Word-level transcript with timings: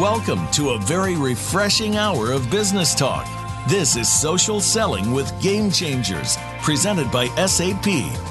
Welcome 0.00 0.50
to 0.52 0.70
a 0.70 0.78
very 0.78 1.14
refreshing 1.14 1.96
hour 1.98 2.32
of 2.32 2.50
business 2.50 2.94
talk. 2.94 3.28
This 3.68 3.96
is 3.96 4.08
Social 4.10 4.58
Selling 4.58 5.12
with 5.12 5.38
Game 5.42 5.70
Changers, 5.70 6.38
presented 6.62 7.10
by 7.10 7.26
SAP. 7.44 7.84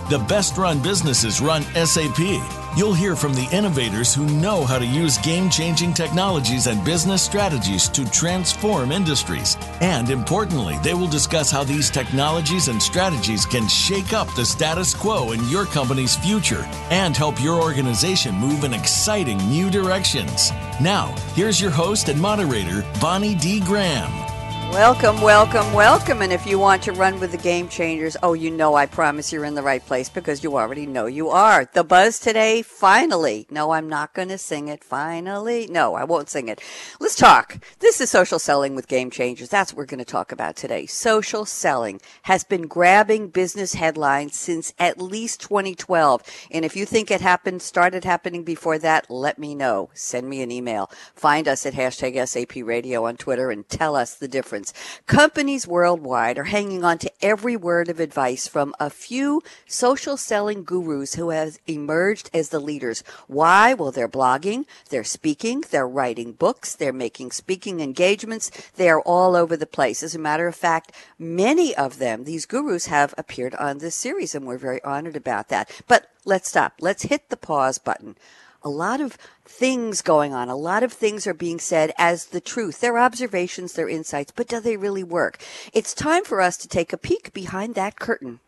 The 0.10 0.26
best 0.28 0.58
run 0.58 0.82
businesses 0.82 1.42
run 1.42 1.62
SAP. 1.86 2.59
You'll 2.78 2.94
hear 2.94 3.16
from 3.16 3.34
the 3.34 3.48
innovators 3.52 4.14
who 4.14 4.26
know 4.26 4.64
how 4.64 4.78
to 4.78 4.86
use 4.86 5.18
game 5.18 5.50
changing 5.50 5.94
technologies 5.94 6.68
and 6.68 6.84
business 6.86 7.22
strategies 7.22 7.90
to 7.90 8.10
transform 8.12 8.92
industries. 8.92 9.58
And 9.82 10.10
importantly, 10.10 10.78
they 10.84 10.94
will 10.94 11.08
discuss 11.08 11.50
how 11.50 11.64
these 11.64 11.90
technologies 11.90 12.68
and 12.68 12.82
strategies 12.82 13.46
can 13.46 13.68
shake 13.68 14.14
up 14.14 14.34
the 14.36 14.46
status 14.46 14.94
quo 14.94 15.32
in 15.32 15.48
your 15.50 15.66
company's 15.66 16.16
future 16.16 16.66
and 16.92 17.18
help 17.18 17.42
your 17.42 17.62
organization 17.62 18.36
move 18.36 18.64
in 18.64 18.74
exciting 18.74 19.38
new 19.50 19.70
directions. 19.70 20.52
Now, 20.80 21.16
here's 21.34 21.60
your 21.60 21.72
host 21.72 22.08
and 22.08 22.22
moderator, 22.22 22.86
Bonnie 23.02 23.36
D. 23.36 23.60
Graham. 23.62 24.29
Welcome, 24.72 25.20
welcome, 25.22 25.74
welcome. 25.74 26.22
And 26.22 26.32
if 26.32 26.46
you 26.46 26.60
want 26.60 26.84
to 26.84 26.92
run 26.94 27.20
with 27.20 27.32
the 27.32 27.38
game 27.38 27.68
changers, 27.70 28.16
oh, 28.22 28.34
you 28.34 28.52
know, 28.52 28.76
I 28.76 28.86
promise 28.86 29.34
you're 29.34 29.44
in 29.44 29.56
the 29.56 29.64
right 29.64 29.84
place 29.84 30.10
because 30.10 30.44
you 30.44 30.58
already 30.58 30.86
know 30.86 31.08
you 31.08 31.30
are. 31.30 31.68
The 31.74 31.84
buzz 31.84 32.20
today, 32.20 32.62
finally. 32.62 33.48
No, 33.50 33.72
I'm 33.72 33.90
not 33.90 34.14
going 34.14 34.30
to 34.30 34.38
sing 34.38 34.68
it. 34.68 34.84
Finally. 34.84 35.68
No, 35.72 35.96
I 35.96 36.04
won't 36.04 36.30
sing 36.30 36.50
it. 36.50 36.62
Let's 37.00 37.16
talk. 37.16 37.58
This 37.80 38.00
is 38.00 38.12
social 38.12 38.38
selling 38.38 38.76
with 38.76 38.88
game 38.88 39.10
changers. 39.10 39.50
That's 39.50 39.74
what 39.74 39.80
we're 39.80 39.86
going 39.86 40.00
to 40.00 40.06
talk 40.06 40.32
about 40.32 40.56
today. 40.56 40.86
Social 40.86 41.46
selling 41.46 42.00
has 42.22 42.44
been 42.44 42.68
grabbing 42.68 43.30
business 43.30 43.74
headlines 43.74 44.36
since 44.36 44.72
at 44.78 45.02
least 45.02 45.42
2012. 45.42 46.24
And 46.52 46.64
if 46.64 46.76
you 46.76 46.86
think 46.86 47.10
it 47.10 47.22
happened, 47.22 47.64
started 47.64 48.06
happening 48.06 48.44
before 48.44 48.78
that, 48.78 49.10
let 49.10 49.40
me 49.40 49.56
know. 49.56 49.90
Send 49.94 50.30
me 50.30 50.44
an 50.44 50.52
email. 50.52 50.92
Find 51.16 51.48
us 51.48 51.66
at 51.66 51.74
hashtag 51.74 52.26
SAP 52.28 52.64
radio 52.64 53.06
on 53.08 53.18
Twitter 53.18 53.50
and 53.50 53.68
tell 53.68 53.96
us 53.96 54.14
the 54.14 54.28
difference 54.28 54.59
Companies 55.06 55.68
worldwide 55.68 56.38
are 56.38 56.46
hanging 56.46 56.84
on 56.84 56.98
to 57.00 57.12
every 57.22 57.56
word 57.56 57.90
of 57.90 58.00
advice 58.00 58.48
from 58.48 58.74
a 58.80 58.90
few 58.90 59.42
social 59.68 60.18
selling 60.18 60.64
gurus 60.64 61.16
who 61.16 61.30
have 61.30 61.60
emerged 61.68 62.30
as 62.34 62.50
the 62.50 62.60
leaders. 62.60 63.04
Why? 63.28 63.74
Well, 63.74 63.92
they're 63.92 64.08
blogging, 64.08 64.66
they're 64.90 65.04
speaking, 65.04 65.64
they're 65.70 65.88
writing 65.88 66.34
books, 66.34 66.76
they're 66.76 66.94
making 66.94 67.32
speaking 67.32 67.80
engagements. 67.80 68.52
They 68.76 68.90
are 68.90 69.02
all 69.02 69.36
over 69.36 69.56
the 69.56 69.66
place. 69.66 70.04
As 70.04 70.16
a 70.16 70.20
matter 70.20 70.48
of 70.48 70.56
fact, 70.56 70.92
many 71.18 71.76
of 71.76 72.00
them, 72.00 72.24
these 72.24 72.46
gurus 72.46 72.88
have 72.88 73.14
appeared 73.18 73.56
on 73.56 73.78
this 73.78 73.96
series 73.96 74.36
and 74.36 74.46
we're 74.46 74.58
very 74.58 74.84
honored 74.84 75.16
about 75.16 75.50
that. 75.50 75.70
But 75.88 76.10
let's 76.26 76.50
stop. 76.50 76.74
Let's 76.80 77.04
hit 77.04 77.30
the 77.30 77.38
pause 77.38 77.78
button 77.78 78.16
a 78.64 78.70
lot 78.70 79.02
of 79.02 79.18
things 79.46 80.02
going 80.02 80.34
on. 80.34 80.50
A 80.50 80.56
lot 80.56 80.84
of 80.84 80.94
things 80.94 81.26
are 81.26 81.34
being 81.34 81.60
said 81.60 81.92
as 81.98 82.28
the 82.28 82.42
truth. 82.42 82.82
They're 82.82 83.00
observations, 83.00 83.74
they're 83.74 83.90
insights, 83.90 84.32
but 84.36 84.48
do 84.48 84.60
they 84.60 84.78
really 84.78 85.04
work? 85.04 85.38
It's 85.74 85.94
time 85.94 86.24
for 86.24 86.42
us 86.42 86.58
to 86.58 86.68
take 86.68 86.94
a 86.94 86.98
peek 86.98 87.34
behind 87.34 87.76
that 87.76 88.00
curtain 88.00 88.40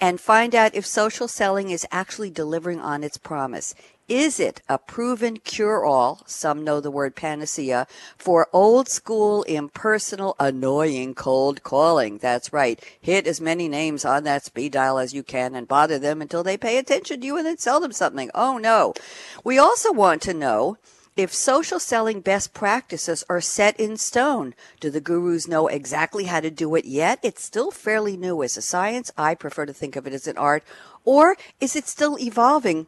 and 0.00 0.20
find 0.20 0.54
out 0.54 0.74
if 0.74 0.86
social 0.86 1.28
selling 1.28 1.70
is 1.70 1.86
actually 1.90 2.30
delivering 2.30 2.80
on 2.80 3.02
its 3.02 3.18
promise. 3.18 3.74
Is 4.08 4.38
it 4.38 4.62
a 4.68 4.78
proven 4.78 5.38
cure 5.38 5.84
all? 5.84 6.22
Some 6.26 6.62
know 6.62 6.80
the 6.80 6.92
word 6.92 7.16
panacea 7.16 7.88
for 8.16 8.48
old 8.52 8.88
school, 8.88 9.42
impersonal, 9.42 10.36
annoying 10.38 11.12
cold 11.16 11.64
calling. 11.64 12.18
That's 12.18 12.52
right. 12.52 12.80
Hit 13.00 13.26
as 13.26 13.40
many 13.40 13.68
names 13.68 14.04
on 14.04 14.22
that 14.22 14.44
speed 14.44 14.72
dial 14.72 14.98
as 14.98 15.12
you 15.12 15.24
can 15.24 15.56
and 15.56 15.66
bother 15.66 15.98
them 15.98 16.22
until 16.22 16.44
they 16.44 16.56
pay 16.56 16.78
attention 16.78 17.20
to 17.20 17.26
you 17.26 17.36
and 17.36 17.44
then 17.44 17.58
sell 17.58 17.80
them 17.80 17.90
something. 17.90 18.30
Oh 18.32 18.58
no. 18.58 18.94
We 19.42 19.58
also 19.58 19.92
want 19.92 20.22
to 20.22 20.34
know 20.34 20.78
if 21.16 21.34
social 21.34 21.80
selling 21.80 22.20
best 22.20 22.54
practices 22.54 23.24
are 23.28 23.40
set 23.40 23.80
in 23.80 23.96
stone, 23.96 24.54
do 24.78 24.88
the 24.88 25.00
gurus 25.00 25.48
know 25.48 25.66
exactly 25.66 26.26
how 26.26 26.38
to 26.38 26.50
do 26.50 26.76
it 26.76 26.84
yet? 26.84 27.18
It's 27.24 27.42
still 27.42 27.72
fairly 27.72 28.16
new 28.16 28.44
as 28.44 28.56
a 28.56 28.62
science. 28.62 29.10
I 29.18 29.34
prefer 29.34 29.66
to 29.66 29.72
think 29.72 29.96
of 29.96 30.06
it 30.06 30.12
as 30.12 30.28
an 30.28 30.38
art. 30.38 30.62
Or 31.04 31.36
is 31.58 31.74
it 31.74 31.88
still 31.88 32.16
evolving 32.20 32.86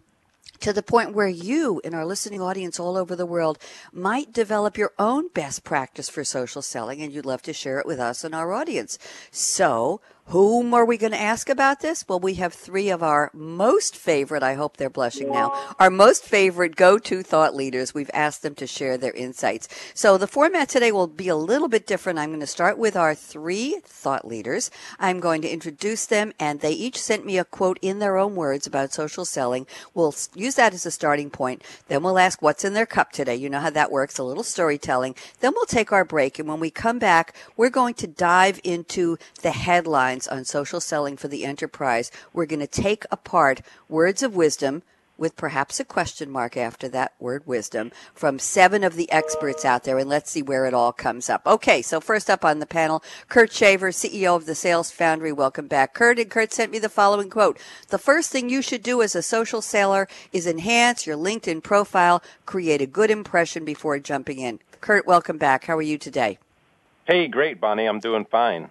to 0.60 0.72
the 0.72 0.82
point 0.82 1.14
where 1.14 1.28
you, 1.28 1.80
in 1.84 1.94
our 1.94 2.04
listening 2.04 2.40
audience 2.40 2.80
all 2.80 2.96
over 2.96 3.14
the 3.14 3.26
world, 3.26 3.58
might 3.92 4.32
develop 4.32 4.76
your 4.76 4.92
own 4.98 5.28
best 5.28 5.64
practice 5.64 6.08
for 6.08 6.24
social 6.24 6.62
selling 6.62 7.00
and 7.00 7.12
you'd 7.12 7.26
love 7.26 7.42
to 7.42 7.52
share 7.52 7.78
it 7.78 7.86
with 7.86 8.00
us 8.00 8.24
and 8.24 8.34
our 8.34 8.52
audience. 8.52 8.98
So, 9.30 10.00
whom 10.28 10.74
are 10.74 10.84
we 10.84 10.98
going 10.98 11.12
to 11.12 11.20
ask 11.20 11.48
about 11.48 11.80
this? 11.80 12.06
Well, 12.06 12.20
we 12.20 12.34
have 12.34 12.52
three 12.52 12.90
of 12.90 13.02
our 13.02 13.30
most 13.32 13.96
favorite, 13.96 14.42
I 14.42 14.54
hope 14.54 14.76
they're 14.76 14.90
blushing 14.90 15.32
now, 15.32 15.74
our 15.78 15.88
most 15.88 16.22
favorite 16.22 16.76
go-to 16.76 17.22
thought 17.22 17.54
leaders. 17.54 17.94
We've 17.94 18.10
asked 18.12 18.42
them 18.42 18.54
to 18.56 18.66
share 18.66 18.98
their 18.98 19.12
insights. 19.12 19.68
So 19.94 20.18
the 20.18 20.26
format 20.26 20.68
today 20.68 20.92
will 20.92 21.06
be 21.06 21.28
a 21.28 21.36
little 21.36 21.68
bit 21.68 21.86
different. 21.86 22.18
I'm 22.18 22.28
going 22.28 22.40
to 22.40 22.46
start 22.46 22.76
with 22.76 22.94
our 22.94 23.14
three 23.14 23.80
thought 23.84 24.26
leaders. 24.26 24.70
I'm 24.98 25.18
going 25.18 25.40
to 25.42 25.48
introduce 25.48 26.04
them 26.04 26.34
and 26.38 26.60
they 26.60 26.72
each 26.72 27.00
sent 27.00 27.24
me 27.24 27.38
a 27.38 27.44
quote 27.44 27.78
in 27.80 27.98
their 27.98 28.18
own 28.18 28.34
words 28.34 28.66
about 28.66 28.92
social 28.92 29.24
selling. 29.24 29.66
We'll 29.94 30.14
use 30.34 30.56
that 30.56 30.74
as 30.74 30.84
a 30.84 30.90
starting 30.90 31.30
point. 31.30 31.62
Then 31.88 32.02
we'll 32.02 32.18
ask 32.18 32.42
what's 32.42 32.64
in 32.64 32.74
their 32.74 32.86
cup 32.86 33.12
today. 33.12 33.36
You 33.36 33.48
know 33.48 33.60
how 33.60 33.70
that 33.70 33.90
works, 33.90 34.18
a 34.18 34.24
little 34.24 34.42
storytelling. 34.42 35.14
Then 35.40 35.52
we'll 35.54 35.64
take 35.64 35.90
our 35.90 36.04
break. 36.04 36.38
And 36.38 36.48
when 36.48 36.60
we 36.60 36.70
come 36.70 36.98
back, 36.98 37.34
we're 37.56 37.70
going 37.70 37.94
to 37.94 38.06
dive 38.06 38.60
into 38.62 39.16
the 39.40 39.52
headlines 39.52 40.17
on 40.26 40.44
social 40.44 40.80
selling 40.80 41.16
for 41.16 41.28
the 41.28 41.44
enterprise. 41.44 42.10
We're 42.32 42.46
going 42.46 42.58
to 42.60 42.66
take 42.66 43.04
apart 43.12 43.60
words 43.88 44.22
of 44.22 44.34
wisdom 44.34 44.82
with 45.18 45.36
perhaps 45.36 45.80
a 45.80 45.84
question 45.84 46.30
mark 46.30 46.56
after 46.56 46.88
that 46.88 47.12
word 47.18 47.42
wisdom 47.44 47.90
from 48.14 48.38
seven 48.38 48.84
of 48.84 48.94
the 48.94 49.10
experts 49.10 49.64
out 49.64 49.82
there 49.84 49.98
and 49.98 50.08
let's 50.08 50.30
see 50.30 50.40
where 50.40 50.64
it 50.64 50.72
all 50.72 50.92
comes 50.92 51.28
up. 51.28 51.42
Okay, 51.46 51.82
so 51.82 52.00
first 52.00 52.30
up 52.30 52.44
on 52.44 52.60
the 52.60 52.66
panel, 52.66 53.02
Kurt 53.28 53.52
Shaver, 53.52 53.90
CEO 53.90 54.36
of 54.36 54.46
the 54.46 54.54
Sales 54.54 54.92
Foundry. 54.92 55.32
Welcome 55.32 55.66
back. 55.66 55.92
Kurt 55.92 56.18
and 56.18 56.30
Kurt 56.30 56.52
sent 56.52 56.70
me 56.72 56.78
the 56.78 56.88
following 56.88 57.28
quote. 57.28 57.58
The 57.88 57.98
first 57.98 58.30
thing 58.30 58.48
you 58.48 58.62
should 58.62 58.82
do 58.82 59.02
as 59.02 59.16
a 59.16 59.22
social 59.22 59.60
seller 59.60 60.08
is 60.32 60.46
enhance 60.46 61.06
your 61.06 61.16
LinkedIn 61.16 61.62
profile, 61.62 62.22
create 62.46 62.80
a 62.80 62.86
good 62.86 63.10
impression 63.10 63.64
before 63.64 63.98
jumping 63.98 64.38
in. 64.38 64.60
Kurt, 64.80 65.06
welcome 65.06 65.38
back. 65.38 65.64
How 65.64 65.76
are 65.76 65.82
you 65.82 65.98
today? 65.98 66.38
Hey, 67.06 67.26
great, 67.26 67.60
Bonnie. 67.60 67.86
I'm 67.86 68.00
doing 68.00 68.24
fine. 68.24 68.70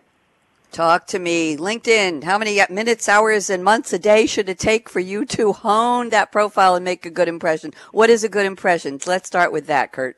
Talk 0.71 1.07
to 1.07 1.19
me. 1.19 1.57
LinkedIn, 1.57 2.23
how 2.23 2.37
many 2.37 2.61
minutes, 2.69 3.09
hours, 3.09 3.49
and 3.49 3.63
months 3.63 3.93
a 3.93 3.99
day 3.99 4.25
should 4.25 4.49
it 4.49 4.59
take 4.59 4.89
for 4.89 4.99
you 4.99 5.25
to 5.25 5.53
hone 5.53 6.09
that 6.09 6.31
profile 6.31 6.75
and 6.75 6.85
make 6.85 7.05
a 7.05 7.09
good 7.09 7.27
impression? 7.27 7.73
What 7.91 8.09
is 8.09 8.23
a 8.23 8.29
good 8.29 8.45
impression? 8.45 8.99
Let's 9.07 9.27
start 9.27 9.51
with 9.51 9.67
that, 9.67 9.91
Kurt. 9.91 10.17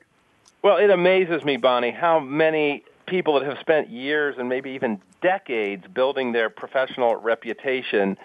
Well, 0.62 0.78
it 0.78 0.90
amazes 0.90 1.44
me, 1.46 1.58
Bonnie, 1.58 1.92
how 1.92 2.20
many 2.20 2.84
people 3.06 3.40
that 3.40 3.46
have 3.48 3.60
spent 3.60 3.90
years 3.90 4.36
and 4.38 4.50
maybe 4.50 4.72
even 4.72 5.02
decades 5.22 5.86
building 5.94 6.32
their 6.32 6.50
professional 6.50 7.16
reputation 7.16 8.18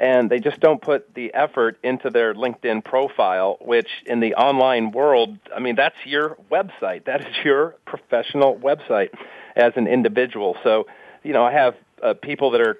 and 0.00 0.30
they 0.30 0.38
just 0.38 0.58
don't 0.60 0.80
put 0.80 1.12
the 1.14 1.32
effort 1.34 1.78
into 1.82 2.08
their 2.08 2.32
LinkedIn 2.32 2.82
profile, 2.82 3.58
which 3.60 3.88
in 4.06 4.20
the 4.20 4.34
online 4.34 4.92
world, 4.92 5.36
I 5.54 5.60
mean, 5.60 5.76
that's 5.76 5.96
your 6.06 6.38
website. 6.50 7.04
That 7.04 7.20
is 7.20 7.36
your 7.44 7.76
professional 7.84 8.56
website 8.56 9.10
as 9.54 9.74
an 9.76 9.86
individual. 9.86 10.56
So 10.64 10.86
you 11.22 11.32
know, 11.32 11.44
I 11.44 11.52
have 11.52 11.74
uh, 12.02 12.14
people 12.14 12.50
that 12.52 12.60
are, 12.60 12.78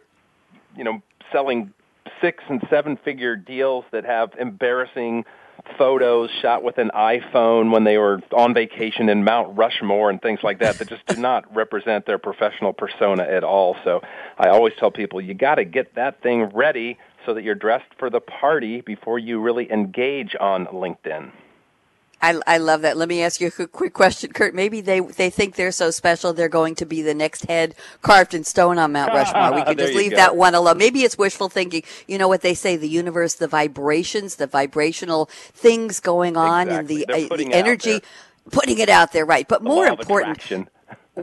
you 0.76 0.84
know, 0.84 1.02
selling 1.32 1.72
six 2.20 2.42
and 2.48 2.62
seven 2.70 2.96
figure 2.96 3.37
deals 3.37 3.84
that 3.92 4.04
have 4.04 4.32
embarrassing 4.38 5.25
photos 5.76 6.31
shot 6.40 6.62
with 6.62 6.78
an 6.78 6.90
iPhone 6.94 7.70
when 7.70 7.84
they 7.84 7.98
were 7.98 8.20
on 8.32 8.54
vacation 8.54 9.08
in 9.08 9.25
Mount 9.25 9.56
Rushmore 9.56 10.10
and 10.10 10.20
things 10.20 10.40
like 10.42 10.60
that 10.60 10.78
that 10.78 10.88
just 10.88 11.06
do 11.06 11.16
not 11.16 11.54
represent 11.54 12.06
their 12.06 12.19
professional 12.19 12.72
persona 12.72 13.22
at 13.22 13.44
all. 13.44 13.76
So 13.84 14.00
I 14.38 14.48
always 14.48 14.72
tell 14.78 14.90
people 14.90 15.20
you 15.20 15.34
got 15.34 15.56
to 15.56 15.64
get 15.64 15.94
that 15.96 16.22
thing 16.22 16.44
ready 16.54 16.98
so 17.26 17.34
that 17.34 17.44
you're 17.44 17.54
dressed 17.54 17.92
for 17.98 18.08
the 18.08 18.20
party 18.20 18.81
before 18.81 19.19
you 19.19 19.40
really 19.40 19.70
engage 19.70 20.34
on 20.38 20.66
LinkedIn. 20.66 21.31
I, 22.22 22.40
I 22.46 22.58
love 22.58 22.82
that. 22.82 22.96
Let 22.96 23.08
me 23.08 23.22
ask 23.22 23.40
you 23.40 23.50
a 23.58 23.67
quick 23.67 23.94
question, 23.94 24.32
Kurt. 24.32 24.55
Maybe 24.55 24.81
they 24.81 25.00
they 25.00 25.31
think 25.31 25.56
they're 25.56 25.72
so 25.72 25.90
special 25.90 26.32
they're 26.32 26.49
going 26.49 26.75
to 26.76 26.84
be 26.84 27.00
the 27.00 27.14
next 27.14 27.46
head 27.46 27.75
carved 28.02 28.34
in 28.34 28.44
stone 28.44 28.78
on 28.78 28.93
Mount 28.93 29.12
Rushmore. 29.14 29.55
We 29.55 29.64
could 29.67 29.78
just 29.78 29.94
leave 29.94 30.12
that 30.17 30.37
one 30.37 30.55
alone. 30.55 30.76
Maybe 30.78 31.02
it's 31.02 31.17
wishful 31.17 31.49
thinking. 31.49 31.82
You 32.06 32.19
know 32.19 32.28
what 32.28 32.43
they 32.43 32.55
say: 32.55 32.76
the 32.76 32.88
universe, 32.88 33.34
the 33.34 33.49
vibrations, 33.49 34.37
the 34.37 34.46
vibrational 34.46 35.26
things 35.26 36.00
going 36.00 36.37
on, 36.37 36.69
exactly. 36.69 37.05
and 37.05 37.28
the, 37.28 37.32
uh, 37.32 37.37
the 37.37 37.52
energy, 37.55 38.00
putting 38.50 38.78
it 38.78 38.88
out 38.88 39.12
there, 39.12 39.25
right? 39.25 39.49
But 39.49 39.62
the 39.62 39.69
more 39.69 39.87
important 39.87 40.40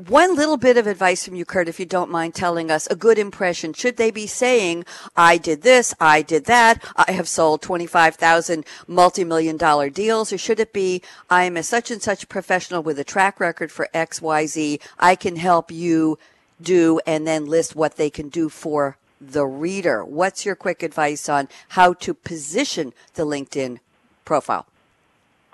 one 0.05 0.35
little 0.35 0.57
bit 0.57 0.77
of 0.77 0.87
advice 0.87 1.25
from 1.25 1.35
you, 1.35 1.45
Kurt, 1.45 1.67
if 1.67 1.79
you 1.79 1.85
don't 1.85 2.11
mind 2.11 2.35
telling 2.35 2.69
us 2.71 2.87
a 2.87 2.95
good 2.95 3.17
impression. 3.17 3.73
Should 3.73 3.97
they 3.97 4.11
be 4.11 4.27
saying, 4.27 4.85
I 5.15 5.37
did 5.37 5.61
this, 5.61 5.93
I 5.99 6.21
did 6.21 6.45
that, 6.45 6.83
I 6.95 7.11
have 7.11 7.27
sold 7.27 7.61
25,000 7.61 8.65
multi-million 8.87 9.57
dollar 9.57 9.89
deals, 9.89 10.31
or 10.31 10.37
should 10.37 10.59
it 10.59 10.73
be, 10.73 11.01
I 11.29 11.43
am 11.43 11.57
a 11.57 11.63
such 11.63 11.91
and 11.91 12.01
such 12.01 12.29
professional 12.29 12.83
with 12.83 12.99
a 12.99 13.03
track 13.03 13.39
record 13.39 13.71
for 13.71 13.89
X, 13.93 14.21
Y, 14.21 14.45
Z, 14.45 14.79
I 14.99 15.15
can 15.15 15.35
help 15.35 15.71
you 15.71 16.17
do, 16.61 16.99
and 17.05 17.27
then 17.27 17.45
list 17.45 17.75
what 17.75 17.97
they 17.97 18.09
can 18.09 18.29
do 18.29 18.49
for 18.49 18.97
the 19.19 19.45
reader. 19.45 20.03
What's 20.03 20.45
your 20.45 20.55
quick 20.55 20.83
advice 20.83 21.27
on 21.29 21.49
how 21.69 21.93
to 21.93 22.13
position 22.13 22.93
the 23.15 23.25
LinkedIn 23.25 23.79
profile? 24.25 24.65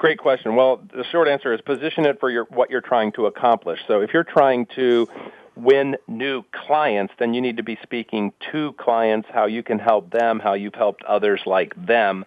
Great 0.03 0.19
question. 0.19 0.57
Well, 0.57 0.81
the 0.93 1.05
short 1.05 1.29
answer 1.29 1.53
is 1.53 1.61
position 1.61 2.05
it 2.05 2.19
for 2.19 2.29
your, 2.29 2.43
what 2.49 2.69
you're 2.69 2.81
trying 2.81 3.13
to 3.13 3.25
accomplish. 3.25 3.79
So 3.87 4.01
if 4.01 4.13
you're 4.13 4.25
trying 4.25 4.65
to 4.75 5.07
win 5.55 5.95
new 6.09 6.43
clients, 6.51 7.13
then 7.19 7.33
you 7.33 7.39
need 7.39 7.55
to 7.55 7.63
be 7.63 7.79
speaking 7.83 8.33
to 8.51 8.73
clients, 8.73 9.29
how 9.33 9.45
you 9.45 9.63
can 9.63 9.79
help 9.79 10.11
them, 10.11 10.41
how 10.41 10.55
you've 10.55 10.75
helped 10.75 11.05
others 11.05 11.43
like 11.45 11.73
them. 11.85 12.25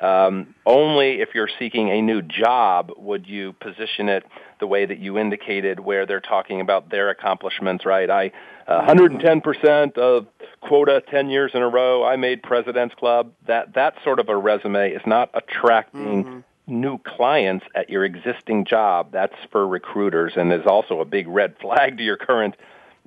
Um, 0.00 0.54
only 0.64 1.20
if 1.20 1.34
you're 1.34 1.50
seeking 1.58 1.90
a 1.90 2.00
new 2.00 2.22
job 2.22 2.92
would 2.96 3.26
you 3.26 3.52
position 3.52 4.08
it 4.08 4.24
the 4.58 4.66
way 4.66 4.86
that 4.86 4.98
you 4.98 5.18
indicated, 5.18 5.80
where 5.80 6.06
they're 6.06 6.20
talking 6.20 6.62
about 6.62 6.88
their 6.88 7.10
accomplishments. 7.10 7.84
Right? 7.84 8.08
I 8.08 8.32
uh, 8.66 8.86
110% 8.86 9.98
of 9.98 10.28
quota 10.62 11.02
10 11.10 11.28
years 11.28 11.50
in 11.52 11.60
a 11.60 11.68
row. 11.68 12.04
I 12.04 12.16
made 12.16 12.42
President's 12.42 12.94
Club. 12.94 13.32
That 13.46 13.74
that 13.74 13.96
sort 14.02 14.18
of 14.18 14.30
a 14.30 14.36
resume 14.36 14.92
is 14.92 15.02
not 15.04 15.28
attracting. 15.34 16.24
Mm-hmm 16.24 16.38
new 16.68 16.98
clients 16.98 17.66
at 17.74 17.90
your 17.90 18.04
existing 18.04 18.64
job, 18.64 19.10
that's 19.12 19.34
for 19.50 19.66
recruiters 19.66 20.34
and 20.36 20.52
is 20.52 20.66
also 20.66 21.00
a 21.00 21.04
big 21.04 21.26
red 21.26 21.56
flag 21.60 21.96
to 21.98 22.02
your 22.02 22.16
current 22.16 22.54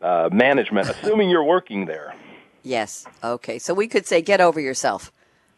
uh, 0.02 0.30
management, 0.32 0.90
assuming 1.02 1.30
you're 1.30 1.44
working 1.44 1.86
there. 1.86 2.14
Yes. 2.64 3.06
Okay. 3.24 3.60
So 3.60 3.74
we 3.74 3.88
could 3.88 4.06
say, 4.06 4.22
get 4.22 4.42
over 4.42 4.60
yourself, 4.60 5.12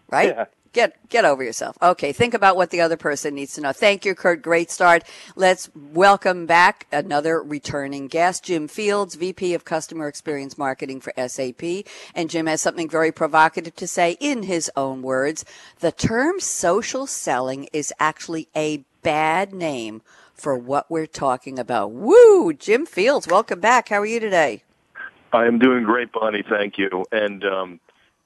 right? 0.10 0.30
Yeah. 0.30 0.46
Get 0.74 1.08
get 1.10 1.24
over 1.24 1.44
yourself. 1.44 1.78
Okay, 1.84 2.12
think 2.12 2.34
about 2.34 2.56
what 2.56 2.72
the 2.72 2.82
other 2.82 2.98
person 2.98 3.36
needs 3.36 3.54
to 3.54 3.62
know. 3.62 3.72
Thank 3.74 4.06
you, 4.06 4.16
Kurt. 4.16 4.42
Great 4.42 4.72
start. 4.72 5.04
Let's 5.36 5.70
welcome 5.76 6.48
back 6.48 6.88
another 6.92 7.44
returning 7.44 8.08
guest, 8.08 8.46
Jim 8.46 8.68
Fields, 8.68 9.14
VP 9.14 9.54
of 9.54 9.66
Customer 9.66 10.08
Experience 10.08 10.58
Marketing 10.58 11.00
for 11.00 11.14
SAP. 11.28 11.86
And 12.16 12.28
Jim 12.28 12.48
has 12.48 12.60
something 12.60 12.90
very 12.90 13.12
provocative 13.12 13.76
to 13.76 13.88
say 13.88 14.18
in 14.20 14.44
his 14.44 14.72
own 14.76 15.04
words. 15.04 15.46
The 15.80 15.92
term 15.92 16.40
social 16.40 17.06
selling 17.06 17.70
is 17.72 17.94
actually 18.00 18.48
a 18.56 18.84
bad 19.04 19.54
name 19.54 20.02
for 20.34 20.58
what 20.58 20.90
we're 20.90 21.06
talking 21.06 21.60
about. 21.60 21.92
Woo! 21.92 22.52
Jim 22.52 22.88
Fields, 22.88 23.28
welcome 23.28 23.60
back. 23.60 23.90
How 23.90 24.02
are 24.02 24.08
you 24.08 24.20
today? 24.20 24.64
I 25.32 25.46
am 25.46 25.60
doing 25.60 25.84
great, 25.84 26.12
Bonnie. 26.12 26.44
Thank 26.48 26.80
you. 26.80 27.06
And 27.12 27.46
um, 27.46 27.80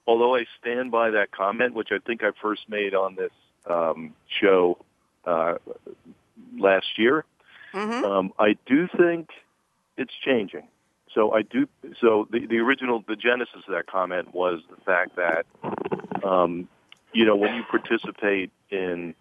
although 0.07 0.35
I 0.35 0.45
stand 0.59 0.89
by 0.89 1.11
that 1.11 1.31
comment, 1.31 1.75
which 1.75 1.89
I 1.91 1.99
think 1.99 2.23
I 2.23 2.31
first 2.41 2.69
made 2.69 2.95
on 2.95 3.15
this 3.15 3.31
um, 3.69 4.13
show 4.39 4.77
uh, 5.25 5.55
last 6.57 6.97
year, 6.97 7.25
mm-hmm. 7.73 8.05
um, 8.05 8.33
I 8.39 8.57
do 8.65 8.87
think 8.97 9.29
it's 9.97 10.13
changing. 10.25 10.67
So 11.13 11.33
I 11.33 11.41
do. 11.41 11.67
So 11.99 12.27
the 12.31 12.45
the 12.45 12.57
original, 12.59 13.03
the 13.07 13.15
genesis 13.15 13.63
of 13.67 13.73
that 13.73 13.87
comment 13.87 14.33
was 14.33 14.61
the 14.69 14.81
fact 14.83 15.15
that, 15.15 15.45
um, 16.23 16.67
you 17.11 17.25
know, 17.25 17.35
when 17.35 17.55
you 17.55 17.63
participate 17.63 18.51
in 18.69 19.15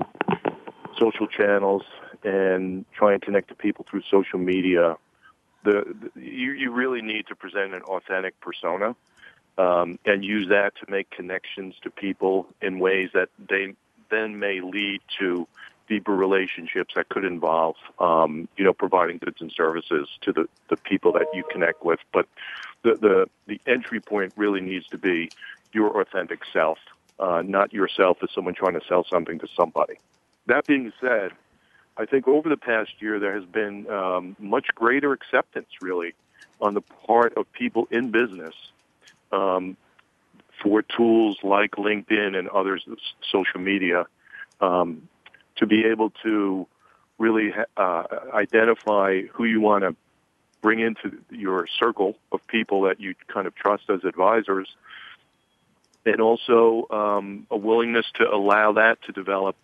social 0.98 1.26
channels 1.26 1.82
and 2.22 2.84
try 2.92 3.12
and 3.12 3.22
connect 3.22 3.48
to 3.48 3.54
people 3.54 3.86
through 3.88 4.02
social 4.10 4.38
media, 4.38 4.96
the, 5.64 5.84
the 6.14 6.20
you 6.20 6.52
you 6.52 6.70
really 6.70 7.02
need 7.02 7.26
to 7.28 7.34
present 7.34 7.72
an 7.72 7.82
authentic 7.82 8.38
persona 8.40 8.94
um, 9.58 9.98
and 10.04 10.24
use 10.24 10.48
that 10.48 10.74
to 10.76 10.90
make 10.90 11.10
connections 11.10 11.74
to 11.82 11.90
people 11.90 12.46
in 12.60 12.78
ways 12.78 13.10
that 13.14 13.28
they 13.48 13.74
then 14.10 14.38
may 14.38 14.60
lead 14.60 15.00
to 15.18 15.46
deeper 15.88 16.14
relationships 16.14 16.94
that 16.94 17.08
could 17.08 17.24
involve, 17.24 17.76
um, 17.98 18.48
you 18.56 18.64
know, 18.64 18.72
providing 18.72 19.18
goods 19.18 19.40
and 19.40 19.52
services 19.52 20.08
to 20.20 20.32
the, 20.32 20.48
the 20.68 20.76
people 20.76 21.12
that 21.12 21.26
you 21.32 21.44
connect 21.50 21.84
with. 21.84 22.00
But 22.12 22.26
the, 22.82 22.94
the, 22.94 23.26
the 23.46 23.60
entry 23.66 24.00
point 24.00 24.32
really 24.36 24.60
needs 24.60 24.86
to 24.88 24.98
be 24.98 25.30
your 25.72 26.00
authentic 26.00 26.40
self, 26.52 26.78
uh, 27.18 27.42
not 27.44 27.72
yourself 27.72 28.18
as 28.22 28.30
someone 28.34 28.54
trying 28.54 28.78
to 28.78 28.86
sell 28.86 29.04
something 29.04 29.38
to 29.38 29.48
somebody. 29.56 29.94
That 30.46 30.66
being 30.66 30.92
said, 31.00 31.32
I 31.96 32.04
think 32.04 32.28
over 32.28 32.48
the 32.48 32.56
past 32.56 32.90
year 33.00 33.18
there 33.18 33.34
has 33.34 33.44
been 33.44 33.88
um, 33.90 34.36
much 34.38 34.66
greater 34.74 35.12
acceptance, 35.12 35.68
really, 35.80 36.14
on 36.60 36.74
the 36.74 36.80
part 36.80 37.36
of 37.36 37.50
people 37.52 37.88
in 37.90 38.10
business 38.10 38.54
um, 39.32 39.76
for 40.62 40.82
tools 40.82 41.38
like 41.42 41.72
LinkedIn 41.72 42.36
and 42.36 42.48
others, 42.48 42.86
social 43.30 43.60
media, 43.60 44.06
um, 44.60 45.08
to 45.56 45.66
be 45.66 45.84
able 45.84 46.10
to 46.22 46.66
really 47.18 47.52
uh, 47.76 48.04
identify 48.32 49.22
who 49.32 49.44
you 49.44 49.60
want 49.60 49.82
to 49.82 49.94
bring 50.62 50.80
into 50.80 51.16
your 51.30 51.66
circle 51.78 52.16
of 52.32 52.46
people 52.46 52.82
that 52.82 53.00
you 53.00 53.14
kind 53.28 53.46
of 53.46 53.54
trust 53.54 53.84
as 53.88 54.04
advisors, 54.04 54.68
and 56.04 56.20
also 56.20 56.86
um, 56.90 57.46
a 57.50 57.56
willingness 57.56 58.06
to 58.14 58.24
allow 58.28 58.72
that 58.72 59.00
to 59.02 59.12
develop 59.12 59.56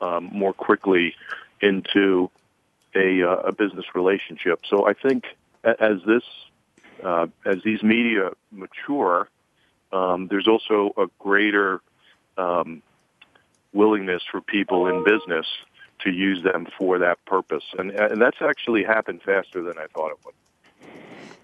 um, 0.00 0.30
more 0.32 0.52
quickly 0.52 1.14
into 1.60 2.30
a, 2.94 3.22
uh, 3.22 3.36
a 3.36 3.52
business 3.52 3.84
relationship. 3.94 4.60
So 4.68 4.86
I 4.86 4.94
think 4.94 5.24
as 5.64 5.98
this 6.06 6.22
uh, 7.02 7.26
as 7.44 7.62
these 7.64 7.82
media 7.82 8.30
mature, 8.50 9.28
um, 9.92 10.28
there's 10.28 10.48
also 10.48 10.92
a 10.96 11.06
greater 11.18 11.80
um, 12.36 12.82
willingness 13.72 14.22
for 14.30 14.40
people 14.40 14.86
in 14.86 15.04
business 15.04 15.46
to 16.00 16.10
use 16.10 16.42
them 16.42 16.66
for 16.78 16.98
that 16.98 17.24
purpose, 17.24 17.64
and 17.76 17.90
and 17.90 18.20
that's 18.20 18.40
actually 18.40 18.84
happened 18.84 19.20
faster 19.22 19.62
than 19.62 19.78
I 19.78 19.86
thought 19.94 20.12
it 20.12 20.18
would. 20.24 20.34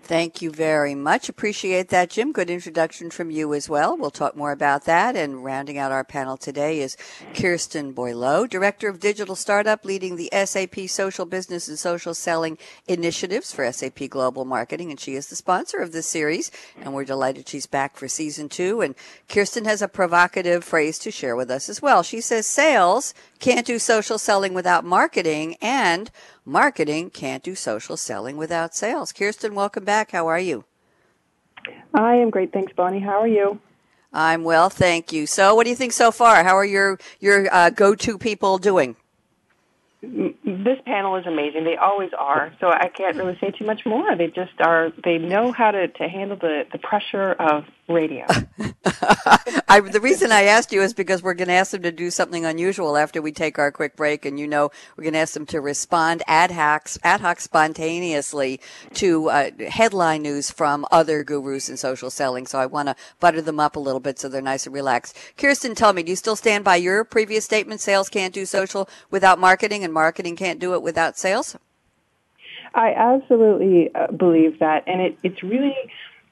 Thank 0.07 0.43
you 0.43 0.51
very 0.51 0.95
much. 0.95 1.31
Appreciate 1.31 1.89
that, 1.89 2.11
Jim. 2.11 2.31
Good 2.31 2.51
introduction 2.51 3.09
from 3.09 3.31
you 3.31 3.55
as 3.55 3.71
well. 3.71 3.97
We'll 3.97 4.11
talk 4.11 4.37
more 4.37 4.53
about 4.53 4.85
that. 4.85 5.17
And 5.17 5.43
rounding 5.43 5.79
out 5.79 5.93
our 5.93 6.05
panel 6.05 6.37
today 6.37 6.81
is 6.81 6.99
Kirsten 7.33 7.95
Boileau, 7.95 8.47
Director 8.47 8.87
of 8.91 9.01
Digital 9.01 9.35
Startup, 9.35 9.83
leading 9.83 10.17
the 10.17 10.29
SAP 10.45 10.89
Social 10.89 11.25
Business 11.25 11.69
and 11.69 11.79
Social 11.79 12.13
Selling 12.13 12.59
Initiatives 12.87 13.51
for 13.55 13.73
SAP 13.73 14.11
Global 14.11 14.45
Marketing. 14.45 14.91
And 14.91 15.01
she 15.01 15.15
is 15.15 15.29
the 15.29 15.37
sponsor 15.37 15.79
of 15.79 15.93
this 15.93 16.07
series. 16.07 16.51
And 16.83 16.93
we're 16.93 17.07
delighted 17.07 17.49
she's 17.49 17.65
back 17.65 17.97
for 17.97 18.07
season 18.07 18.51
two. 18.51 18.83
And 18.83 18.95
Kirsten 19.31 19.65
has 19.65 19.81
a 19.81 19.89
provocative 19.89 20.65
phrase 20.65 20.99
to 20.99 21.11
share 21.11 21.35
with 21.35 21.51
us 21.51 21.71
as 21.71 21.81
well. 21.81 22.03
She 22.03 22.21
says 22.21 22.47
sales 22.47 23.15
can't 23.39 23.67
do 23.67 23.79
social 23.79 24.19
selling 24.19 24.53
without 24.53 24.85
marketing 24.85 25.57
and 25.63 26.11
marketing 26.45 27.11
can't 27.11 27.43
do 27.43 27.55
social 27.55 27.97
selling 27.97 28.37
without 28.37 28.75
sales. 28.75 29.13
Kirsten, 29.13 29.55
welcome 29.55 29.85
back. 29.85 30.11
How 30.13 30.27
are 30.27 30.39
you? 30.39 30.65
I 31.95 32.17
am 32.17 32.31
great. 32.31 32.53
Thanks, 32.53 32.73
Bonnie. 32.75 33.01
How 33.01 33.21
are 33.21 33.29
you? 33.29 33.61
I'm 34.13 34.45
well, 34.45 34.71
thank 34.71 35.13
you. 35.13 35.27
So, 35.27 35.55
what 35.55 35.65
do 35.65 35.71
you 35.71 35.77
think 35.77 35.93
so 35.93 36.13
far? 36.13 36.45
How 36.45 36.57
are 36.57 36.65
your 36.65 36.99
your 37.19 37.53
uh, 37.53 37.71
go-to 37.71 38.17
people 38.17 38.59
doing? 38.59 38.97
This 40.03 40.79
panel 40.85 41.17
is 41.17 41.27
amazing. 41.27 41.65
They 41.65 41.77
always 41.77 42.11
are. 42.17 42.53
So 42.61 42.69
I 42.69 42.89
can't 42.89 43.17
really 43.17 43.39
say 43.41 43.51
too 43.51 43.65
much 43.65 43.87
more. 43.87 44.15
They 44.17 44.27
just 44.27 44.53
are. 44.61 44.93
They 45.03 45.19
know 45.19 45.51
how 45.51 45.71
to, 45.71 45.89
to 45.89 46.09
handle 46.09 46.37
the, 46.37 46.65
the 46.71 46.79
pressure 46.79 47.33
of 47.33 47.65
radio. 47.89 48.27
I, 49.69 49.81
the 49.81 50.01
reason 50.01 50.33
I 50.33 50.45
asked 50.45 50.73
you 50.73 50.83
is 50.83 50.95
because 50.95 51.23
we're 51.23 51.35
going 51.35 51.49
to 51.49 51.55
ask 51.55 51.73
them 51.73 51.83
to 51.83 51.93
do 51.93 52.11
something 52.11 52.45
unusual 52.45 52.97
after 52.97 53.21
we 53.21 53.33
take 53.33 53.59
our 53.59 53.71
quick 53.71 53.97
break, 53.97 54.25
and 54.25 54.39
you 54.39 54.47
know 54.47 54.71
we're 54.97 55.05
going 55.05 55.15
to 55.15 55.19
ask 55.21 55.35
them 55.35 55.47
to 55.47 55.61
respond 55.61 56.23
ad 56.27 56.51
hoc, 56.51 56.89
ad 57.03 57.21
hoc 57.21 57.41
spontaneously 57.41 58.61
to 58.95 59.29
uh, 59.29 59.51
headline 59.69 60.23
news 60.23 60.51
from 60.51 60.87
other 60.91 61.23
gurus 61.23 61.69
in 61.69 61.77
social 61.77 62.11
selling. 62.11 62.47
So 62.47 62.59
I 62.59 62.67
want 62.67 62.89
to 62.89 62.97
butter 63.21 63.43
them 63.43 63.61
up 63.61 63.77
a 63.77 63.81
little 63.81 64.01
bit 64.01 64.19
so 64.19 64.29
they're 64.29 64.43
nice 64.43 64.67
and 64.67 64.75
relaxed. 64.75 65.17
Kirsten, 65.37 65.75
tell 65.75 65.93
me, 65.93 66.03
do 66.03 66.11
you 66.11 66.17
still 66.17 66.37
stand 66.37 66.65
by 66.65 66.77
your 66.77 67.05
previous 67.05 67.45
statement? 67.45 67.81
Sales 67.81 68.09
can't 68.09 68.35
do 68.35 68.47
social 68.47 68.89
without 69.11 69.39
marketing, 69.39 69.85
and 69.85 69.93
marketing 69.93 70.37
can't 70.37 70.59
do 70.59 70.75
it 70.75 70.83
without 70.83 71.19
sales. 71.19 71.57
I 72.75 72.93
absolutely 72.93 73.91
uh, 73.95 74.11
believe 74.11 74.59
that, 74.59 74.83
and 74.87 75.01
it, 75.01 75.19
it's 75.23 75.43
really 75.43 75.77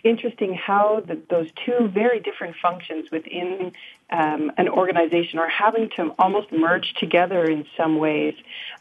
interesting 0.05 0.55
how 0.55 1.03
the, 1.07 1.21
those 1.31 1.49
two 1.65 1.89
very 1.89 2.21
different 2.21 2.57
functions 2.61 3.11
within 3.11 3.73
um, 4.11 4.53
an 4.57 4.69
organization 4.69 5.39
are 5.39 5.49
having 5.49 5.91
to 5.97 6.15
almost 6.19 6.51
merge 6.53 6.95
together 6.95 7.45
in 7.45 7.65
some 7.77 7.99
ways 7.99 8.35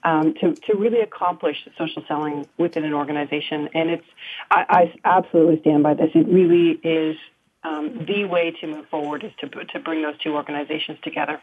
um, 0.04 0.34
to, 0.36 0.54
to 0.56 0.76
really 0.76 1.00
accomplish 1.00 1.58
social 1.78 2.04
selling 2.08 2.48
within 2.58 2.84
an 2.84 2.94
organization. 2.94 3.70
And 3.74 3.90
it's, 3.90 4.08
I, 4.50 4.66
I 4.70 4.94
absolutely 5.06 5.60
stand 5.62 5.84
by 5.84 5.94
this. 5.94 6.10
It 6.16 6.28
really 6.28 6.72
is 6.84 7.18
um, 7.64 8.06
the 8.08 8.26
way 8.26 8.52
to 8.60 8.68
move 8.68 8.88
forward 8.90 9.24
is 9.24 9.32
to, 9.40 9.48
to 9.48 9.80
bring 9.80 10.02
those 10.02 10.18
two 10.24 10.34
organizations 10.34 10.98
together. 11.04 11.40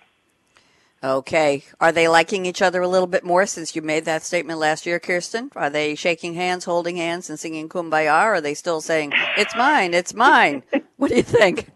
Okay. 1.02 1.62
Are 1.81 1.93
they 1.93 2.09
liking 2.09 2.45
each 2.45 2.61
other 2.61 2.83
a 2.83 2.88
little 2.88 3.07
bit 3.07 3.25
more 3.25 3.47
since 3.47 3.76
you 3.76 3.83
made 3.83 4.05
that 4.07 4.25
statement 4.25 4.59
last 4.59 4.85
year, 4.85 4.99
Kirsten? 4.99 5.50
Are 5.55 5.71
they 5.71 5.95
shaking 5.95 6.35
hands, 6.35 6.64
holding 6.64 6.97
hands, 6.97 7.31
and 7.31 7.38
singing 7.38 7.69
kumbaya? 7.69 8.25
Or 8.25 8.35
are 8.35 8.40
they 8.40 8.55
still 8.55 8.81
saying, 8.81 9.12
it's 9.37 9.55
mine, 9.55 9.95
it's 9.95 10.12
mine? 10.12 10.64
what 10.97 11.11
do 11.11 11.17
you 11.17 11.23
think? 11.23 11.71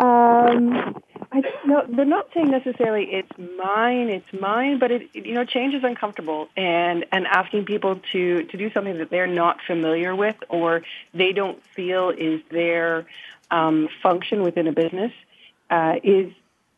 Um, 0.00 0.96
I 1.32 1.42
no, 1.66 1.84
they're 1.88 2.04
not 2.04 2.28
saying 2.34 2.50
necessarily 2.50 3.04
it's 3.12 3.30
mine, 3.38 4.08
it's 4.08 4.32
mine, 4.32 4.78
but 4.78 4.90
it 4.90 5.08
you 5.12 5.34
know 5.34 5.44
change 5.44 5.74
is 5.74 5.84
uncomfortable, 5.84 6.48
and 6.56 7.04
and 7.12 7.26
asking 7.26 7.66
people 7.66 8.00
to 8.12 8.44
to 8.44 8.56
do 8.56 8.70
something 8.72 8.98
that 8.98 9.10
they're 9.10 9.26
not 9.26 9.58
familiar 9.66 10.16
with 10.16 10.36
or 10.48 10.82
they 11.12 11.32
don't 11.32 11.62
feel 11.74 12.10
is 12.10 12.40
their 12.50 13.06
um, 13.50 13.88
function 14.02 14.42
within 14.42 14.66
a 14.66 14.72
business 14.72 15.12
uh, 15.70 15.96
is 16.02 16.32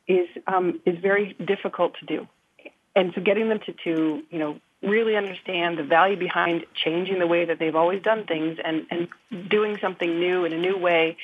is 0.08 0.28
um, 0.46 0.80
is 0.84 0.98
very 1.00 1.34
difficult 1.34 1.94
to 2.00 2.06
do, 2.06 2.26
and 2.96 3.12
so 3.14 3.20
getting 3.20 3.48
them 3.48 3.60
to 3.66 3.72
to 3.84 4.22
you 4.30 4.38
know 4.38 4.60
really 4.82 5.16
understand 5.16 5.76
the 5.76 5.82
value 5.82 6.16
behind 6.16 6.64
changing 6.74 7.18
the 7.18 7.26
way 7.26 7.44
that 7.44 7.58
they've 7.58 7.74
always 7.76 8.02
done 8.02 8.24
things 8.26 8.58
and 8.64 8.86
and 8.90 9.08
doing 9.48 9.76
something 9.80 10.18
new 10.18 10.44
in 10.44 10.52
a 10.52 10.58
new 10.58 10.76
way. 10.76 11.16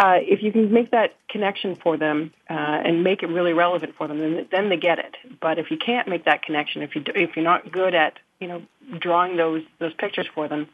Uh, 0.00 0.18
if 0.20 0.42
you 0.42 0.52
can 0.52 0.72
make 0.72 0.92
that 0.92 1.14
connection 1.28 1.74
for 1.74 1.96
them 1.96 2.32
uh, 2.48 2.52
and 2.54 3.02
make 3.02 3.24
it 3.24 3.26
really 3.26 3.52
relevant 3.52 3.96
for 3.96 4.06
them, 4.06 4.18
then, 4.18 4.46
then 4.52 4.68
they 4.68 4.76
get 4.76 5.00
it. 5.00 5.16
But 5.40 5.58
if 5.58 5.72
you 5.72 5.76
can't 5.76 6.06
make 6.06 6.24
that 6.24 6.42
connection, 6.42 6.82
if 6.82 6.94
you 6.94 7.00
do, 7.00 7.12
if 7.16 7.34
you're 7.34 7.44
not 7.44 7.72
good 7.72 7.94
at 7.96 8.14
you 8.38 8.46
know 8.46 8.62
drawing 9.00 9.36
those 9.36 9.64
those 9.80 9.92
pictures 9.94 10.26
for 10.32 10.46
them, 10.46 10.68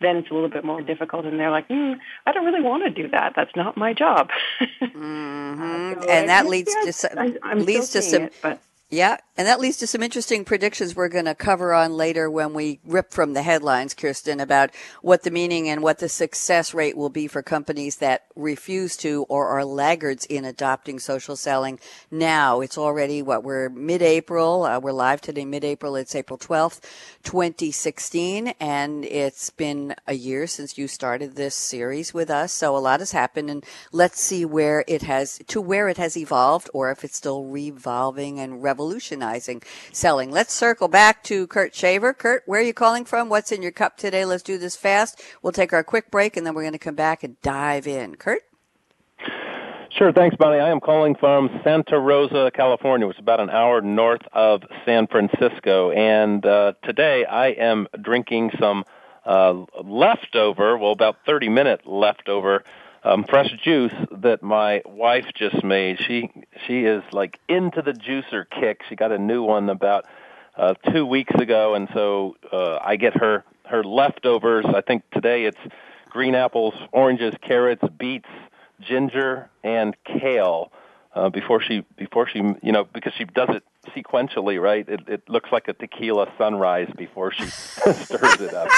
then 0.00 0.16
it's 0.16 0.30
a 0.30 0.34
little 0.34 0.48
bit 0.48 0.64
more 0.64 0.80
difficult. 0.80 1.26
And 1.26 1.38
they're 1.38 1.50
like, 1.50 1.68
mm, 1.68 1.98
I 2.24 2.32
don't 2.32 2.46
really 2.46 2.62
want 2.62 2.84
to 2.84 2.90
do 2.90 3.08
that. 3.08 3.34
That's 3.36 3.54
not 3.54 3.76
my 3.76 3.92
job. 3.92 4.30
mm-hmm. 4.80 6.00
so 6.00 6.08
and 6.08 6.28
that 6.30 6.46
leads 6.46 6.74
to 6.84 6.92
some, 6.92 7.38
I, 7.42 7.54
leads 7.54 7.90
to 7.90 8.00
some. 8.00 8.22
It, 8.22 8.34
but 8.42 8.62
yeah, 8.90 9.18
and 9.36 9.46
that 9.46 9.60
leads 9.60 9.76
to 9.78 9.86
some 9.86 10.02
interesting 10.02 10.44
predictions 10.44 10.96
we're 10.96 11.08
going 11.08 11.26
to 11.26 11.34
cover 11.34 11.72
on 11.72 11.94
later 11.94 12.28
when 12.28 12.52
we 12.52 12.80
rip 12.84 13.12
from 13.12 13.34
the 13.34 13.42
headlines, 13.42 13.94
Kirsten, 13.94 14.40
about 14.40 14.70
what 15.00 15.22
the 15.22 15.30
meaning 15.30 15.68
and 15.68 15.80
what 15.80 16.00
the 16.00 16.08
success 16.08 16.74
rate 16.74 16.96
will 16.96 17.08
be 17.08 17.28
for 17.28 17.40
companies 17.40 17.96
that 17.98 18.24
refuse 18.34 18.96
to 18.96 19.24
or 19.28 19.46
are 19.46 19.64
laggards 19.64 20.26
in 20.26 20.44
adopting 20.44 20.98
social 20.98 21.36
selling 21.36 21.78
now. 22.10 22.60
It's 22.60 22.76
already 22.76 23.22
what 23.22 23.44
we're 23.44 23.68
mid-April. 23.68 24.64
Uh, 24.64 24.80
we're 24.80 24.90
live 24.90 25.20
today, 25.20 25.44
mid-April. 25.44 25.94
It's 25.94 26.16
April 26.16 26.38
12th, 26.38 26.80
2016, 27.22 28.54
and 28.58 29.04
it's 29.04 29.50
been 29.50 29.94
a 30.08 30.14
year 30.14 30.48
since 30.48 30.76
you 30.76 30.88
started 30.88 31.36
this 31.36 31.54
series 31.54 32.12
with 32.12 32.28
us. 32.28 32.52
So 32.52 32.76
a 32.76 32.78
lot 32.78 32.98
has 32.98 33.12
happened, 33.12 33.50
and 33.50 33.64
let's 33.92 34.20
see 34.20 34.44
where 34.44 34.84
it 34.88 35.02
has 35.02 35.38
to 35.46 35.60
where 35.60 35.88
it 35.88 35.96
has 35.96 36.16
evolved, 36.16 36.68
or 36.74 36.90
if 36.90 37.04
it's 37.04 37.16
still 37.16 37.44
revolving 37.44 38.40
and 38.40 38.60
revolutionizing 38.60 38.79
revolutionizing 38.80 39.62
selling. 39.92 40.30
Let's 40.30 40.54
circle 40.54 40.88
back 40.88 41.22
to 41.24 41.46
Kurt 41.46 41.74
Shaver. 41.74 42.14
Kurt, 42.14 42.42
where 42.46 42.60
are 42.60 42.64
you 42.64 42.72
calling 42.72 43.04
from? 43.04 43.28
What's 43.28 43.52
in 43.52 43.60
your 43.60 43.72
cup 43.72 43.98
today? 43.98 44.24
Let's 44.24 44.42
do 44.42 44.56
this 44.56 44.74
fast. 44.74 45.22
We'll 45.42 45.52
take 45.52 45.74
our 45.74 45.84
quick 45.84 46.10
break 46.10 46.36
and 46.36 46.46
then 46.46 46.54
we're 46.54 46.62
going 46.62 46.72
to 46.72 46.78
come 46.78 46.94
back 46.94 47.22
and 47.22 47.40
dive 47.42 47.86
in. 47.86 48.14
Kurt? 48.14 48.40
Sure, 49.90 50.12
thanks, 50.12 50.34
Bonnie. 50.36 50.60
I 50.60 50.70
am 50.70 50.80
calling 50.80 51.14
from 51.14 51.50
Santa 51.62 51.98
Rosa, 51.98 52.50
California, 52.54 53.06
which 53.06 53.18
is 53.18 53.22
about 53.22 53.40
an 53.40 53.50
hour 53.50 53.82
north 53.82 54.22
of 54.32 54.62
San 54.86 55.06
Francisco. 55.06 55.90
And 55.90 56.46
uh, 56.46 56.72
today 56.82 57.26
I 57.26 57.48
am 57.48 57.86
drinking 58.00 58.52
some 58.58 58.84
uh, 59.26 59.64
leftover, 59.84 60.78
well, 60.78 60.92
about 60.92 61.16
30 61.26 61.50
minute 61.50 61.86
leftover 61.86 62.64
um, 63.02 63.24
fresh 63.24 63.50
juice 63.62 63.94
that 64.18 64.42
my 64.42 64.82
wife 64.84 65.26
just 65.34 65.62
made. 65.64 65.98
She 66.00 66.30
she 66.66 66.84
is 66.84 67.02
like 67.12 67.38
into 67.48 67.82
the 67.82 67.92
juicer 67.92 68.44
kick. 68.48 68.82
She 68.88 68.96
got 68.96 69.12
a 69.12 69.18
new 69.18 69.42
one 69.42 69.68
about 69.68 70.04
uh, 70.56 70.74
two 70.92 71.06
weeks 71.06 71.34
ago, 71.34 71.74
and 71.74 71.88
so 71.94 72.36
uh, 72.52 72.78
I 72.82 72.96
get 72.96 73.16
her 73.16 73.44
her 73.64 73.82
leftovers. 73.82 74.66
I 74.66 74.80
think 74.80 75.02
today 75.10 75.44
it's 75.44 75.58
green 76.08 76.34
apples, 76.34 76.74
oranges, 76.92 77.34
carrots, 77.40 77.84
beets, 77.98 78.28
ginger, 78.80 79.48
and 79.62 79.96
kale. 80.04 80.72
Uh, 81.12 81.28
before 81.28 81.60
she 81.60 81.84
before 81.96 82.28
she 82.28 82.38
you 82.62 82.70
know 82.70 82.84
because 82.84 83.12
she 83.14 83.24
does 83.24 83.48
it 83.48 83.64
sequentially, 83.96 84.60
right? 84.60 84.88
It, 84.88 85.00
it 85.08 85.28
looks 85.28 85.50
like 85.50 85.66
a 85.66 85.72
tequila 85.72 86.32
sunrise 86.38 86.88
before 86.96 87.32
she 87.32 87.46
stirs 87.46 88.40
it 88.40 88.54
up. 88.54 88.68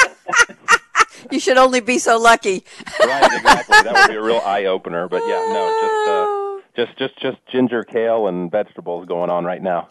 you 1.30 1.40
should 1.40 1.58
only 1.58 1.80
be 1.80 1.98
so 1.98 2.18
lucky. 2.18 2.64
right, 3.00 3.32
exactly. 3.32 3.82
That 3.82 3.92
would 3.94 4.12
be 4.12 4.18
a 4.18 4.22
real 4.22 4.38
eye 4.44 4.64
opener. 4.66 5.08
But 5.08 5.22
yeah, 5.26 5.44
no, 5.52 5.80
just 5.80 6.08
uh, 6.08 6.86
just 6.86 6.98
just 6.98 7.18
just 7.20 7.46
ginger, 7.52 7.84
kale, 7.84 8.26
and 8.26 8.50
vegetables 8.50 9.06
going 9.06 9.30
on 9.30 9.44
right 9.44 9.62
now. 9.62 9.88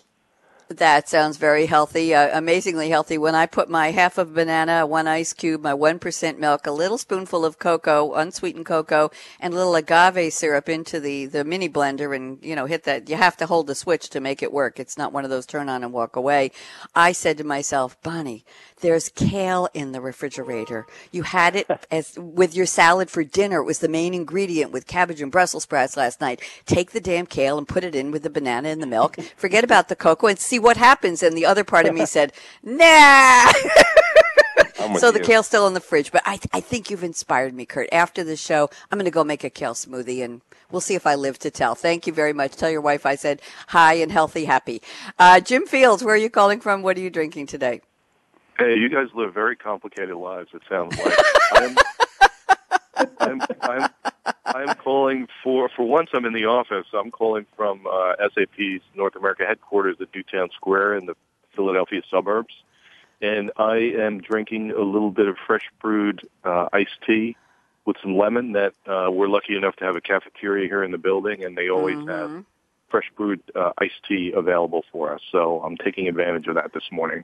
That 0.77 1.09
sounds 1.09 1.35
very 1.35 1.65
healthy, 1.65 2.15
uh, 2.15 2.37
amazingly 2.37 2.89
healthy. 2.89 3.17
When 3.17 3.35
I 3.35 3.45
put 3.45 3.69
my 3.69 3.91
half 3.91 4.17
of 4.17 4.33
banana, 4.33 4.85
one 4.85 5.05
ice 5.05 5.33
cube, 5.33 5.61
my 5.61 5.73
1% 5.73 6.37
milk, 6.37 6.65
a 6.65 6.71
little 6.71 6.97
spoonful 6.97 7.43
of 7.43 7.59
cocoa, 7.59 8.13
unsweetened 8.13 8.65
cocoa, 8.65 9.11
and 9.41 9.53
a 9.53 9.57
little 9.57 9.75
agave 9.75 10.31
syrup 10.31 10.69
into 10.69 11.01
the, 11.01 11.25
the 11.25 11.43
mini 11.43 11.67
blender 11.67 12.15
and, 12.15 12.41
you 12.41 12.55
know, 12.55 12.67
hit 12.67 12.85
that, 12.85 13.09
you 13.09 13.17
have 13.17 13.35
to 13.37 13.45
hold 13.45 13.67
the 13.67 13.75
switch 13.75 14.09
to 14.11 14.21
make 14.21 14.41
it 14.41 14.53
work. 14.53 14.79
It's 14.79 14.97
not 14.97 15.11
one 15.11 15.25
of 15.25 15.29
those 15.29 15.45
turn 15.45 15.67
on 15.67 15.83
and 15.83 15.91
walk 15.91 16.15
away. 16.15 16.51
I 16.95 17.11
said 17.11 17.37
to 17.39 17.43
myself, 17.43 18.01
Bonnie, 18.01 18.45
there's 18.79 19.09
kale 19.09 19.67
in 19.73 19.91
the 19.91 20.01
refrigerator. 20.01 20.87
You 21.11 21.23
had 21.23 21.55
it 21.55 21.67
as 21.91 22.17
with 22.17 22.55
your 22.55 22.65
salad 22.65 23.09
for 23.09 23.23
dinner. 23.25 23.59
It 23.59 23.65
was 23.65 23.79
the 23.79 23.89
main 23.89 24.13
ingredient 24.13 24.71
with 24.71 24.87
cabbage 24.87 25.21
and 25.21 25.31
Brussels 25.31 25.63
sprouts 25.63 25.97
last 25.97 26.21
night. 26.21 26.41
Take 26.65 26.91
the 26.91 27.01
damn 27.01 27.25
kale 27.25 27.57
and 27.57 27.67
put 27.67 27.83
it 27.83 27.93
in 27.93 28.11
with 28.11 28.23
the 28.23 28.29
banana 28.29 28.69
and 28.69 28.81
the 28.81 28.87
milk. 28.87 29.17
Forget 29.35 29.63
about 29.63 29.89
the 29.89 29.95
cocoa 29.95 30.27
and 30.27 30.39
see 30.39 30.60
what 30.61 30.77
happens. 30.77 31.23
And 31.23 31.37
the 31.37 31.45
other 31.45 31.63
part 31.63 31.85
of 31.85 31.93
me 31.93 32.05
said, 32.17 32.33
nah. 32.63 33.51
so 34.97 35.11
the 35.11 35.19
kale's 35.19 35.47
still 35.47 35.67
in 35.67 35.73
the 35.73 35.79
fridge, 35.79 36.11
but 36.11 36.21
I, 36.25 36.39
I 36.53 36.61
think 36.61 36.89
you've 36.89 37.03
inspired 37.03 37.53
me, 37.53 37.65
Kurt. 37.65 37.89
After 37.91 38.23
the 38.23 38.35
show, 38.35 38.69
I'm 38.91 38.97
going 38.97 39.05
to 39.05 39.11
go 39.11 39.23
make 39.23 39.43
a 39.43 39.49
kale 39.49 39.73
smoothie 39.73 40.23
and 40.23 40.41
we'll 40.71 40.81
see 40.81 40.95
if 40.95 41.05
I 41.05 41.15
live 41.15 41.39
to 41.39 41.51
tell. 41.51 41.75
Thank 41.75 42.07
you 42.07 42.13
very 42.13 42.33
much. 42.33 42.55
Tell 42.55 42.69
your 42.69 42.81
wife 42.81 43.05
I 43.05 43.15
said 43.15 43.41
hi 43.67 43.95
and 43.95 44.11
healthy, 44.11 44.45
happy. 44.45 44.81
Uh, 45.19 45.39
Jim 45.39 45.65
Fields, 45.65 46.03
where 46.03 46.15
are 46.15 46.17
you 46.17 46.29
calling 46.29 46.59
from? 46.59 46.81
What 46.81 46.97
are 46.97 47.01
you 47.01 47.09
drinking 47.09 47.47
today? 47.47 47.81
Hey, 48.57 48.75
you 48.75 48.89
guys 48.89 49.07
live 49.15 49.33
very 49.33 49.55
complicated 49.55 50.15
lives. 50.15 50.49
It 50.53 50.61
sounds 50.69 50.97
like. 50.99 51.17
I'm, 51.53 51.75
I'm, 53.19 53.41
I'm, 53.61 53.89
I'm 54.45 54.75
calling 54.75 55.27
for. 55.43 55.69
For 55.69 55.83
once, 55.83 56.09
I'm 56.13 56.25
in 56.25 56.33
the 56.33 56.45
office. 56.45 56.87
I'm 56.93 57.11
calling 57.11 57.45
from 57.55 57.85
uh, 57.87 58.13
SAP's 58.33 58.83
North 58.95 59.15
America 59.15 59.43
headquarters 59.47 59.97
at 59.99 60.07
Newtown 60.13 60.49
Square 60.55 60.97
in 60.97 61.05
the 61.05 61.15
Philadelphia 61.55 62.01
suburbs, 62.09 62.53
and 63.21 63.51
I 63.57 63.77
am 63.77 64.21
drinking 64.21 64.71
a 64.71 64.81
little 64.81 65.11
bit 65.11 65.27
of 65.27 65.37
fresh 65.45 65.69
brewed 65.81 66.21
uh, 66.43 66.67
iced 66.73 66.99
tea 67.05 67.35
with 67.85 67.97
some 68.01 68.17
lemon. 68.17 68.53
That 68.53 68.73
uh, 68.87 69.09
we're 69.11 69.27
lucky 69.27 69.55
enough 69.55 69.75
to 69.77 69.85
have 69.85 69.95
a 69.95 70.01
cafeteria 70.01 70.67
here 70.67 70.83
in 70.83 70.91
the 70.91 70.97
building, 70.97 71.43
and 71.43 71.57
they 71.57 71.69
always 71.69 71.97
mm-hmm. 71.97 72.09
have 72.09 72.45
fresh 72.89 73.09
brewed 73.15 73.41
uh, 73.55 73.71
iced 73.77 74.03
tea 74.07 74.33
available 74.35 74.83
for 74.91 75.13
us. 75.13 75.21
So 75.31 75.61
I'm 75.61 75.77
taking 75.77 76.07
advantage 76.07 76.47
of 76.47 76.55
that 76.55 76.73
this 76.73 76.89
morning. 76.91 77.23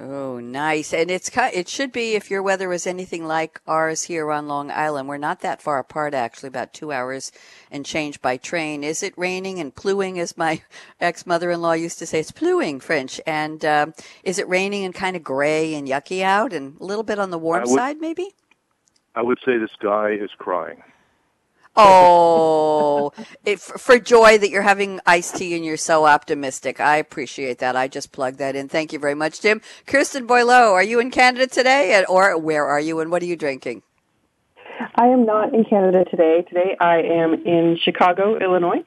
Oh, 0.00 0.38
nice. 0.38 0.94
And 0.94 1.10
it's 1.10 1.28
it 1.36 1.68
should 1.68 1.90
be 1.90 2.14
if 2.14 2.30
your 2.30 2.40
weather 2.40 2.68
was 2.68 2.86
anything 2.86 3.26
like 3.26 3.60
ours 3.66 4.04
here 4.04 4.30
on 4.30 4.46
Long 4.46 4.70
Island. 4.70 5.08
We're 5.08 5.18
not 5.18 5.40
that 5.40 5.60
far 5.60 5.80
apart 5.80 6.14
actually, 6.14 6.48
about 6.48 6.72
2 6.72 6.92
hours 6.92 7.32
and 7.68 7.84
change 7.84 8.22
by 8.22 8.36
train. 8.36 8.84
Is 8.84 9.02
it 9.02 9.12
raining 9.18 9.58
and 9.58 9.74
pluing 9.74 10.20
as 10.20 10.36
my 10.36 10.62
ex-mother-in-law 11.00 11.72
used 11.72 11.98
to 11.98 12.06
say? 12.06 12.20
It's 12.20 12.30
pluing 12.30 12.78
French. 12.78 13.20
And 13.26 13.64
um, 13.64 13.94
is 14.22 14.38
it 14.38 14.48
raining 14.48 14.84
and 14.84 14.94
kind 14.94 15.16
of 15.16 15.24
gray 15.24 15.74
and 15.74 15.88
yucky 15.88 16.22
out 16.22 16.52
and 16.52 16.80
a 16.80 16.84
little 16.84 17.02
bit 17.02 17.18
on 17.18 17.30
the 17.30 17.38
warm 17.38 17.62
would, 17.62 17.74
side 17.74 17.96
maybe? 18.00 18.36
I 19.16 19.22
would 19.22 19.38
say 19.44 19.58
the 19.58 19.68
sky 19.68 20.10
is 20.12 20.30
crying. 20.38 20.80
Oh, 21.80 23.12
it, 23.44 23.60
for 23.60 24.00
joy 24.00 24.36
that 24.38 24.50
you're 24.50 24.62
having 24.62 25.00
iced 25.06 25.36
tea 25.36 25.54
and 25.54 25.64
you're 25.64 25.76
so 25.76 26.06
optimistic. 26.06 26.80
I 26.80 26.96
appreciate 26.96 27.58
that. 27.58 27.76
I 27.76 27.86
just 27.86 28.10
plugged 28.10 28.38
that 28.38 28.56
in. 28.56 28.68
Thank 28.68 28.92
you 28.92 28.98
very 28.98 29.14
much, 29.14 29.40
Jim. 29.40 29.60
Kirsten 29.86 30.26
Boileau, 30.26 30.72
are 30.72 30.82
you 30.82 30.98
in 30.98 31.12
Canada 31.12 31.46
today? 31.46 32.04
Or 32.08 32.36
where 32.36 32.66
are 32.66 32.80
you 32.80 32.98
and 32.98 33.12
what 33.12 33.22
are 33.22 33.26
you 33.26 33.36
drinking? 33.36 33.82
I 34.96 35.06
am 35.06 35.24
not 35.24 35.54
in 35.54 35.64
Canada 35.64 36.04
today. 36.04 36.42
Today 36.48 36.76
I 36.80 36.96
am 36.98 37.34
in 37.34 37.78
Chicago, 37.80 38.36
Illinois. 38.38 38.82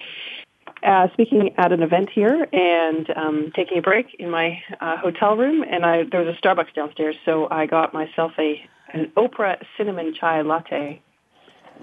Uh, 0.83 1.07
speaking 1.13 1.53
at 1.57 1.71
an 1.71 1.83
event 1.83 2.09
here 2.13 2.45
and 2.51 3.09
um, 3.15 3.51
taking 3.55 3.77
a 3.77 3.81
break 3.81 4.07
in 4.19 4.29
my 4.29 4.61
uh, 4.81 4.97
hotel 4.97 5.37
room. 5.37 5.63
And 5.63 5.85
I, 5.85 6.03
there 6.11 6.23
was 6.23 6.35
a 6.35 6.45
Starbucks 6.45 6.73
downstairs, 6.75 7.15
so 7.23 7.47
I 7.49 7.67
got 7.67 7.93
myself 7.93 8.33
a 8.37 8.61
an 8.93 9.09
Oprah 9.15 9.63
cinnamon 9.77 10.13
chai 10.19 10.41
latte 10.41 11.01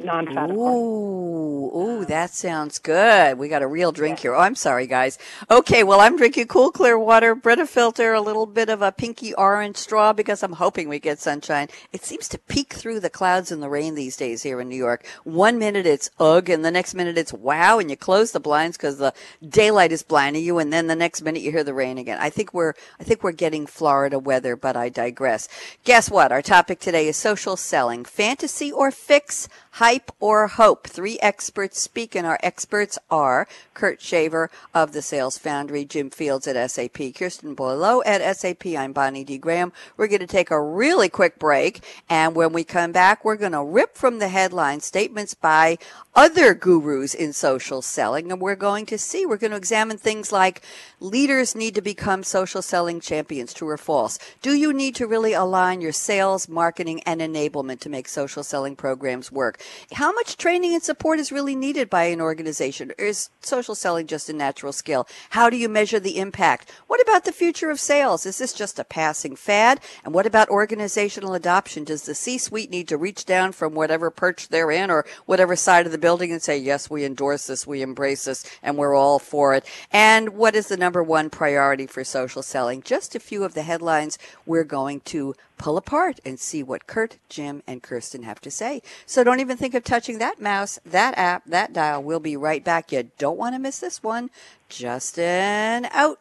non-fat. 0.04 0.50
Ooh, 0.50 1.70
ooh, 1.74 2.04
that 2.06 2.30
sounds 2.30 2.78
good. 2.78 3.38
We 3.38 3.48
got 3.48 3.62
a 3.62 3.66
real 3.66 3.92
drink 3.92 4.20
here. 4.20 4.34
Oh, 4.34 4.40
I'm 4.40 4.54
sorry, 4.54 4.86
guys. 4.86 5.18
Okay, 5.50 5.84
well, 5.84 6.00
I'm 6.00 6.16
drinking 6.16 6.46
cool, 6.48 6.70
clear 6.70 6.98
water, 6.98 7.34
Brita 7.34 7.66
filter, 7.66 8.14
a 8.14 8.20
little 8.20 8.46
bit 8.46 8.68
of 8.68 8.82
a 8.82 8.92
pinky 8.92 9.34
orange 9.34 9.76
straw 9.76 10.12
because 10.12 10.42
I'm 10.42 10.54
hoping 10.54 10.88
we 10.88 10.98
get 10.98 11.18
sunshine. 11.18 11.68
It 11.92 12.04
seems 12.04 12.28
to 12.28 12.38
peek 12.38 12.72
through 12.72 13.00
the 13.00 13.10
clouds 13.10 13.52
and 13.52 13.62
the 13.62 13.68
rain 13.68 13.94
these 13.94 14.16
days 14.16 14.42
here 14.42 14.60
in 14.60 14.68
New 14.68 14.76
York. 14.76 15.06
One 15.24 15.58
minute 15.58 15.86
it's 15.86 16.10
ugh, 16.18 16.48
and 16.48 16.64
the 16.64 16.70
next 16.70 16.94
minute 16.94 17.18
it's 17.18 17.32
wow, 17.32 17.78
and 17.78 17.90
you 17.90 17.96
close 17.96 18.32
the 18.32 18.40
blinds 18.40 18.76
because 18.76 18.98
the 18.98 19.14
daylight 19.46 19.92
is 19.92 20.02
blinding 20.02 20.44
you, 20.44 20.58
and 20.58 20.72
then 20.72 20.86
the 20.86 20.96
next 20.96 21.22
minute 21.22 21.42
you 21.42 21.50
hear 21.50 21.64
the 21.64 21.74
rain 21.74 21.98
again. 21.98 22.18
I 22.20 22.30
think 22.30 22.54
we're, 22.54 22.74
I 23.00 23.04
think 23.04 23.22
we're 23.22 23.32
getting 23.32 23.66
Florida 23.66 24.18
weather, 24.18 24.56
but 24.56 24.76
I 24.76 24.88
digress. 24.88 25.48
Guess 25.84 26.10
what? 26.10 26.32
Our 26.32 26.42
topic 26.42 26.80
today 26.80 27.08
is 27.08 27.16
social 27.16 27.56
selling, 27.56 28.04
fantasy 28.04 28.72
or 28.72 28.90
fix 28.90 29.48
hype 29.78 30.10
or 30.18 30.48
hope. 30.48 30.88
Three 30.88 31.20
experts 31.20 31.80
speak, 31.80 32.16
and 32.16 32.26
our 32.26 32.40
experts 32.42 32.98
are 33.12 33.46
Kurt 33.74 34.00
Shaver 34.00 34.50
of 34.74 34.90
the 34.90 35.02
Sales 35.02 35.38
Foundry, 35.38 35.84
Jim 35.84 36.10
Fields 36.10 36.48
at 36.48 36.68
SAP, 36.68 37.14
Kirsten 37.14 37.54
Boileau 37.54 38.02
at 38.04 38.36
SAP. 38.36 38.66
I'm 38.76 38.92
Bonnie 38.92 39.22
D. 39.22 39.38
Graham. 39.38 39.72
We're 39.96 40.08
going 40.08 40.18
to 40.18 40.26
take 40.26 40.50
a 40.50 40.60
really 40.60 41.08
quick 41.08 41.38
break, 41.38 41.84
and 42.10 42.34
when 42.34 42.52
we 42.52 42.64
come 42.64 42.90
back, 42.90 43.24
we're 43.24 43.36
going 43.36 43.52
to 43.52 43.62
rip 43.62 43.94
from 43.94 44.18
the 44.18 44.26
headline 44.26 44.80
statements 44.80 45.34
by 45.34 45.78
other 46.12 46.54
gurus 46.54 47.14
in 47.14 47.32
social 47.32 47.80
selling, 47.80 48.32
and 48.32 48.40
we're 48.40 48.56
going 48.56 48.84
to 48.86 48.98
see, 48.98 49.24
we're 49.24 49.36
going 49.36 49.52
to 49.52 49.56
examine 49.56 49.96
things 49.96 50.32
like 50.32 50.62
leaders 50.98 51.54
need 51.54 51.76
to 51.76 51.80
become 51.80 52.24
social 52.24 52.62
selling 52.62 52.98
champions, 52.98 53.54
true 53.54 53.68
or 53.68 53.76
false. 53.76 54.18
Do 54.42 54.54
you 54.54 54.72
need 54.72 54.96
to 54.96 55.06
really 55.06 55.34
align 55.34 55.80
your 55.80 55.92
sales, 55.92 56.48
marketing, 56.48 57.00
and 57.06 57.20
enablement 57.20 57.78
to 57.80 57.88
make 57.88 58.08
social 58.08 58.42
selling 58.42 58.74
programs 58.74 59.30
work? 59.30 59.62
How 59.94 60.12
much 60.12 60.36
training 60.36 60.74
and 60.74 60.82
support 60.82 61.18
is 61.18 61.32
really 61.32 61.56
needed 61.56 61.90
by 61.90 62.04
an 62.04 62.20
organization? 62.20 62.92
Or 62.98 63.06
is 63.06 63.30
social 63.40 63.74
selling 63.74 64.06
just 64.06 64.28
a 64.28 64.32
natural 64.32 64.72
skill? 64.72 65.06
How 65.30 65.50
do 65.50 65.56
you 65.56 65.68
measure 65.68 66.00
the 66.00 66.18
impact? 66.18 66.70
What 66.86 67.00
about 67.00 67.24
the 67.24 67.32
future 67.32 67.70
of 67.70 67.80
sales? 67.80 68.26
Is 68.26 68.38
this 68.38 68.52
just 68.52 68.78
a 68.78 68.84
passing 68.84 69.36
fad? 69.36 69.80
And 70.04 70.14
what 70.14 70.26
about 70.26 70.48
organizational 70.48 71.34
adoption? 71.34 71.84
Does 71.84 72.02
the 72.02 72.14
C-suite 72.14 72.70
need 72.70 72.88
to 72.88 72.96
reach 72.96 73.24
down 73.24 73.52
from 73.52 73.74
whatever 73.74 74.10
perch 74.10 74.48
they're 74.48 74.70
in 74.70 74.90
or 74.90 75.06
whatever 75.26 75.56
side 75.56 75.86
of 75.86 75.92
the 75.92 75.98
building 75.98 76.32
and 76.32 76.42
say, 76.42 76.58
yes, 76.58 76.90
we 76.90 77.04
endorse 77.04 77.46
this, 77.46 77.66
we 77.66 77.82
embrace 77.82 78.24
this, 78.24 78.44
and 78.62 78.76
we're 78.76 78.94
all 78.94 79.18
for 79.18 79.54
it? 79.54 79.64
And 79.90 80.30
what 80.30 80.54
is 80.54 80.68
the 80.68 80.76
number 80.76 81.02
one 81.02 81.30
priority 81.30 81.86
for 81.86 82.04
social 82.04 82.42
selling? 82.42 82.82
Just 82.82 83.14
a 83.14 83.20
few 83.20 83.44
of 83.44 83.54
the 83.54 83.62
headlines 83.62 84.18
we're 84.46 84.64
going 84.64 85.00
to 85.00 85.34
pull 85.58 85.76
apart 85.76 86.20
and 86.24 86.38
see 86.38 86.62
what 86.62 86.86
Kurt, 86.86 87.16
Jim, 87.28 87.62
and 87.66 87.82
Kirsten 87.82 88.22
have 88.22 88.40
to 88.42 88.50
say. 88.50 88.80
So 89.06 89.24
don't 89.24 89.40
even 89.40 89.47
think 89.56 89.74
of 89.74 89.84
touching 89.84 90.18
that 90.18 90.40
mouse, 90.40 90.78
that 90.84 91.16
app, 91.16 91.44
that 91.46 91.72
dial. 91.72 92.02
We'll 92.02 92.20
be 92.20 92.36
right 92.36 92.64
back. 92.64 92.92
You 92.92 93.10
don't 93.18 93.38
want 93.38 93.54
to 93.54 93.58
miss 93.58 93.78
this 93.78 94.02
one. 94.02 94.30
Justin 94.68 95.86
out. 95.92 96.18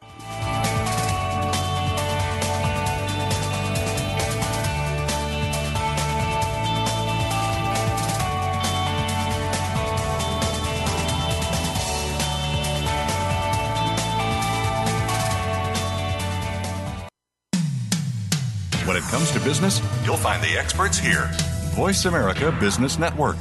When 18.87 18.95
it 18.95 19.03
comes 19.03 19.31
to 19.31 19.39
business, 19.41 19.81
you'll 20.05 20.15
find 20.15 20.41
the 20.41 20.57
experts 20.57 20.97
here. 20.97 21.29
Voice 21.77 22.05
America 22.05 22.51
Business 22.59 22.97
Network. 22.97 23.37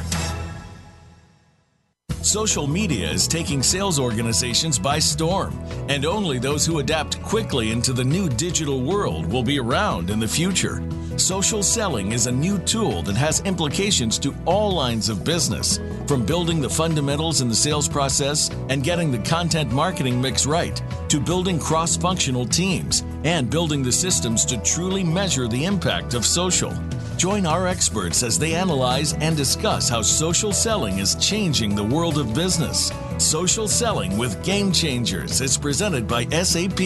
Social 2.20 2.66
media 2.66 3.10
is 3.10 3.26
taking 3.26 3.62
sales 3.62 3.98
organizations 3.98 4.78
by 4.78 4.98
storm, 4.98 5.58
and 5.88 6.04
only 6.04 6.38
those 6.38 6.66
who 6.66 6.80
adapt 6.80 7.22
quickly 7.22 7.72
into 7.72 7.94
the 7.94 8.04
new 8.04 8.28
digital 8.28 8.82
world 8.82 9.24
will 9.24 9.42
be 9.42 9.58
around 9.58 10.10
in 10.10 10.20
the 10.20 10.28
future. 10.28 10.86
Social 11.16 11.62
selling 11.62 12.12
is 12.12 12.26
a 12.26 12.30
new 12.30 12.58
tool 12.58 13.00
that 13.04 13.16
has 13.16 13.40
implications 13.46 14.18
to 14.18 14.34
all 14.44 14.70
lines 14.70 15.08
of 15.08 15.24
business, 15.24 15.80
from 16.06 16.26
building 16.26 16.60
the 16.60 16.68
fundamentals 16.68 17.40
in 17.40 17.48
the 17.48 17.54
sales 17.54 17.88
process 17.88 18.50
and 18.68 18.84
getting 18.84 19.10
the 19.10 19.18
content 19.20 19.72
marketing 19.72 20.20
mix 20.20 20.44
right, 20.44 20.82
to 21.08 21.18
building 21.18 21.58
cross 21.58 21.96
functional 21.96 22.44
teams 22.44 23.02
and 23.24 23.48
building 23.48 23.82
the 23.82 23.90
systems 23.90 24.44
to 24.44 24.58
truly 24.58 25.02
measure 25.02 25.48
the 25.48 25.64
impact 25.64 26.12
of 26.12 26.26
social. 26.26 26.74
Join 27.16 27.46
our 27.46 27.66
experts 27.66 28.22
as 28.22 28.38
they 28.38 28.54
analyze 28.54 29.14
and 29.14 29.36
discuss 29.36 29.88
how 29.88 30.02
social 30.02 30.52
selling 30.52 30.98
is 30.98 31.14
changing 31.16 31.74
the 31.74 31.84
world 31.84 32.18
of 32.18 32.34
business. 32.34 32.92
Social 33.18 33.66
Selling 33.66 34.18
with 34.18 34.42
Game 34.44 34.70
Changers 34.70 35.40
is 35.40 35.56
presented 35.56 36.06
by 36.06 36.26
SAP. 36.26 36.78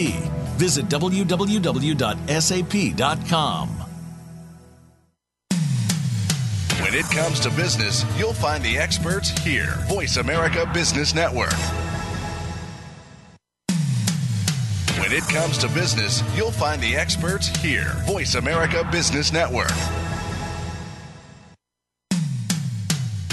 Visit 0.57 0.87
www.sap.com. 0.87 1.27
When 6.81 6.93
it 6.95 7.05
comes 7.05 7.39
to 7.41 7.49
business, 7.51 8.05
you'll 8.17 8.33
find 8.33 8.63
the 8.63 8.77
experts 8.77 9.29
here. 9.43 9.75
Voice 9.87 10.17
America 10.17 10.69
Business 10.73 11.13
Network. 11.13 11.53
When 14.99 15.11
it 15.11 15.23
comes 15.23 15.57
to 15.57 15.67
business, 15.69 16.23
you'll 16.35 16.51
find 16.51 16.81
the 16.81 16.95
experts 16.95 17.47
here. 17.57 17.93
Voice 18.05 18.35
America 18.35 18.87
Business 18.91 19.33
Network. 19.33 19.71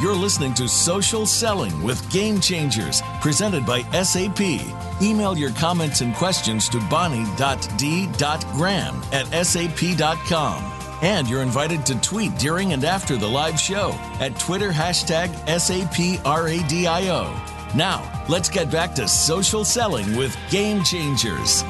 You're 0.00 0.14
listening 0.14 0.54
to 0.54 0.66
Social 0.66 1.26
Selling 1.26 1.82
with 1.82 2.10
Game 2.10 2.40
Changers, 2.40 3.02
presented 3.20 3.66
by 3.66 3.82
SAP. 4.02 4.40
Email 5.02 5.36
your 5.36 5.50
comments 5.50 6.00
and 6.00 6.14
questions 6.14 6.70
to 6.70 6.80
bonnie.d.graham 6.88 7.42
at 9.12 9.46
sap.com. 9.46 10.72
And 11.02 11.28
you're 11.28 11.42
invited 11.42 11.84
to 11.84 12.00
tweet 12.00 12.34
during 12.38 12.72
and 12.72 12.82
after 12.82 13.18
the 13.18 13.28
live 13.28 13.60
show 13.60 13.90
at 14.20 14.38
Twitter 14.38 14.70
hashtag 14.70 15.34
SAPRADIO. 15.44 16.14
Now, 17.74 18.24
let's 18.26 18.48
get 18.48 18.70
back 18.70 18.94
to 18.94 19.06
social 19.06 19.66
selling 19.66 20.16
with 20.16 20.34
Game 20.50 20.82
Changers. 20.82 21.62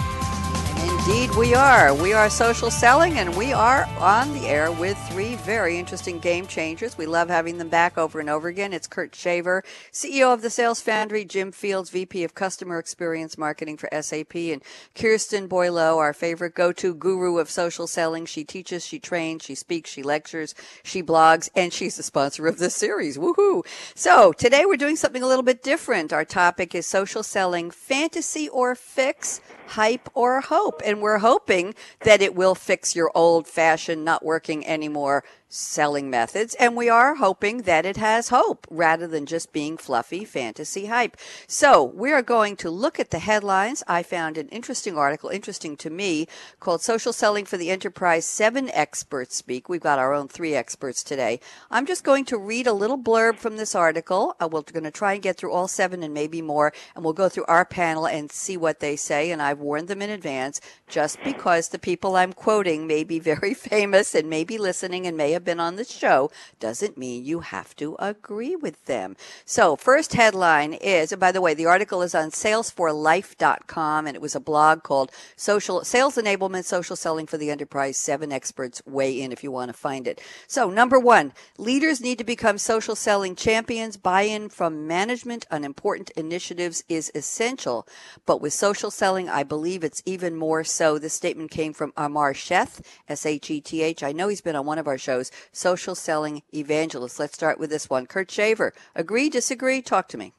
Indeed, 1.11 1.35
we 1.35 1.55
are. 1.55 1.92
We 1.92 2.12
are 2.12 2.31
social 2.31 2.70
selling, 2.70 3.18
and 3.18 3.37
we 3.37 3.53
are 3.53 3.85
on 3.99 4.33
the 4.33 4.46
air 4.46 4.70
with 4.70 4.96
three 5.09 5.35
very 5.35 5.77
interesting 5.77 6.20
game 6.20 6.46
changers. 6.46 6.96
We 6.96 7.07
love 7.07 7.29
having 7.29 7.59
them 7.59 7.68
back 7.68 7.99
over 7.99 8.20
and 8.20 8.31
over 8.31 8.46
again. 8.46 8.73
It's 8.73 8.87
Kurt 8.87 9.12
Shaver, 9.16 9.64
CEO 9.90 10.33
of 10.33 10.40
the 10.40 10.51
Sales 10.51 10.81
Foundry, 10.83 11.25
Jim 11.25 11.51
Fields, 11.51 11.90
VP 11.90 12.23
of 12.23 12.37
Customer 12.37 12.79
Experience 12.79 13.37
Marketing 13.37 13.77
for 13.77 13.88
SAP, 14.01 14.37
and 14.37 14.62
Kirsten 14.94 15.49
Boileau, 15.49 15.99
our 15.99 16.12
favorite 16.12 16.55
go-to 16.55 16.94
guru 16.94 17.38
of 17.38 17.51
social 17.51 17.88
selling. 17.88 18.25
She 18.25 18.44
teaches, 18.44 18.87
she 18.87 19.01
trains, 19.01 19.42
she 19.42 19.57
speaks, 19.57 19.90
she 19.90 20.05
lectures, 20.05 20.55
she 20.85 21.03
blogs, 21.03 21.51
and 21.57 21.73
she's 21.73 21.96
the 21.96 22.05
sponsor 22.05 22.46
of 22.46 22.59
this 22.59 22.77
series. 22.77 23.18
Woohoo! 23.18 23.66
So 23.96 24.31
today 24.33 24.64
we're 24.64 24.77
doing 24.77 24.94
something 24.94 25.25
a 25.25 25.27
little 25.27 25.42
bit 25.42 25.64
different. 25.64 26.12
Our 26.12 26.25
topic 26.25 26.73
is 26.73 26.87
social 26.87 27.25
selling, 27.25 27.73
fantasy 27.73 28.49
or 28.49 28.77
fix 28.77 29.40
hype 29.71 30.09
or 30.15 30.41
hope. 30.41 30.83
And 30.85 31.01
we're 31.01 31.19
hoping 31.19 31.75
that 32.05 32.23
it 32.23 32.35
will 32.35 32.55
fix 32.55 32.95
your 32.97 33.11
old 33.15 33.47
fashioned, 33.47 34.05
not 34.05 34.25
working 34.25 34.67
anymore 34.67 35.25
selling 35.51 36.09
methods. 36.09 36.55
And 36.55 36.77
we 36.77 36.89
are 36.89 37.17
hoping 37.17 37.63
that 37.63 37.85
it 37.85 37.97
has 37.97 38.29
hope 38.29 38.67
rather 38.71 39.09
than 39.09 39.27
just 39.27 39.53
being 39.53 39.77
fluffy 39.77 40.25
fantasy 40.25 40.87
hype. 40.87 41.17
So 41.49 41.83
we 41.83 42.13
are 42.13 42.23
going 42.23 42.55
to 42.57 42.71
look 42.71 43.01
at 43.01 43.11
the 43.11 43.19
headlines. 43.19 43.83
I 43.89 44.05
found 44.05 44.39
an 44.39 44.49
interesting 44.49 44.97
article, 44.97 45.29
interesting 45.29 45.77
to 45.79 45.91
me, 45.91 46.29
called 46.61 46.83
Social 46.83 47.13
Selling 47.13 47.45
for 47.45 47.57
the 47.57 47.71
Enterprise 47.71 48.25
Seven 48.25 48.71
Experts 48.71 49.35
Speak. 49.35 49.69
We've 49.69 49.81
got 49.81 49.99
our 49.99 50.15
own 50.15 50.29
three 50.29 50.55
experts 50.55 51.03
today. 51.03 51.41
I'm 51.71 51.85
just 51.85 52.05
going 52.05 52.25
to 52.27 52.39
read 52.39 52.69
a 52.69 52.73
little 52.73 52.99
blurb 52.99 53.37
from 53.37 53.57
this 53.57 53.75
article. 53.75 54.37
Uh, 54.41 54.49
we're 54.51 54.63
going 54.63 54.85
to 54.85 54.93
try 54.93 55.15
and 55.15 55.23
get 55.23 55.37
through 55.37 55.53
all 55.53 55.67
seven 55.67 56.05
and 56.05 56.15
maybe 56.15 56.41
more, 56.41 56.73
and 56.95 57.05
we'll 57.05 57.13
go 57.13 57.29
through 57.29 57.47
our 57.47 57.65
panel 57.65 58.07
and 58.07 58.31
see 58.31 58.57
what 58.57 58.79
they 58.79 58.95
say. 58.95 59.33
And 59.33 59.43
I've 59.43 59.59
warned 59.59 59.89
them 59.89 60.01
in 60.01 60.11
advance 60.11 60.61
just 60.87 61.19
because 61.25 61.69
the 61.69 61.79
people 61.79 62.15
I'm 62.15 62.33
quoting 62.33 62.87
may 62.87 63.03
be 63.03 63.19
very 63.19 63.55
famous 63.55 64.15
and 64.15 64.31
may 64.31 64.45
be 64.45 64.57
listening 64.57 65.09
and 65.09 65.17
may 65.17 65.33
have 65.33 65.39
have 65.40 65.44
been 65.44 65.61
on 65.61 65.76
the 65.76 65.85
show 65.85 66.31
doesn't 66.59 66.98
mean 66.98 67.24
you 67.24 67.40
have 67.40 67.74
to 67.76 67.96
agree 67.98 68.55
with 68.55 68.85
them. 68.85 69.16
So, 69.44 69.74
first 69.74 70.12
headline 70.12 70.74
is, 70.74 71.12
and 71.12 71.20
by 71.20 71.33
the 71.33 71.40
way, 71.40 71.55
the 71.55 71.66
article 71.66 72.03
is 72.03 72.14
on 72.14 72.31
salesforlife.com 72.31 74.07
and 74.07 74.14
it 74.14 74.20
was 74.20 74.37
a 74.37 74.40
blog 74.40 74.83
called 74.83 75.11
Social 75.37 75.83
Sales 75.83 76.16
Enablement 76.16 76.64
Social 76.64 76.96
Selling 76.96 77.26
for 77.26 77.38
the 77.38 77.50
Enterprise. 77.50 77.96
Seven 77.96 78.31
experts 78.33 78.83
weigh 78.87 79.20
in 79.20 79.33
if 79.33 79.42
you 79.42 79.50
want 79.50 79.70
to 79.70 79.76
find 79.76 80.07
it. 80.07 80.20
So, 80.46 80.70
number 80.70 80.98
one, 80.98 81.33
leaders 81.57 82.00
need 82.00 82.18
to 82.18 82.24
become 82.24 82.59
social 82.59 82.94
selling 82.94 83.35
champions. 83.35 83.96
Buy 83.96 84.22
in 84.22 84.50
from 84.50 84.87
management 84.87 85.46
on 85.50 85.64
important 85.64 86.11
initiatives 86.11 86.85
is 86.88 87.11
essential. 87.14 87.88
But 88.26 88.42
with 88.42 88.53
social 88.53 88.90
selling, 88.90 89.31
I 89.31 89.42
believe 89.42 89.83
it's 89.83 90.03
even 90.05 90.37
more 90.37 90.64
so. 90.64 90.98
This 90.98 91.14
statement 91.14 91.50
came 91.50 91.72
from 91.72 91.94
Amar 91.96 92.35
Sheth, 92.35 92.85
S 93.09 93.24
H 93.24 93.50
E 93.50 93.61
T 93.62 93.83
H. 93.83 94.03
I 94.03 94.12
know 94.12 94.29
he's 94.29 94.42
been 94.42 94.57
on 94.57 94.66
one 94.66 94.79
of 94.79 94.87
our 94.87 94.98
shows, 94.98 95.30
Social 95.53 95.95
Selling 95.95 96.43
Evangelist. 96.55 97.19
Let's 97.19 97.35
start 97.35 97.59
with 97.59 97.71
this 97.71 97.88
one. 97.90 98.07
Kurt 98.07 98.31
Shaver, 98.31 98.73
agree, 98.95 99.29
disagree? 99.29 99.83
Talk 99.83 100.09
to 100.09 100.19
me. 100.19 100.33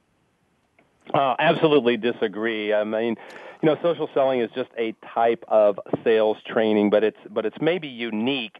Uh, 1.12 1.34
absolutely 1.38 1.96
disagree. 1.96 2.72
I 2.72 2.84
mean, 2.84 3.16
you 3.62 3.68
know, 3.68 3.76
social 3.82 4.08
selling 4.14 4.40
is 4.40 4.50
just 4.54 4.70
a 4.76 4.94
type 5.14 5.44
of 5.48 5.78
sales 6.04 6.38
training, 6.46 6.90
but 6.90 7.04
it's 7.04 7.18
but 7.30 7.46
it's 7.46 7.60
maybe 7.60 7.88
unique 7.88 8.58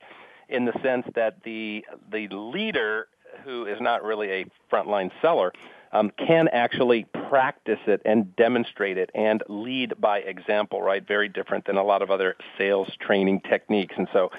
in 0.49 0.64
the 0.64 0.73
sense 0.83 1.07
that 1.14 1.42
the 1.45 1.85
the 2.11 2.29
leader 2.29 3.09
who 3.45 3.66
is 3.66 3.81
not 3.81 4.05
really 4.05 4.31
a 4.31 4.47
frontline 4.71 5.11
seller 5.21 5.53
um, 5.92 6.11
can 6.16 6.49
actually 6.49 7.05
practice 7.29 7.81
it 7.87 8.01
and 8.05 8.35
demonstrate 8.37 8.97
it 8.97 9.11
and 9.14 9.42
lead 9.49 9.95
by 10.01 10.18
example, 10.18 10.83
right? 10.83 11.07
Very 11.07 11.29
different 11.29 11.66
than 11.66 11.77
a 11.77 11.83
lot 11.83 12.03
of 12.03 12.11
other 12.11 12.37
sales 12.57 12.88
training 13.01 13.40
techniques. 13.40 13.95
And 13.97 14.09
so, 14.12 14.31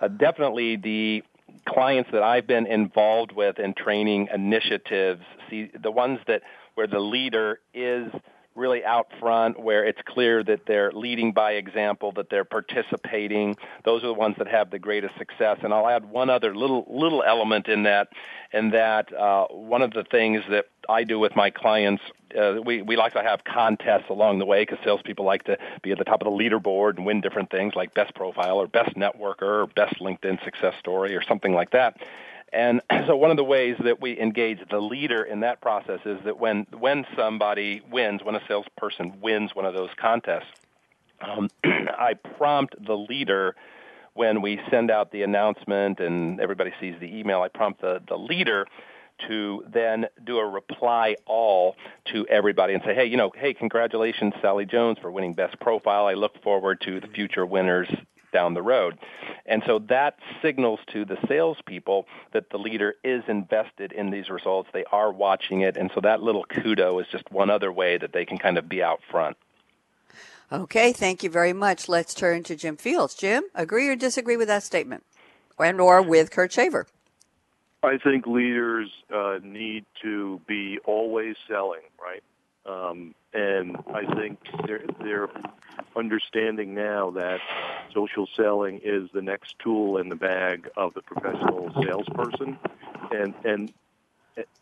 uh, 0.00 0.08
definitely 0.08 0.76
the 0.76 1.22
clients 1.68 2.10
that 2.12 2.22
I've 2.22 2.46
been 2.46 2.66
involved 2.66 3.32
with 3.32 3.58
in 3.58 3.74
training 3.74 4.28
initiatives, 4.32 5.22
see 5.48 5.70
the 5.80 5.90
ones 5.90 6.18
that 6.26 6.42
where 6.74 6.86
the 6.86 7.00
leader 7.00 7.60
is 7.74 8.08
really 8.54 8.84
out 8.84 9.08
front 9.18 9.58
where 9.58 9.84
it's 9.84 10.00
clear 10.04 10.42
that 10.44 10.66
they're 10.66 10.92
leading 10.92 11.32
by 11.32 11.52
example, 11.52 12.12
that 12.12 12.28
they're 12.30 12.44
participating. 12.44 13.56
Those 13.84 14.02
are 14.02 14.08
the 14.08 14.14
ones 14.14 14.36
that 14.38 14.48
have 14.48 14.70
the 14.70 14.78
greatest 14.78 15.16
success. 15.16 15.58
And 15.62 15.72
I'll 15.72 15.88
add 15.88 16.04
one 16.04 16.30
other 16.30 16.54
little 16.54 16.86
little 16.88 17.22
element 17.22 17.68
in 17.68 17.84
that, 17.84 18.08
and 18.52 18.72
that 18.74 19.12
uh, 19.12 19.46
one 19.46 19.82
of 19.82 19.92
the 19.92 20.04
things 20.04 20.42
that 20.50 20.66
I 20.88 21.04
do 21.04 21.18
with 21.18 21.34
my 21.36 21.50
clients, 21.50 22.02
uh, 22.38 22.56
we 22.64 22.82
we 22.82 22.96
like 22.96 23.14
to 23.14 23.22
have 23.22 23.44
contests 23.44 24.10
along 24.10 24.38
the 24.38 24.46
way 24.46 24.62
because 24.62 24.78
salespeople 24.84 25.24
like 25.24 25.44
to 25.44 25.58
be 25.82 25.92
at 25.92 25.98
the 25.98 26.04
top 26.04 26.22
of 26.22 26.26
the 26.26 26.30
leaderboard 26.30 26.96
and 26.96 27.06
win 27.06 27.20
different 27.20 27.50
things 27.50 27.74
like 27.74 27.94
best 27.94 28.14
profile 28.14 28.56
or 28.56 28.66
best 28.66 28.94
networker 28.96 29.62
or 29.62 29.66
best 29.66 29.98
LinkedIn 30.00 30.42
success 30.44 30.74
story 30.78 31.14
or 31.14 31.22
something 31.22 31.54
like 31.54 31.70
that. 31.70 32.00
And 32.52 32.82
so 33.06 33.16
one 33.16 33.30
of 33.30 33.36
the 33.36 33.44
ways 33.44 33.76
that 33.84 34.00
we 34.00 34.18
engage 34.18 34.58
the 34.70 34.80
leader 34.80 35.22
in 35.22 35.40
that 35.40 35.60
process 35.60 36.00
is 36.04 36.18
that 36.24 36.38
when 36.38 36.66
when 36.78 37.06
somebody 37.16 37.80
wins, 37.90 38.22
when 38.22 38.34
a 38.34 38.42
salesperson 38.46 39.20
wins 39.20 39.54
one 39.54 39.64
of 39.64 39.74
those 39.74 39.90
contests, 39.96 40.46
um, 41.20 41.48
I 41.64 42.14
prompt 42.14 42.74
the 42.84 42.96
leader 42.96 43.54
when 44.14 44.42
we 44.42 44.60
send 44.70 44.90
out 44.90 45.10
the 45.10 45.22
announcement 45.22 46.00
and 46.00 46.40
everybody 46.40 46.72
sees 46.80 46.94
the 47.00 47.16
email. 47.18 47.40
I 47.40 47.48
prompt 47.48 47.80
the, 47.80 48.02
the 48.06 48.16
leader 48.16 48.66
to 49.28 49.64
then 49.72 50.06
do 50.24 50.38
a 50.38 50.46
reply 50.46 51.16
all 51.26 51.76
to 52.12 52.26
everybody 52.26 52.74
and 52.74 52.82
say, 52.84 52.94
hey, 52.94 53.06
you 53.06 53.16
know, 53.16 53.30
hey, 53.34 53.54
congratulations, 53.54 54.34
Sally 54.42 54.66
Jones, 54.66 54.98
for 55.00 55.10
winning 55.10 55.32
Best 55.32 55.58
Profile. 55.60 56.06
I 56.06 56.14
look 56.14 56.42
forward 56.42 56.80
to 56.82 57.00
the 57.00 57.06
future 57.06 57.46
winners 57.46 57.88
down 58.32 58.54
the 58.54 58.62
road. 58.62 58.98
And 59.46 59.62
so 59.66 59.78
that 59.88 60.16
signals 60.40 60.80
to 60.92 61.04
the 61.04 61.18
salespeople 61.28 62.06
that 62.32 62.50
the 62.50 62.58
leader 62.58 62.94
is 63.04 63.22
invested 63.28 63.92
in 63.92 64.10
these 64.10 64.30
results. 64.30 64.68
They 64.72 64.84
are 64.90 65.12
watching 65.12 65.60
it. 65.60 65.76
And 65.76 65.90
so 65.94 66.00
that 66.00 66.22
little 66.22 66.44
kudo 66.44 67.00
is 67.00 67.08
just 67.10 67.30
one 67.30 67.50
other 67.50 67.72
way 67.72 67.98
that 67.98 68.12
they 68.12 68.24
can 68.24 68.38
kind 68.38 68.58
of 68.58 68.68
be 68.68 68.82
out 68.82 69.00
front. 69.10 69.36
Okay, 70.50 70.92
thank 70.92 71.22
you 71.22 71.30
very 71.30 71.54
much. 71.54 71.88
Let's 71.88 72.12
turn 72.12 72.42
to 72.44 72.56
Jim 72.56 72.76
Fields. 72.76 73.14
Jim, 73.14 73.44
agree 73.54 73.88
or 73.88 73.96
disagree 73.96 74.36
with 74.36 74.48
that 74.48 74.62
statement? 74.62 75.04
And 75.58 75.80
or 75.80 76.02
with 76.02 76.30
Kurt 76.30 76.52
Shaver? 76.52 76.86
I 77.84 77.98
think 77.98 78.26
leaders 78.26 78.90
uh, 79.14 79.38
need 79.42 79.84
to 80.02 80.40
be 80.46 80.78
always 80.84 81.36
selling, 81.48 81.80
right? 82.00 82.22
Um, 82.66 83.14
and 83.34 83.76
I 83.92 84.14
think 84.14 84.38
they're, 84.66 84.84
they're 85.00 85.28
understanding 85.96 86.74
now 86.74 87.10
that 87.10 87.40
social 87.94 88.28
selling 88.36 88.80
is 88.82 89.08
the 89.12 89.22
next 89.22 89.58
tool 89.58 89.98
in 89.98 90.08
the 90.08 90.16
bag 90.16 90.68
of 90.76 90.94
the 90.94 91.02
professional 91.02 91.70
salesperson, 91.82 92.58
and 93.10 93.34
and 93.44 93.72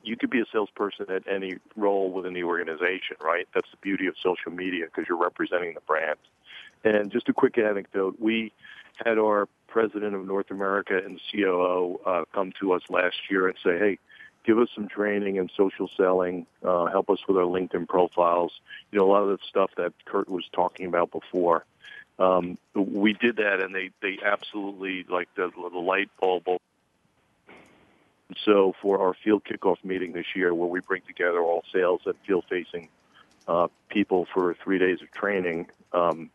you 0.02 0.16
could 0.16 0.30
be 0.30 0.40
a 0.40 0.44
salesperson 0.50 1.06
at 1.10 1.26
any 1.28 1.56
role 1.76 2.10
within 2.10 2.32
the 2.32 2.42
organization, 2.42 3.16
right? 3.22 3.46
That's 3.54 3.70
the 3.70 3.76
beauty 3.80 4.06
of 4.06 4.14
social 4.20 4.50
media 4.50 4.86
because 4.86 5.08
you're 5.08 5.18
representing 5.18 5.74
the 5.74 5.80
brand. 5.82 6.18
And 6.82 7.12
just 7.12 7.28
a 7.28 7.32
quick 7.32 7.58
anecdote: 7.58 8.16
we 8.18 8.52
had 9.04 9.18
our 9.18 9.48
president 9.68 10.14
of 10.14 10.26
North 10.26 10.50
America 10.50 11.00
and 11.04 11.20
COO 11.30 12.00
uh, 12.04 12.24
come 12.34 12.52
to 12.60 12.72
us 12.72 12.82
last 12.88 13.16
year 13.30 13.48
and 13.48 13.56
say, 13.62 13.78
"Hey." 13.78 13.98
Give 14.44 14.58
us 14.58 14.68
some 14.74 14.88
training 14.88 15.36
in 15.36 15.48
social 15.56 15.88
selling, 15.96 16.46
uh, 16.64 16.86
help 16.86 17.10
us 17.10 17.18
with 17.28 17.36
our 17.36 17.44
LinkedIn 17.44 17.88
profiles. 17.88 18.52
You 18.90 18.98
know, 18.98 19.06
a 19.06 19.10
lot 19.10 19.22
of 19.22 19.28
the 19.28 19.38
stuff 19.48 19.70
that 19.76 19.92
Kurt 20.04 20.28
was 20.28 20.44
talking 20.52 20.86
about 20.86 21.10
before. 21.10 21.64
Um, 22.18 22.58
we 22.74 23.14
did 23.14 23.36
that, 23.36 23.60
and 23.60 23.74
they 23.74 23.90
they 24.02 24.18
absolutely 24.24 25.04
like 25.08 25.28
the 25.36 25.50
the 25.50 25.78
light 25.78 26.10
bulb. 26.20 26.44
So 28.44 28.74
for 28.80 29.00
our 29.00 29.14
field 29.24 29.42
kickoff 29.44 29.82
meeting 29.84 30.12
this 30.12 30.26
year, 30.36 30.54
where 30.54 30.68
we 30.68 30.80
bring 30.80 31.02
together 31.06 31.40
all 31.40 31.64
sales 31.72 32.02
and 32.04 32.14
field 32.26 32.44
facing 32.48 32.88
uh, 33.48 33.68
people 33.88 34.26
for 34.32 34.54
three 34.62 34.78
days 34.78 35.02
of 35.02 35.10
training, 35.12 35.66
um, 35.92 36.30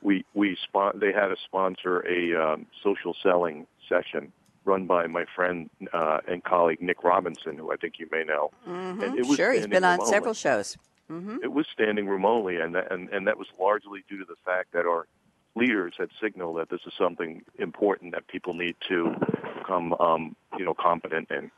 we 0.00 0.24
we 0.34 0.56
spon- 0.64 0.98
they 0.98 1.12
had 1.12 1.28
to 1.28 1.36
sponsor 1.44 2.00
a 2.08 2.34
um, 2.34 2.66
social 2.82 3.14
selling 3.22 3.66
session 3.88 4.32
run 4.64 4.86
by 4.86 5.06
my 5.06 5.24
friend 5.34 5.70
uh, 5.92 6.18
and 6.28 6.42
colleague 6.44 6.80
Nick 6.80 7.02
Robinson, 7.04 7.56
who 7.56 7.72
I 7.72 7.76
think 7.76 7.94
you 7.98 8.08
may 8.10 8.24
know. 8.24 8.50
Mm-hmm. 8.68 9.02
And 9.02 9.18
it 9.18 9.26
was 9.26 9.36
sure, 9.36 9.52
he's 9.52 9.66
been 9.66 9.84
on 9.84 9.94
remotely. 9.94 10.12
several 10.12 10.34
shows. 10.34 10.76
Mm-hmm. 11.10 11.38
It 11.42 11.52
was 11.52 11.66
standing 11.72 12.08
remotely, 12.08 12.56
and, 12.56 12.74
that, 12.74 12.90
and 12.92 13.08
and 13.10 13.26
that 13.26 13.36
was 13.36 13.48
largely 13.60 14.04
due 14.08 14.18
to 14.18 14.24
the 14.24 14.36
fact 14.44 14.72
that 14.72 14.86
our 14.86 15.06
leaders 15.54 15.94
had 15.98 16.08
signaled 16.20 16.56
that 16.56 16.70
this 16.70 16.80
is 16.86 16.92
something 16.96 17.42
important 17.58 18.12
that 18.12 18.26
people 18.28 18.54
need 18.54 18.76
to 18.88 19.14
become, 19.58 19.94
um, 19.94 20.34
you 20.58 20.64
know, 20.64 20.74
competent 20.74 21.30
in. 21.30 21.50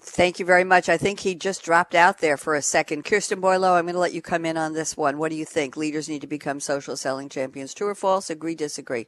Thank 0.00 0.38
you 0.38 0.46
very 0.46 0.64
much. 0.64 0.88
I 0.88 0.96
think 0.96 1.20
he 1.20 1.34
just 1.34 1.62
dropped 1.62 1.94
out 1.94 2.18
there 2.18 2.36
for 2.36 2.54
a 2.54 2.62
second. 2.62 3.04
Kirsten 3.04 3.40
Boileau, 3.40 3.74
I'm 3.74 3.84
going 3.84 3.94
to 3.94 4.00
let 4.00 4.14
you 4.14 4.22
come 4.22 4.46
in 4.46 4.56
on 4.56 4.72
this 4.72 4.96
one. 4.96 5.18
What 5.18 5.30
do 5.30 5.36
you 5.36 5.44
think? 5.44 5.76
Leaders 5.76 6.08
need 6.08 6.22
to 6.22 6.26
become 6.26 6.60
social 6.60 6.96
selling 6.96 7.28
champions. 7.28 7.74
True 7.74 7.88
or 7.88 7.94
false? 7.94 8.30
Agree, 8.30 8.54
disagree? 8.54 9.06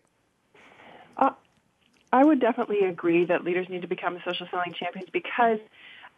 Uh, 1.17 1.31
I 2.13 2.25
would 2.25 2.41
definitely 2.41 2.81
agree 2.81 3.25
that 3.27 3.45
leaders 3.45 3.69
need 3.69 3.83
to 3.83 3.89
become 3.89 4.19
social 4.25 4.47
selling 4.51 4.73
champions 4.73 5.09
because 5.13 5.59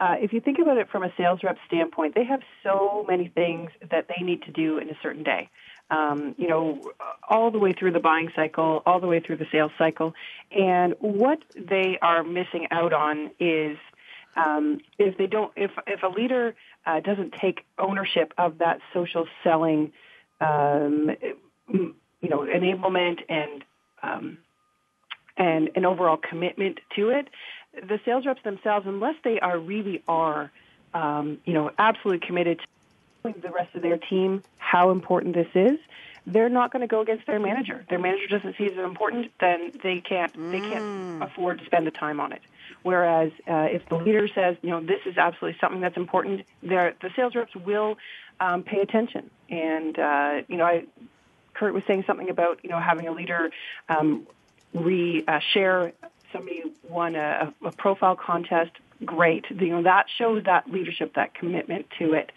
uh, 0.00 0.16
if 0.18 0.32
you 0.32 0.40
think 0.40 0.58
about 0.58 0.78
it 0.78 0.88
from 0.90 1.02
a 1.02 1.12
sales 1.16 1.40
rep 1.42 1.58
standpoint, 1.66 2.14
they 2.14 2.24
have 2.24 2.40
so 2.62 3.04
many 3.06 3.28
things 3.28 3.70
that 3.90 4.08
they 4.08 4.24
need 4.24 4.42
to 4.42 4.50
do 4.50 4.78
in 4.78 4.88
a 4.88 4.96
certain 5.02 5.22
day. 5.22 5.48
Um, 5.90 6.34
you 6.38 6.48
know, 6.48 6.80
all 7.28 7.50
the 7.50 7.58
way 7.58 7.72
through 7.72 7.92
the 7.92 8.00
buying 8.00 8.30
cycle, 8.34 8.82
all 8.86 8.98
the 8.98 9.06
way 9.06 9.20
through 9.20 9.36
the 9.36 9.46
sales 9.52 9.72
cycle. 9.76 10.14
And 10.50 10.94
what 11.00 11.40
they 11.54 11.98
are 12.00 12.24
missing 12.24 12.66
out 12.70 12.94
on 12.94 13.30
is 13.38 13.76
um, 14.34 14.80
if 14.98 15.18
they 15.18 15.26
don't, 15.26 15.52
if 15.54 15.70
if 15.86 16.02
a 16.02 16.08
leader 16.08 16.54
uh, 16.86 17.00
doesn't 17.00 17.34
take 17.40 17.66
ownership 17.78 18.32
of 18.38 18.58
that 18.58 18.80
social 18.94 19.26
selling, 19.44 19.92
um, 20.40 21.10
you 21.68 22.28
know, 22.28 22.40
enablement 22.40 23.20
and 23.28 23.64
um, 24.02 24.38
and 25.36 25.70
an 25.74 25.84
overall 25.84 26.16
commitment 26.16 26.78
to 26.96 27.10
it, 27.10 27.28
the 27.74 27.98
sales 28.04 28.26
reps 28.26 28.42
themselves, 28.42 28.86
unless 28.86 29.16
they 29.24 29.40
are 29.40 29.58
really 29.58 30.02
are, 30.06 30.50
um, 30.94 31.38
you 31.44 31.54
know, 31.54 31.70
absolutely 31.78 32.26
committed 32.26 32.60
to 33.24 33.34
the 33.40 33.50
rest 33.50 33.74
of 33.74 33.82
their 33.82 33.98
team 33.98 34.42
how 34.58 34.90
important 34.90 35.34
this 35.34 35.48
is, 35.54 35.78
they're 36.26 36.48
not 36.48 36.72
going 36.72 36.80
to 36.82 36.86
go 36.86 37.00
against 37.00 37.26
their 37.26 37.40
manager. 37.40 37.84
Their 37.88 37.98
manager 37.98 38.26
doesn't 38.28 38.56
see 38.56 38.64
it 38.64 38.72
as 38.72 38.84
important, 38.84 39.32
then 39.40 39.72
they 39.82 40.00
can't 40.00 40.32
mm. 40.36 40.52
they 40.52 40.60
can't 40.60 40.84
mm. 40.84 41.22
afford 41.24 41.58
to 41.58 41.64
spend 41.64 41.86
the 41.86 41.90
time 41.90 42.20
on 42.20 42.32
it. 42.32 42.42
Whereas 42.82 43.32
uh, 43.48 43.68
if 43.70 43.88
the 43.88 43.96
leader 43.96 44.28
says, 44.28 44.56
you 44.62 44.70
know, 44.70 44.80
this 44.80 45.00
is 45.06 45.16
absolutely 45.16 45.58
something 45.60 45.80
that's 45.80 45.96
important, 45.96 46.44
the 46.62 46.94
sales 47.14 47.34
reps 47.34 47.54
will 47.54 47.96
um, 48.40 48.62
pay 48.62 48.80
attention. 48.80 49.30
And 49.48 49.98
uh, 49.98 50.42
you 50.48 50.56
know, 50.56 50.64
I, 50.64 50.84
Kurt 51.54 51.74
was 51.74 51.84
saying 51.86 52.04
something 52.06 52.30
about 52.30 52.60
you 52.62 52.70
know 52.70 52.78
having 52.78 53.08
a 53.08 53.12
leader 53.12 53.50
um, 53.88 54.26
re 54.74 55.24
uh, 55.26 55.40
share 55.52 55.92
somebody 56.32 56.62
won 56.88 57.14
a, 57.14 57.52
a 57.64 57.72
profile 57.72 58.16
contest. 58.16 58.72
Great, 59.04 59.46
you 59.50 59.68
know 59.68 59.82
that 59.82 60.06
shows 60.16 60.44
that 60.44 60.70
leadership, 60.70 61.14
that 61.14 61.34
commitment 61.34 61.86
to 61.98 62.12
it. 62.14 62.30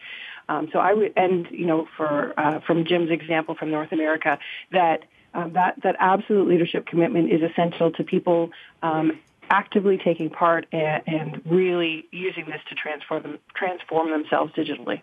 Um, 0.48 0.70
so 0.72 0.80
I 0.80 0.94
would, 0.94 1.14
and 1.16 1.48
you 1.52 1.66
know, 1.66 1.88
for 1.98 2.34
uh, 2.38 2.60
from 2.62 2.86
Jim's 2.86 3.12
example 3.12 3.56
from 3.56 3.72
North 3.72 3.92
America, 3.92 4.40
that 4.72 5.04
um, 5.34 5.54
that 5.54 5.82
that 5.84 5.96
absolute 6.00 6.48
leadership 6.48 6.86
commitment 6.86 7.32
is 7.32 7.42
essential 7.42 7.92
to 7.92 8.04
people 8.04 8.52
um, 8.82 9.20
actively 9.50 9.98
taking 9.98 10.30
part 10.30 10.66
and, 10.72 11.04
and 11.08 11.42
really 11.46 12.06
using 12.12 12.46
this 12.46 12.62
to 12.70 12.76
transform 12.76 13.24
them, 13.24 13.40
transform 13.54 14.10
themselves 14.12 14.54
digitally. 14.54 15.02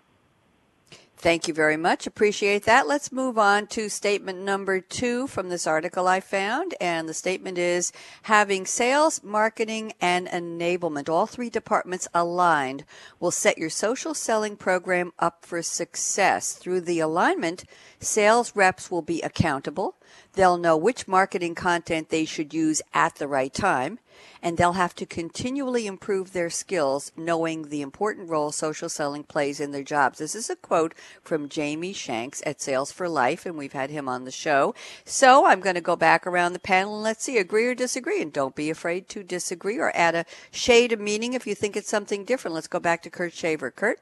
Thank 1.22 1.46
you 1.46 1.54
very 1.54 1.76
much. 1.76 2.08
Appreciate 2.08 2.64
that. 2.64 2.88
Let's 2.88 3.12
move 3.12 3.38
on 3.38 3.68
to 3.68 3.88
statement 3.88 4.40
number 4.40 4.80
two 4.80 5.28
from 5.28 5.50
this 5.50 5.68
article 5.68 6.08
I 6.08 6.18
found. 6.18 6.74
And 6.80 7.08
the 7.08 7.14
statement 7.14 7.58
is 7.58 7.92
having 8.22 8.66
sales, 8.66 9.22
marketing, 9.22 9.92
and 10.00 10.26
enablement, 10.26 11.08
all 11.08 11.26
three 11.26 11.48
departments 11.48 12.08
aligned, 12.12 12.84
will 13.20 13.30
set 13.30 13.56
your 13.56 13.70
social 13.70 14.14
selling 14.14 14.56
program 14.56 15.12
up 15.20 15.44
for 15.44 15.62
success. 15.62 16.54
Through 16.54 16.80
the 16.80 16.98
alignment, 16.98 17.62
sales 18.02 18.54
reps 18.54 18.90
will 18.90 19.02
be 19.02 19.20
accountable. 19.22 19.96
They'll 20.34 20.58
know 20.58 20.76
which 20.76 21.08
marketing 21.08 21.54
content 21.54 22.08
they 22.08 22.24
should 22.24 22.52
use 22.52 22.82
at 22.92 23.16
the 23.16 23.28
right 23.28 23.52
time 23.52 23.98
and 24.42 24.56
they'll 24.56 24.72
have 24.72 24.94
to 24.96 25.06
continually 25.06 25.86
improve 25.86 26.32
their 26.32 26.50
skills, 26.50 27.12
knowing 27.16 27.68
the 27.68 27.80
important 27.80 28.28
role 28.28 28.50
social 28.50 28.88
selling 28.88 29.22
plays 29.22 29.60
in 29.60 29.70
their 29.70 29.84
jobs. 29.84 30.18
This 30.18 30.34
is 30.34 30.50
a 30.50 30.56
quote 30.56 30.94
from 31.22 31.48
Jamie 31.48 31.92
Shanks 31.92 32.42
at 32.44 32.60
Sales 32.60 32.90
for 32.90 33.08
Life, 33.08 33.46
and 33.46 33.56
we've 33.56 33.72
had 33.72 33.90
him 33.90 34.08
on 34.08 34.24
the 34.24 34.30
show. 34.30 34.74
So 35.04 35.46
I'm 35.46 35.60
going 35.60 35.76
to 35.76 35.80
go 35.80 35.96
back 35.96 36.26
around 36.26 36.52
the 36.52 36.58
panel 36.58 36.94
and 36.96 37.04
let's 37.04 37.24
see, 37.24 37.38
agree 37.38 37.66
or 37.66 37.74
disagree. 37.74 38.20
And 38.20 38.32
don't 38.32 38.56
be 38.56 38.70
afraid 38.70 39.08
to 39.10 39.22
disagree 39.22 39.78
or 39.78 39.92
add 39.94 40.14
a 40.14 40.26
shade 40.50 40.92
of 40.92 41.00
meaning 41.00 41.34
if 41.34 41.46
you 41.46 41.54
think 41.54 41.76
it's 41.76 41.88
something 41.88 42.24
different. 42.24 42.54
Let's 42.54 42.68
go 42.68 42.80
back 42.80 43.02
to 43.02 43.10
Kurt 43.10 43.32
Shaver. 43.32 43.70
Kurt? 43.70 44.00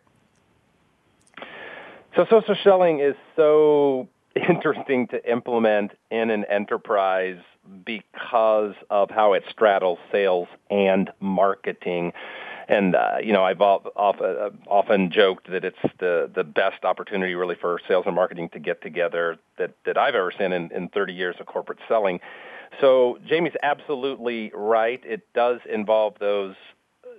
So 2.17 2.27
social 2.29 2.57
selling 2.65 3.01
is 3.01 3.15
so 3.37 4.09
interesting 4.49 5.07
to 5.09 5.31
implement 5.31 5.93
in 6.11 6.31
an 6.31 6.45
enterprise 6.47 7.39
because 7.85 8.75
of 8.89 9.11
how 9.11 9.35
it 9.35 9.45
straddles 9.51 9.99
sales 10.11 10.49
and 10.71 11.11
marketing. 11.21 12.13
And 12.69 12.95
uh, 12.95 13.17
you 13.23 13.33
know, 13.33 13.45
I've 13.45 13.61
often, 13.61 13.91
uh, 14.25 14.51
often 14.69 15.11
joked 15.11 15.51
that 15.51 15.65
it's 15.65 15.77
the 15.99 16.31
the 16.33 16.45
best 16.45 16.85
opportunity 16.85 17.35
really 17.35 17.57
for 17.61 17.81
sales 17.89 18.05
and 18.07 18.15
marketing 18.15 18.49
to 18.51 18.61
get 18.61 18.81
together 18.83 19.37
that 19.59 19.75
that 19.87 19.99
I've 19.99 20.15
ever 20.15 20.33
seen 20.37 20.53
in, 20.53 20.71
in 20.73 20.89
30 20.89 21.13
years 21.13 21.37
of 21.41 21.47
corporate 21.47 21.79
selling. 21.89 22.21
So 22.81 23.19
Jamie's 23.27 23.55
absolutely 23.63 24.53
right. 24.55 25.01
It 25.05 25.23
does 25.35 25.59
involve 25.69 26.15
those 26.21 26.55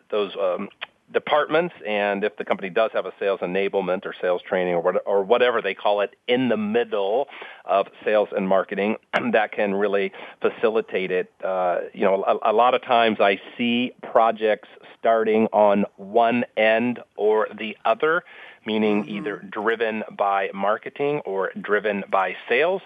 those 0.10 0.32
um, 0.40 0.70
departments, 1.12 1.74
and 1.86 2.24
if 2.24 2.36
the 2.38 2.46
company 2.46 2.70
does 2.70 2.92
have 2.94 3.06
a 3.06 3.14
sales 3.20 3.40
enablement 3.42 4.06
or 4.06 4.14
sales 4.22 4.42
training 4.48 4.74
or, 4.74 4.82
what, 4.82 5.04
or 5.06 5.24
whatever 5.24 5.62
they 5.62 5.74
call 5.74 6.02
it 6.02 6.16
in 6.28 6.50
the 6.50 6.58
middle 6.58 7.28
of 7.66 7.88
sales 8.04 8.30
and 8.36 8.48
marketing, 8.48 8.98
that 9.32 9.52
can 9.52 9.74
really 9.74 10.12
facilitate 10.42 11.12
it. 11.12 11.32
Uh, 11.44 11.80
you 11.94 12.04
know, 12.04 12.24
a, 12.24 12.52
a 12.52 12.54
lot 12.54 12.74
of 12.74 12.82
times 12.82 13.18
I 13.20 13.40
see 13.58 13.92
projects 14.04 14.70
starting 15.00 15.48
on 15.48 15.86
one 15.98 16.46
end 16.58 17.00
or 17.16 17.48
the 17.58 17.78
other, 17.86 18.24
meaning 18.66 19.04
mm-hmm. 19.04 19.18
either 19.18 19.38
driven 19.38 20.04
by 20.18 20.50
marketing 20.54 21.22
or 21.26 21.52
driven 21.60 22.04
by 22.10 22.36
sales 22.48 22.82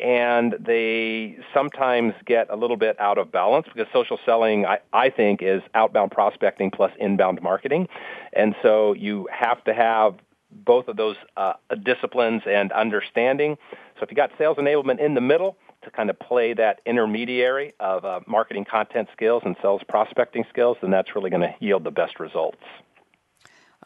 and 0.00 0.54
they 0.58 1.38
sometimes 1.54 2.14
get 2.24 2.48
a 2.50 2.56
little 2.56 2.76
bit 2.76 2.98
out 3.00 3.18
of 3.18 3.30
balance 3.30 3.66
because 3.72 3.86
social 3.92 4.18
selling, 4.24 4.66
I, 4.66 4.78
I 4.92 5.10
think, 5.10 5.42
is 5.42 5.62
outbound 5.74 6.10
prospecting 6.10 6.70
plus 6.70 6.92
inbound 6.98 7.42
marketing. 7.42 7.88
And 8.32 8.54
so 8.62 8.94
you 8.94 9.28
have 9.32 9.62
to 9.64 9.74
have 9.74 10.16
both 10.50 10.88
of 10.88 10.96
those 10.96 11.16
uh, 11.36 11.54
disciplines 11.82 12.42
and 12.46 12.72
understanding. 12.72 13.56
So 13.96 14.04
if 14.04 14.10
you 14.10 14.16
got 14.16 14.30
sales 14.38 14.56
enablement 14.56 14.98
in 14.98 15.14
the 15.14 15.20
middle 15.20 15.56
to 15.82 15.90
kind 15.90 16.10
of 16.10 16.18
play 16.18 16.52
that 16.54 16.80
intermediary 16.84 17.74
of 17.80 18.04
uh, 18.04 18.20
marketing 18.26 18.64
content 18.64 19.08
skills 19.12 19.42
and 19.44 19.56
sales 19.62 19.82
prospecting 19.88 20.44
skills, 20.50 20.76
then 20.80 20.90
that's 20.90 21.14
really 21.14 21.30
going 21.30 21.42
to 21.42 21.54
yield 21.60 21.84
the 21.84 21.90
best 21.90 22.20
results. 22.20 22.58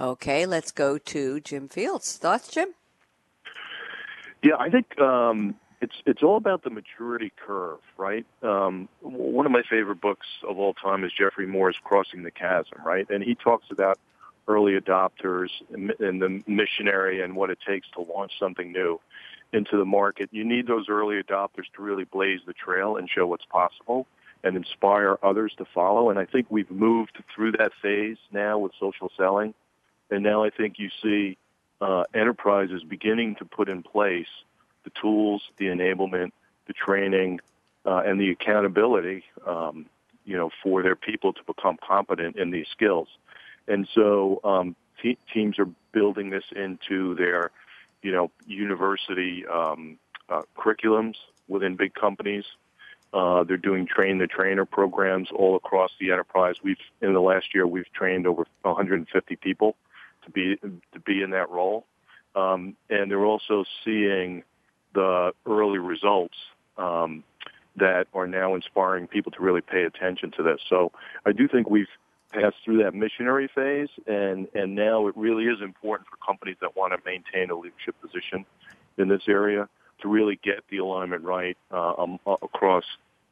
Okay, 0.01 0.45
let's 0.45 0.73
go 0.73 0.99
to 0.99 1.41
Jim 1.41 1.69
Fields. 1.69 2.17
Thoughts, 2.17 2.49
Jim? 2.49 2.75
Yeah, 4.43 4.57
I 4.59 4.69
think 4.69 5.01
um, 5.01 5.55
it's 5.85 5.97
it's 6.07 6.23
all 6.23 6.39
about 6.39 6.65
the 6.65 6.71
maturity 6.71 7.31
curve, 7.47 7.81
right? 7.99 8.25
Um, 8.43 8.89
one 9.03 9.45
of 9.45 9.53
my 9.53 9.63
favorite 9.69 10.01
books 10.01 10.27
of 10.49 10.59
all 10.59 10.73
time 10.73 11.05
is 11.05 11.13
Geoffrey 11.13 11.47
Moore's 11.47 11.77
Crossing 11.85 12.23
the 12.23 12.31
Chasm, 12.31 12.79
right? 12.85 13.09
And 13.11 13.23
he 13.23 13.35
talks 13.35 13.67
about 13.71 13.99
early 14.49 14.81
adopters 14.81 15.51
and, 15.71 16.23
the 16.23 16.43
missionary 16.47 17.21
and 17.21 17.37
what 17.37 17.51
it 17.51 17.59
takes 17.67 17.87
to 17.91 18.01
launch 18.01 18.33
something 18.39 18.73
new 18.73 18.99
into 19.53 19.77
the 19.77 19.85
market. 19.85 20.31
You 20.33 20.45
need 20.45 20.67
those 20.67 20.89
early 20.89 21.23
adopters 21.23 21.67
to 21.77 21.83
really 21.83 22.05
blaze 22.05 22.41
the 22.47 22.55
trail 22.55 22.97
and 22.97 23.09
show 23.09 23.27
what's 23.27 23.45
possible 23.45 24.07
and 24.43 24.57
inspire 24.57 25.19
others 25.23 25.53
to 25.59 25.67
follow. 25.75 26.09
And 26.09 26.19
I 26.19 26.25
think 26.25 26.47
we've 26.49 26.71
moved 26.71 27.23
through 27.35 27.53
that 27.53 27.73
phase 27.83 28.19
now 28.33 28.59
with 28.59 28.73
social 28.81 29.11
selling. 29.19 29.53
And 30.11 30.23
now 30.23 30.45
I 30.45 30.51
think 30.51 30.79
you 30.79 30.89
see 31.03 31.37
uh, 31.83 32.05
enterprises 32.15 32.83
beginning 32.83 33.37
to 33.37 33.45
put 33.45 33.69
in 33.69 33.83
place 33.83 34.33
the 34.85 34.91
tools, 35.01 35.43
the 35.57 35.67
enablement, 35.67 36.33
the 36.67 36.73
training, 36.73 37.41
uh, 37.87 38.03
and 38.05 38.21
the 38.21 38.31
accountability, 38.31 39.25
um, 39.47 39.87
you 40.25 40.37
know, 40.37 40.51
for 40.63 40.83
their 40.83 40.97
people 40.97 41.33
to 41.33 41.41
become 41.45 41.77
competent 41.87 42.37
in 42.37 42.51
these 42.51 42.67
skills. 42.69 43.09
And 43.69 43.89
so 43.95 44.41
um, 44.45 44.77
te- 45.01 45.19
teams 45.33 45.59
are 45.59 45.69
building 45.93 46.31
this 46.31 46.45
into 46.55 47.15
their, 47.15 47.51
you 48.03 48.13
know, 48.13 48.31
university 48.47 49.47
um, 49.47 49.99
uh, 50.29 50.43
curriculums 50.57 51.17
within 51.49 51.77
big 51.77 51.95
companies. 51.95 52.45
Uh, 53.13 53.45
they're 53.45 53.57
doing 53.57 53.87
train 53.87 54.19
the 54.19 54.27
trainer 54.27 54.65
programs 54.65 55.29
all 55.31 55.55
across 55.55 55.93
the 56.01 56.11
enterprise. 56.11 56.57
We've 56.63 56.77
in 57.01 57.13
the 57.13 57.21
last 57.21 57.55
year 57.55 57.67
we've 57.67 57.91
trained 57.93 58.27
over 58.27 58.45
150 58.63 59.37
people 59.37 59.77
to 60.25 60.31
be 60.31 60.57
to 60.57 61.01
be 61.05 61.23
in 61.23 61.31
that 61.31 61.49
role, 61.49 61.87
um, 62.35 62.77
and 62.91 63.09
they're 63.11 63.25
also 63.25 63.65
seeing 63.85 64.43
the 64.95 65.33
early 65.47 65.79
results 65.79 66.37
um, 66.79 67.25
that 67.77 68.07
are 68.15 68.27
now 68.27 68.55
inspiring 68.55 69.07
people 69.07 69.33
to 69.33 69.43
really 69.43 69.61
pay 69.61 69.83
attention 69.83 70.31
to 70.37 70.43
this. 70.43 70.61
So 70.69 70.93
I 71.27 71.33
do 71.33 71.49
think 71.49 71.69
we've 71.69 71.89
passed 72.33 72.57
through 72.65 72.83
that 72.83 72.95
missionary 72.95 73.49
phase, 73.55 73.89
and 74.07 74.49
and 74.55 74.75
now 74.75 75.07
it 75.09 75.17
really 75.17 75.45
is 75.45 75.61
important 75.61 76.09
for 76.09 76.17
companies 76.25 76.57
that 76.61 76.77
want 76.77 76.93
to 76.93 76.99
maintain 77.05 77.51
a 77.51 77.55
leadership 77.55 77.95
position 78.01 78.45
in 78.99 79.09
this 79.09 79.23
area 79.29 79.69
to 80.01 80.09
really 80.09 80.39
get 80.43 80.65
the 80.71 80.79
alignment 80.79 81.23
right 81.25 81.57
uh, 81.73 81.95
um, 81.97 82.19
across 82.27 82.85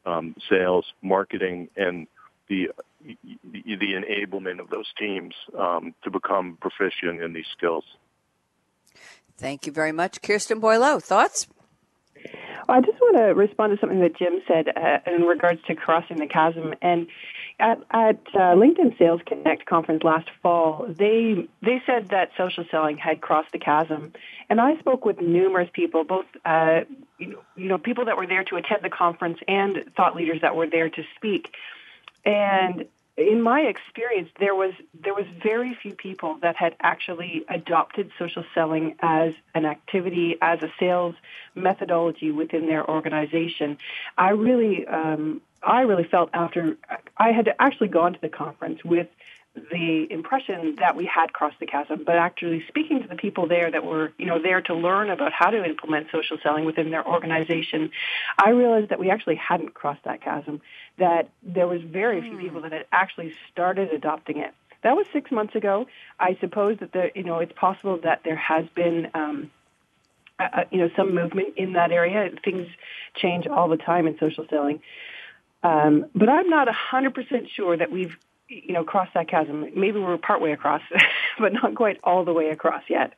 um, 0.05 0.35
sales, 0.49 0.85
marketing, 1.01 1.69
and 1.77 2.07
the, 2.49 2.69
the, 3.01 3.93
enablement 3.93 4.59
of 4.59 4.69
those 4.69 4.87
teams 4.97 5.33
um, 5.57 5.93
to 6.03 6.11
become 6.11 6.57
proficient 6.59 7.21
in 7.21 7.33
these 7.33 7.45
skills. 7.55 7.83
Thank 9.37 9.65
you 9.65 9.71
very 9.71 9.91
much, 9.91 10.21
Kirsten 10.21 10.59
Boileau. 10.59 11.01
Thoughts? 11.01 11.47
I 12.69 12.79
just 12.79 12.99
want 13.01 13.17
to 13.17 13.23
respond 13.33 13.73
to 13.73 13.79
something 13.79 13.99
that 13.99 14.15
Jim 14.15 14.41
said 14.47 14.69
uh, 14.75 14.99
in 15.11 15.23
regards 15.23 15.61
to 15.67 15.75
crossing 15.75 16.17
the 16.17 16.27
chasm. 16.27 16.73
And 16.81 17.07
at, 17.59 17.79
at 17.91 18.19
uh, 18.33 18.55
LinkedIn 18.55 18.97
Sales 18.97 19.21
Connect 19.25 19.65
conference 19.65 20.03
last 20.03 20.29
fall, 20.41 20.85
they 20.87 21.47
they 21.61 21.81
said 21.85 22.09
that 22.09 22.29
social 22.37 22.65
selling 22.71 22.97
had 22.97 23.21
crossed 23.21 23.51
the 23.51 23.59
chasm. 23.59 24.13
And 24.49 24.61
I 24.61 24.77
spoke 24.79 25.05
with 25.05 25.19
numerous 25.19 25.69
people, 25.73 26.03
both 26.03 26.25
uh, 26.45 26.81
you, 27.17 27.27
know, 27.27 27.39
you 27.55 27.67
know 27.67 27.77
people 27.77 28.05
that 28.05 28.17
were 28.17 28.27
there 28.27 28.43
to 28.45 28.55
attend 28.55 28.81
the 28.83 28.89
conference 28.89 29.39
and 29.47 29.83
thought 29.95 30.15
leaders 30.15 30.41
that 30.41 30.55
were 30.55 30.67
there 30.67 30.89
to 30.89 31.03
speak. 31.15 31.53
And 32.25 32.85
in 33.15 33.41
my 33.41 33.61
experience, 33.61 34.29
there 34.39 34.55
was 34.55 34.73
there 34.99 35.13
was 35.13 35.25
very 35.41 35.77
few 35.81 35.93
people 35.93 36.37
that 36.41 36.55
had 36.55 36.75
actually 36.81 37.45
adopted 37.47 38.11
social 38.17 38.43
selling 38.55 38.95
as 38.99 39.33
an 39.53 39.65
activity, 39.65 40.37
as 40.41 40.63
a 40.63 40.71
sales 40.79 41.15
methodology 41.53 42.31
within 42.31 42.65
their 42.65 42.89
organization. 42.89 43.77
I 44.17 44.29
really, 44.29 44.87
um, 44.87 45.41
I 45.61 45.81
really 45.81 46.05
felt 46.05 46.31
after 46.33 46.75
I 47.15 47.31
had 47.31 47.53
actually 47.59 47.89
gone 47.89 48.13
to 48.13 48.21
the 48.21 48.29
conference 48.29 48.83
with 48.83 49.07
the 49.55 50.07
impression 50.09 50.77
that 50.79 50.95
we 50.95 51.05
had 51.05 51.31
crossed 51.31 51.59
the 51.59 51.67
chasm, 51.67 52.03
but 52.03 52.15
actually 52.15 52.63
speaking 52.67 53.03
to 53.03 53.07
the 53.07 53.15
people 53.15 53.47
there 53.47 53.69
that 53.69 53.85
were, 53.85 54.11
you 54.17 54.25
know, 54.25 54.41
there 54.41 54.61
to 54.61 54.73
learn 54.73 55.11
about 55.11 55.31
how 55.31 55.51
to 55.51 55.63
implement 55.63 56.07
social 56.11 56.37
selling 56.41 56.65
within 56.65 56.89
their 56.89 57.07
organization, 57.07 57.91
I 58.37 58.49
realized 58.49 58.89
that 58.89 58.99
we 58.99 59.11
actually 59.11 59.35
hadn't 59.35 59.75
crossed 59.75 60.03
that 60.05 60.21
chasm, 60.21 60.61
that 60.97 61.29
there 61.41 61.67
was 61.67 61.81
very 61.81 62.21
few 62.21 62.37
people 62.37 62.61
that 62.61 62.71
had 62.71 62.85
actually 62.91 63.33
started 63.51 63.91
adopting 63.91 64.37
it. 64.37 64.53
That 64.83 64.95
was 64.95 65.05
six 65.13 65.31
months 65.31 65.55
ago. 65.55 65.87
I 66.19 66.37
suppose 66.39 66.77
that 66.79 66.91
there, 66.91 67.11
you 67.15 67.23
know, 67.23 67.39
it's 67.39 67.53
possible 67.53 67.97
that 68.03 68.21
there 68.23 68.35
has 68.35 68.65
been, 68.75 69.09
um, 69.13 69.49
uh, 70.37 70.65
you 70.71 70.79
know, 70.79 70.89
some 70.95 71.15
movement 71.15 71.55
in 71.57 71.73
that 71.73 71.91
area. 71.91 72.29
Things 72.43 72.67
change 73.15 73.47
all 73.47 73.69
the 73.69 73.77
time 73.77 74.07
in 74.07 74.17
social 74.19 74.45
selling. 74.49 74.81
Um, 75.63 76.05
but 76.13 76.27
I'm 76.27 76.49
not 76.49 76.67
100% 76.67 77.49
sure 77.49 77.77
that 77.77 77.91
we've 77.91 78.17
you 78.65 78.73
know, 78.73 78.83
cross 78.83 79.07
that 79.13 79.27
chasm. 79.27 79.65
Maybe 79.75 79.99
we're 79.99 80.17
partway 80.17 80.51
across, 80.51 80.81
but 81.39 81.53
not 81.53 81.75
quite 81.75 81.99
all 82.03 82.23
the 82.25 82.33
way 82.33 82.49
across 82.49 82.83
yet. 82.89 83.13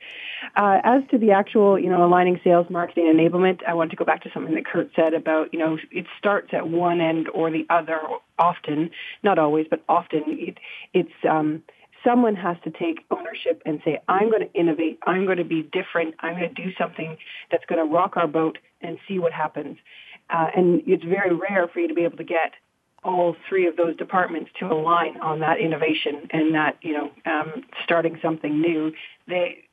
Uh, 0.56 0.80
as 0.84 1.04
to 1.12 1.18
the 1.18 1.32
actual, 1.32 1.78
you 1.80 1.90
know, 1.90 2.06
aligning 2.06 2.40
sales, 2.44 2.68
marketing, 2.70 3.06
enablement, 3.06 3.62
I 3.68 3.74
want 3.74 3.92
to 3.92 3.98
go 3.98 4.06
back 4.06 4.24
to 4.24 4.30
something 4.34 4.56
that 4.56 4.66
Kurt 4.66 4.92
said 4.96 5.14
about, 5.14 5.54
you 5.54 5.60
know, 5.60 5.78
it 5.92 6.06
starts 6.18 6.50
at 6.54 6.70
one 6.70 7.02
end 7.02 7.28
or 7.30 7.52
the 7.52 7.66
other 7.70 8.00
often, 8.40 8.90
not 9.24 9.40
always, 9.40 9.68
but 9.70 9.84
often. 9.90 10.24
It, 10.28 10.58
it's, 10.94 11.26
um, 11.30 11.64
someone 12.06 12.36
has 12.36 12.58
to 12.64 12.72
take 12.72 13.00
ownership 13.12 13.62
and 13.66 13.82
say, 13.84 14.00
I'm 14.08 14.30
going 14.30 14.48
to 14.48 14.54
innovate. 14.54 15.00
I'm 15.06 15.26
going 15.26 15.40
to 15.40 15.44
be 15.44 15.64
different. 15.64 16.16
I'm 16.20 16.38
going 16.38 16.54
to 16.54 16.64
do 16.64 16.72
something 16.78 17.18
that's 17.52 17.66
going 17.66 17.86
to 17.86 17.92
rock 17.92 18.16
our 18.16 18.28
boat 18.28 18.58
and 18.82 18.98
see 19.08 19.20
what 19.20 19.34
happens. 19.34 19.78
Uh, 20.30 20.48
and 20.56 20.82
it's 20.86 21.04
very 21.04 21.36
rare 21.36 21.68
for 21.68 21.80
you 21.80 21.88
to 21.88 21.94
be 21.94 22.04
able 22.04 22.18
to 22.18 22.24
get 22.24 22.54
all 23.06 23.36
three 23.48 23.68
of 23.68 23.78
those 23.78 23.96
departments 23.96 24.50
to 24.60 24.66
align 24.66 25.18
on 25.22 25.40
that 25.40 25.60
innovation 25.60 26.28
and 26.32 26.56
that 26.56 26.78
you 26.82 26.94
know 26.94 27.12
um, 27.26 27.64
starting 27.84 28.20
something 28.22 28.60
new. 28.60 28.92
They, 29.28 29.64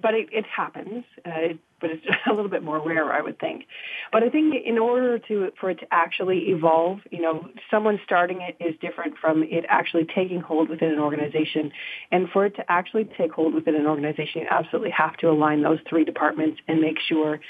but 0.00 0.14
it, 0.14 0.28
it 0.32 0.44
happens. 0.46 1.04
Uh, 1.24 1.54
but 1.84 1.90
it's 1.90 2.06
a 2.26 2.32
little 2.32 2.50
bit 2.50 2.62
more 2.62 2.80
rare, 2.80 3.12
I 3.12 3.20
would 3.20 3.38
think. 3.38 3.66
But 4.10 4.22
I 4.22 4.30
think 4.30 4.54
in 4.64 4.78
order 4.78 5.18
to 5.18 5.52
for 5.60 5.70
it 5.70 5.80
to 5.80 5.86
actually 5.90 6.48
evolve, 6.48 7.00
you 7.10 7.20
know, 7.20 7.48
someone 7.70 8.00
starting 8.04 8.40
it 8.40 8.56
is 8.58 8.74
different 8.80 9.18
from 9.18 9.42
it 9.42 9.66
actually 9.68 10.06
taking 10.06 10.40
hold 10.40 10.70
within 10.70 10.90
an 10.90 10.98
organization. 10.98 11.70
And 12.10 12.28
for 12.30 12.46
it 12.46 12.56
to 12.56 12.72
actually 12.72 13.04
take 13.18 13.32
hold 13.32 13.52
within 13.54 13.74
an 13.74 13.86
organization, 13.86 14.42
you 14.42 14.46
absolutely 14.50 14.92
have 14.92 15.16
to 15.18 15.28
align 15.28 15.62
those 15.62 15.78
three 15.88 16.04
departments 16.04 16.60
and 16.66 16.80
make 16.80 16.98
sure 17.06 17.40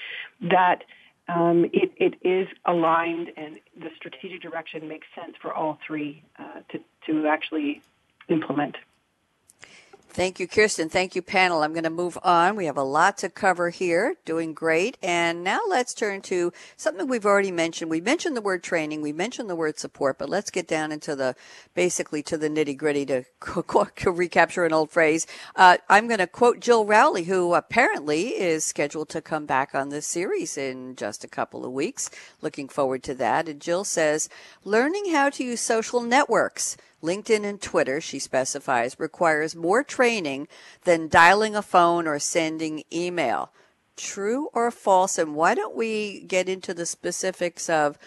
that 0.51 0.83
um, 1.29 1.65
it, 1.73 1.93
it 1.97 2.15
is 2.23 2.49
aligned 2.65 3.31
and 3.37 3.59
the 3.77 3.91
strategic 3.97 4.43
direction 4.43 4.89
makes 4.89 5.07
sense 5.15 5.35
for 5.41 5.53
all 5.53 5.79
three 5.87 6.23
uh, 6.39 6.61
to, 6.71 6.81
to 7.07 7.27
actually 7.27 7.83
implement. 8.29 8.77
Thank 10.15 10.39
you, 10.39 10.47
Kirsten. 10.47 10.89
Thank 10.89 11.17
you, 11.17 11.23
panel. 11.23 11.65
I'm 11.65 11.73
going 11.73 11.83
to 11.83 11.91
move 11.91 12.17
on. 12.23 12.55
We 12.55 12.67
have 12.67 12.77
a 12.77 12.85
lot 12.85 13.19
to 13.19 13.29
cover 13.29 13.71
here. 13.71 14.15
Doing 14.25 14.55
great. 14.55 14.97
And 15.03 15.43
now 15.43 15.59
let's 15.69 15.93
turn 15.93 16.21
to 16.23 16.53
something 16.77 17.09
we've 17.09 17.27
already 17.27 17.51
mentioned. 17.51 17.91
We 17.91 18.01
mentioned 18.01 18.37
the 18.37 18.41
word 18.41 18.63
training. 18.63 19.03
We 19.03 19.13
mentioned 19.13 19.51
the 19.51 19.57
word 19.57 19.77
support, 19.77 20.19
but 20.19 20.29
let's 20.29 20.53
get 20.53 20.69
down 20.69 20.93
into 20.93 21.17
the 21.17 21.35
basically 21.75 22.23
to 22.23 22.39
the 22.39 22.49
nitty 22.49 22.77
gritty 22.77 23.05
to, 23.07 23.25
recapture 24.13 24.65
an 24.65 24.73
old 24.73 24.93
phrase. 24.93 25.27
Uh, 25.57 25.79
I'm 25.89 26.07
going 26.07 26.21
to 26.21 26.29
quote 26.29 26.61
Jill 26.61 26.85
Rowley, 26.85 27.25
who 27.25 27.53
apparently 27.53 28.41
is 28.41 28.65
scheduled 28.65 29.09
to 29.09 29.21
come 29.21 29.47
back 29.47 29.75
on 29.75 29.89
this 29.89 30.07
series 30.07 30.57
in 30.57 30.95
just 30.95 31.25
a 31.25 31.29
couple 31.29 31.67
of 31.67 31.73
weeks. 31.73 32.09
Looking 32.41 32.69
forward 32.69 33.03
to 33.03 33.15
that. 33.15 33.49
And 33.49 33.61
Jill 33.61 33.83
says, 33.83 34.29
learning 34.63 35.11
how 35.11 35.31
to 35.31 35.43
use 35.43 35.61
social 35.61 36.01
networks 36.03 36.77
LinkedIn 37.05 37.45
and 37.45 37.61
Twitter, 37.61 38.01
she 38.01 38.19
specifies, 38.19 38.99
requires 38.99 39.55
more 39.55 39.85
training 39.85 40.49
than 40.85 41.09
dialing 41.09 41.55
a 41.55 41.63
phone 41.63 42.07
or 42.07 42.19
sending 42.19 42.83
email. 42.93 43.53
True 43.97 44.49
or 44.55 44.71
false? 44.71 45.19
And 45.19 45.35
why 45.35 45.55
don't 45.55 45.77
we 45.77 46.21
get 46.21 46.49
into 46.49 46.73
the 46.73 46.87
specifics 46.87 47.69
of 47.69 47.99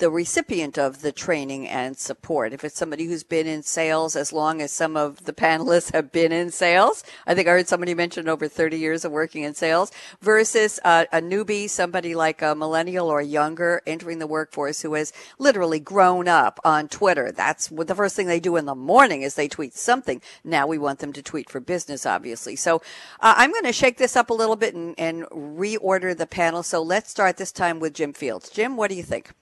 the 0.00 0.10
recipient 0.10 0.78
of 0.78 1.02
the 1.02 1.12
training 1.12 1.68
and 1.68 1.96
support. 1.96 2.54
If 2.54 2.64
it's 2.64 2.76
somebody 2.76 3.04
who's 3.04 3.22
been 3.22 3.46
in 3.46 3.62
sales 3.62 4.16
as 4.16 4.32
long 4.32 4.62
as 4.62 4.72
some 4.72 4.96
of 4.96 5.26
the 5.26 5.32
panelists 5.34 5.92
have 5.92 6.10
been 6.10 6.32
in 6.32 6.50
sales, 6.50 7.04
I 7.26 7.34
think 7.34 7.46
I 7.46 7.52
heard 7.52 7.68
somebody 7.68 7.94
mention 7.94 8.26
over 8.26 8.48
30 8.48 8.78
years 8.78 9.04
of 9.04 9.12
working 9.12 9.42
in 9.42 9.54
sales 9.54 9.92
versus 10.22 10.80
uh, 10.84 11.04
a 11.12 11.20
newbie, 11.20 11.68
somebody 11.68 12.14
like 12.14 12.40
a 12.40 12.54
millennial 12.54 13.08
or 13.08 13.20
younger 13.20 13.82
entering 13.86 14.18
the 14.18 14.26
workforce 14.26 14.80
who 14.80 14.94
has 14.94 15.12
literally 15.38 15.78
grown 15.78 16.28
up 16.28 16.58
on 16.64 16.88
Twitter. 16.88 17.30
That's 17.30 17.70
what 17.70 17.86
the 17.86 17.94
first 17.94 18.16
thing 18.16 18.26
they 18.26 18.40
do 18.40 18.56
in 18.56 18.64
the 18.64 18.74
morning 18.74 19.20
is 19.20 19.34
they 19.34 19.48
tweet 19.48 19.74
something. 19.74 20.22
Now 20.42 20.66
we 20.66 20.78
want 20.78 21.00
them 21.00 21.12
to 21.12 21.22
tweet 21.22 21.50
for 21.50 21.60
business, 21.60 22.06
obviously. 22.06 22.56
So 22.56 22.76
uh, 23.20 23.34
I'm 23.36 23.52
going 23.52 23.64
to 23.64 23.72
shake 23.72 23.98
this 23.98 24.16
up 24.16 24.30
a 24.30 24.34
little 24.34 24.56
bit 24.56 24.74
and, 24.74 24.94
and 24.98 25.24
reorder 25.24 26.16
the 26.16 26.26
panel. 26.26 26.62
So 26.62 26.82
let's 26.82 27.10
start 27.10 27.36
this 27.36 27.52
time 27.52 27.80
with 27.80 27.92
Jim 27.92 28.14
Fields. 28.14 28.48
Jim, 28.48 28.78
what 28.78 28.88
do 28.88 28.96
you 28.96 29.02
think? 29.02 29.32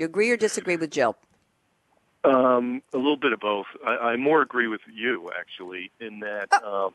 You 0.00 0.06
agree 0.06 0.30
or 0.30 0.38
disagree 0.38 0.76
with 0.76 0.90
Jill? 0.90 1.14
Um, 2.24 2.80
a 2.94 2.96
little 2.96 3.18
bit 3.18 3.34
of 3.34 3.40
both. 3.40 3.66
I, 3.86 4.12
I 4.12 4.16
more 4.16 4.40
agree 4.40 4.66
with 4.66 4.80
you 4.90 5.30
actually 5.38 5.90
in 6.00 6.20
that 6.20 6.48
oh. 6.52 6.86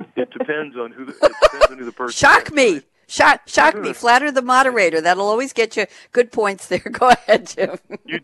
um, 0.00 0.06
it 0.16 0.28
depends 0.32 0.76
on 0.76 0.90
who 0.90 1.04
the, 1.04 1.12
it 1.12 1.32
depends 1.40 1.66
on 1.70 1.78
who 1.78 1.84
the 1.84 1.92
person. 1.92 2.18
Shock 2.18 2.48
is, 2.48 2.52
me. 2.52 2.80
Shock, 3.06 3.42
shock 3.46 3.78
me. 3.78 3.92
Flatter 3.92 4.32
the 4.32 4.42
moderator. 4.42 5.00
That'll 5.00 5.28
always 5.28 5.52
get 5.52 5.76
you 5.76 5.86
good 6.10 6.32
points 6.32 6.66
there. 6.66 6.80
Go 6.90 7.10
ahead, 7.10 7.46
Jim. 7.46 7.78
you, 8.06 8.18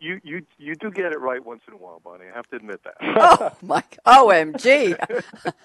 you, 0.00 0.20
you, 0.24 0.46
you 0.58 0.74
do 0.74 0.90
get 0.90 1.12
it 1.12 1.20
right 1.20 1.44
once 1.44 1.62
in 1.68 1.74
a 1.74 1.76
while, 1.76 2.00
Bonnie. 2.02 2.24
I 2.32 2.34
have 2.34 2.48
to 2.48 2.56
admit 2.56 2.80
that. 2.82 2.94
oh 3.00 3.52
my! 3.62 3.84
OMG! 4.04 4.96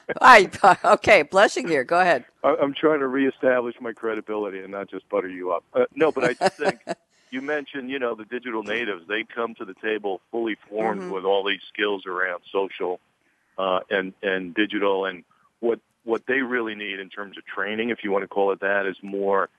I 0.22 0.52
okay. 0.86 1.24
Blushing 1.24 1.68
here. 1.68 1.84
Go 1.84 2.00
ahead. 2.00 2.26
I, 2.44 2.58
I'm 2.62 2.76
trying 2.76 3.00
to 3.00 3.08
reestablish 3.08 3.74
my 3.82 3.92
credibility 3.92 4.60
and 4.60 4.72
not 4.72 4.88
just 4.88 5.10
butter 5.10 5.30
you 5.30 5.52
up. 5.52 5.64
Uh, 5.74 5.86
no, 5.96 6.12
but 6.12 6.26
I 6.26 6.34
just 6.34 6.58
think 6.58 6.80
you 7.32 7.42
mentioned, 7.42 7.90
you 7.90 8.00
know, 8.00 8.16
the 8.16 8.26
digital 8.26 8.64
natives. 8.64 9.08
They 9.08 9.24
come 9.24 9.56
to 9.56 9.66
the 9.66 9.76
table 9.76 10.22
fully 10.32 10.58
formed 10.70 11.02
mm-hmm. 11.02 11.12
with 11.12 11.26
all 11.26 11.44
these 11.44 11.62
skills 11.74 12.06
around 12.06 12.44
social 12.52 13.00
uh, 13.58 13.80
and 13.90 14.14
and 14.22 14.54
digital, 14.54 15.06
and 15.06 15.24
what 15.60 15.80
what 16.04 16.26
they 16.26 16.42
really 16.42 16.76
need 16.76 17.00
in 17.00 17.10
terms 17.10 17.38
of 17.38 17.46
training, 17.46 17.90
if 17.90 18.04
you 18.04 18.12
want 18.12 18.24
to 18.24 18.28
call 18.28 18.52
it 18.52 18.62
that, 18.62 18.86
is 18.86 18.96
more 19.02 19.50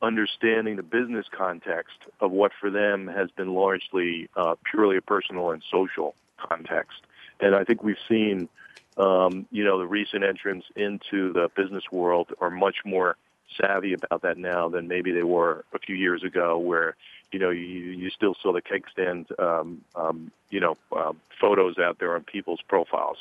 understanding 0.00 0.76
the 0.76 0.82
business 0.82 1.26
context 1.36 1.96
of 2.20 2.30
what 2.30 2.52
for 2.60 2.70
them 2.70 3.06
has 3.06 3.30
been 3.32 3.52
largely 3.54 4.28
uh, 4.36 4.54
purely 4.70 4.96
a 4.96 5.02
personal 5.02 5.50
and 5.50 5.62
social 5.70 6.14
context. 6.36 6.98
And 7.40 7.54
I 7.54 7.64
think 7.64 7.82
we've 7.82 7.96
seen, 8.08 8.48
um, 8.96 9.46
you 9.50 9.64
know, 9.64 9.78
the 9.78 9.86
recent 9.86 10.24
entrants 10.24 10.66
into 10.76 11.32
the 11.32 11.48
business 11.56 11.84
world 11.90 12.32
are 12.40 12.50
much 12.50 12.76
more 12.84 13.16
savvy 13.60 13.94
about 13.94 14.22
that 14.22 14.38
now 14.38 14.68
than 14.68 14.88
maybe 14.88 15.12
they 15.12 15.22
were 15.22 15.64
a 15.72 15.78
few 15.78 15.94
years 15.94 16.22
ago, 16.22 16.58
where 16.58 16.96
you 17.32 17.38
know 17.38 17.50
you 17.50 17.60
you 17.62 18.10
still 18.10 18.34
saw 18.42 18.52
the 18.52 18.62
cake 18.62 18.84
stand 18.90 19.26
um, 19.38 19.82
um, 19.94 20.30
you 20.50 20.60
know 20.60 20.76
uh, 20.96 21.12
photos 21.40 21.78
out 21.78 21.98
there 21.98 22.14
on 22.14 22.22
people's 22.22 22.60
profiles. 22.68 23.18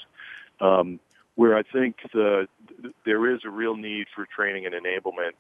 Um, 0.60 1.00
where 1.36 1.56
I 1.56 1.62
think 1.62 1.98
the 2.14 2.48
there 3.06 3.34
is 3.34 3.42
a 3.46 3.50
real 3.50 3.76
need 3.76 4.08
for 4.14 4.26
training 4.26 4.66
and 4.66 4.74
enablement 4.74 5.34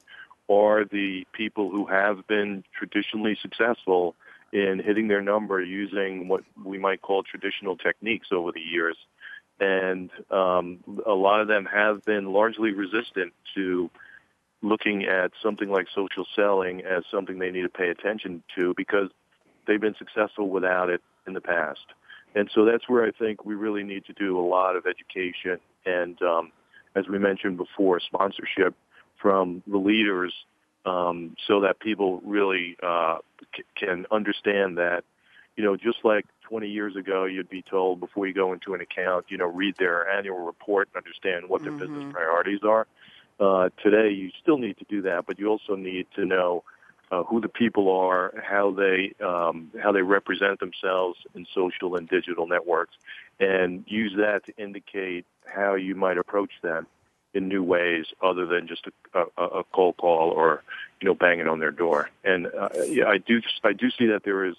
are 0.50 0.86
the 0.86 1.26
people 1.34 1.69
who 1.69 1.86
have 1.88 2.26
been 2.28 2.63
traditionally 2.78 3.38
successful 3.41 4.15
in 4.54 4.80
hitting 4.80 5.08
their 5.08 5.21
number 5.21 5.62
using 5.62 6.28
what 6.28 6.43
we 6.63 6.78
might 6.78 7.02
call 7.02 7.23
traditional 7.23 7.76
techniques 7.76 8.28
over 8.32 8.52
the 8.52 8.62
years. 8.62 8.95
And 9.60 10.10
um, 10.32 10.80
a 11.06 11.13
lot 11.13 11.41
of 11.41 11.47
them 11.47 11.65
have 11.65 12.06
been 12.06 12.32
largely 12.32 12.71
resistant 12.71 13.34
to 13.56 13.89
looking 14.61 15.05
at 15.05 15.31
something 15.41 15.69
like 15.69 15.87
social 15.93 16.25
selling 16.35 16.81
as 16.81 17.03
something 17.11 17.39
they 17.39 17.51
need 17.51 17.61
to 17.61 17.69
pay 17.69 17.89
attention 17.89 18.43
to 18.55 18.73
because 18.75 19.09
they've 19.67 19.81
been 19.81 19.95
successful 19.97 20.49
without 20.49 20.89
it 20.89 21.01
in 21.27 21.33
the 21.33 21.41
past. 21.41 21.85
And 22.35 22.49
so 22.53 22.65
that's 22.65 22.87
where 22.89 23.05
I 23.05 23.11
think 23.11 23.45
we 23.45 23.55
really 23.55 23.83
need 23.83 24.05
to 24.05 24.13
do 24.13 24.39
a 24.39 24.45
lot 24.45 24.75
of 24.75 24.85
education 24.85 25.59
and, 25.85 26.21
um, 26.21 26.51
as 26.95 27.07
we 27.07 27.19
mentioned 27.19 27.57
before, 27.57 27.99
sponsorship 27.99 28.73
from 29.21 29.61
the 29.67 29.77
leaders 29.77 30.33
um, 30.85 31.35
so 31.47 31.61
that 31.61 31.79
people 31.79 32.21
really 32.23 32.75
uh, 32.81 33.17
c- 33.55 33.63
can 33.75 34.05
understand 34.11 34.77
that, 34.77 35.03
you 35.55 35.63
know, 35.63 35.75
just 35.75 35.99
like 36.03 36.25
20 36.49 36.67
years 36.67 36.95
ago, 36.95 37.25
you'd 37.25 37.49
be 37.49 37.61
told 37.61 37.99
before 37.99 38.25
you 38.25 38.33
go 38.33 38.53
into 38.53 38.73
an 38.73 38.81
account, 38.81 39.25
you 39.29 39.37
know, 39.37 39.45
read 39.45 39.75
their 39.77 40.09
annual 40.09 40.39
report 40.39 40.89
and 40.93 41.03
understand 41.03 41.49
what 41.49 41.61
their 41.61 41.71
mm-hmm. 41.71 41.93
business 41.93 42.13
priorities 42.13 42.61
are. 42.63 42.87
Uh, 43.39 43.69
today, 43.84 44.10
you 44.10 44.32
still 44.41 44.58
need 44.58 44.78
to 44.78 44.86
do 44.89 45.02
that, 45.04 45.26
but 45.26 45.38
you 45.39 45.47
also 45.47 45.76
need 45.76 46.08
to 46.15 46.26
know 46.26 46.63
uh, 47.12 47.23
who 47.23 47.39
the 47.39 47.47
people 47.47 47.95
are, 47.95 48.34
how 48.43 48.71
they 48.71 49.13
um, 49.23 49.71
how 49.82 49.91
they 49.91 50.02
represent 50.02 50.60
themselves 50.60 51.17
in 51.36 51.45
social 51.54 51.95
and 51.95 52.10
digital 52.10 52.47
networks, 52.47 52.95
and 53.39 53.84
use 53.88 54.13
that 54.17 54.45
to 54.45 54.54
indicate 54.58 55.26
how 55.45 55.76
you 55.76 55.95
might 55.95 56.17
approach 56.17 56.52
them 56.62 56.88
in 57.34 57.47
new 57.47 57.63
ways 57.63 58.06
other 58.21 58.45
than 58.45 58.67
just 58.67 58.88
a, 59.13 59.23
a, 59.38 59.43
a 59.60 59.63
cold 59.65 59.95
call 59.97 60.32
or 60.32 60.63
you 61.00 61.08
know 61.08 61.13
banging 61.13 61.47
on 61.47 61.60
their 61.60 61.71
door. 61.71 62.10
And 62.23 62.47
uh, 62.47 62.69
yeah, 62.88 63.06
I 63.06 63.19
do 63.19 63.41
I 63.63 63.73
do 63.73 63.89
see 63.91 64.08
that 64.08 64.23
there 64.23 64.45
is 64.45 64.56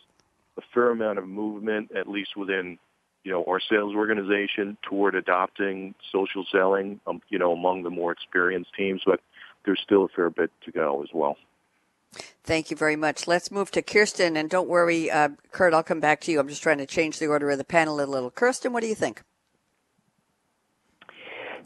a 0.56 0.62
fair 0.72 0.90
amount 0.90 1.18
of 1.18 1.28
movement, 1.28 1.92
at 1.94 2.08
least 2.08 2.36
within 2.36 2.78
you 3.24 3.32
know, 3.32 3.44
our 3.44 3.60
sales 3.60 3.94
organization 3.94 4.76
toward 4.82 5.14
adopting 5.14 5.94
social 6.10 6.44
selling, 6.50 7.00
um, 7.06 7.20
you 7.28 7.38
know, 7.38 7.52
among 7.52 7.82
the 7.82 7.90
more 7.90 8.12
experienced 8.12 8.70
teams, 8.76 9.02
but 9.04 9.20
there's 9.64 9.80
still 9.80 10.04
a 10.04 10.08
fair 10.08 10.30
bit 10.30 10.50
to 10.64 10.70
go 10.70 11.02
as 11.02 11.10
well. 11.12 11.36
Thank 12.42 12.70
you 12.70 12.76
very 12.76 12.96
much. 12.96 13.26
Let's 13.26 13.50
move 13.50 13.70
to 13.72 13.82
Kirsten, 13.82 14.36
and 14.36 14.48
don't 14.48 14.68
worry, 14.68 15.10
uh, 15.10 15.30
Kurt, 15.52 15.74
I'll 15.74 15.82
come 15.82 16.00
back 16.00 16.22
to 16.22 16.32
you. 16.32 16.40
I'm 16.40 16.48
just 16.48 16.62
trying 16.62 16.78
to 16.78 16.86
change 16.86 17.18
the 17.18 17.26
order 17.26 17.50
of 17.50 17.58
the 17.58 17.64
panel 17.64 18.00
a 18.00 18.06
little. 18.06 18.30
Kirsten, 18.30 18.72
what 18.72 18.82
do 18.82 18.88
you 18.88 18.94
think? 18.94 19.22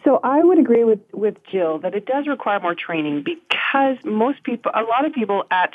So 0.05 0.19
I 0.25 0.43
would 0.43 0.59
agree 0.59 0.83
with, 0.83 0.99
with 1.13 1.37
Jill 1.51 1.79
that 1.79 1.95
it 1.95 2.07
does 2.07 2.27
require 2.27 2.59
more 2.59 2.75
training 2.75 3.25
because 3.25 3.97
most 4.05 4.43
people, 4.43 4.73
a 4.75 4.83
lot 4.83 5.05
of 5.05 5.13
people 5.13 5.45
at, 5.51 5.75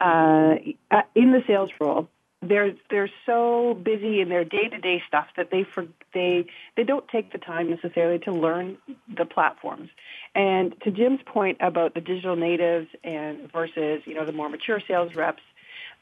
uh, 0.00 0.56
at 0.90 1.08
in 1.14 1.30
the 1.30 1.44
sales 1.46 1.70
role 1.80 2.08
they're 2.42 2.74
they're 2.90 3.10
so 3.24 3.74
busy 3.74 4.20
in 4.20 4.28
their 4.28 4.44
day 4.44 4.68
to 4.68 4.78
day 4.78 5.02
stuff 5.06 5.26
that 5.36 5.50
they 5.50 5.62
for, 5.62 5.86
they 6.12 6.46
they 6.76 6.84
don't 6.84 7.06
take 7.08 7.32
the 7.32 7.38
time 7.38 7.70
necessarily 7.70 8.18
to 8.20 8.32
learn 8.32 8.76
the 9.16 9.24
platforms. 9.24 9.90
And 10.34 10.74
to 10.82 10.90
Jim's 10.90 11.20
point 11.24 11.58
about 11.60 11.94
the 11.94 12.00
digital 12.00 12.36
natives 12.36 12.88
and 13.04 13.50
versus 13.52 14.02
you 14.04 14.14
know 14.14 14.26
the 14.26 14.32
more 14.32 14.48
mature 14.48 14.80
sales 14.86 15.14
reps, 15.14 15.42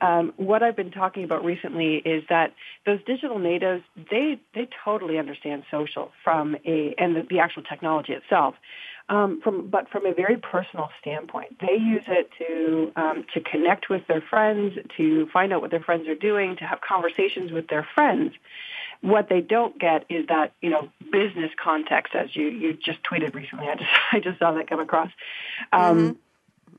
um, 0.01 0.33
what 0.37 0.63
I've 0.63 0.77
been 0.77 0.91
talking 0.91 1.25
about 1.25 1.45
recently 1.45 1.97
is 1.97 2.25
that 2.31 2.55
those 2.87 3.01
digital 3.05 3.39
natives 3.39 3.83
they 4.11 4.41
they 4.55 4.69
totally 4.85 5.19
understand 5.19 5.65
social 5.71 6.11
from 6.25 6.57
a 6.65 6.95
and 6.97 7.17
the, 7.17 7.27
the 7.29 7.41
actual 7.41 7.63
technology 7.63 8.13
itself. 8.15 8.55
Um, 9.11 9.41
from 9.43 9.69
but 9.69 9.89
from 9.91 10.07
a 10.07 10.15
very 10.15 10.37
personal 10.37 10.89
standpoint, 11.01 11.59
they 11.61 11.75
use 11.75 12.05
it 12.07 12.31
to 12.39 12.93
um, 12.95 13.25
to 13.35 13.41
connect 13.41 13.89
with 13.91 14.07
their 14.07 14.21
friends, 14.21 14.79
to 14.97 15.27
find 15.33 15.53
out 15.53 15.61
what 15.61 15.73
their 15.73 15.81
friends 15.81 16.07
are 16.07 16.15
doing, 16.15 16.57
to 16.59 16.65
have 16.65 16.81
conversations 16.81 17.51
with 17.51 17.67
their 17.67 17.87
friends. 17.95 18.35
What 19.01 19.29
they 19.29 19.41
don't 19.41 19.77
get 19.81 20.05
is 20.09 20.29
that 20.29 20.53
you 20.61 20.71
know 20.71 20.89
business 21.11 21.51
context, 21.61 22.15
as 22.15 22.37
you 22.37 22.51
you 22.51 22.73
just 22.75 23.01
tweeted 23.03 23.35
recently. 23.35 23.67
I 23.67 23.75
just 23.75 23.91
I 24.13 24.21
just 24.21 24.39
saw 24.39 24.53
that 24.53 24.69
come 24.69 24.81
across. 24.81 25.11
Um, 25.73 25.99
mm-hmm 25.99 26.11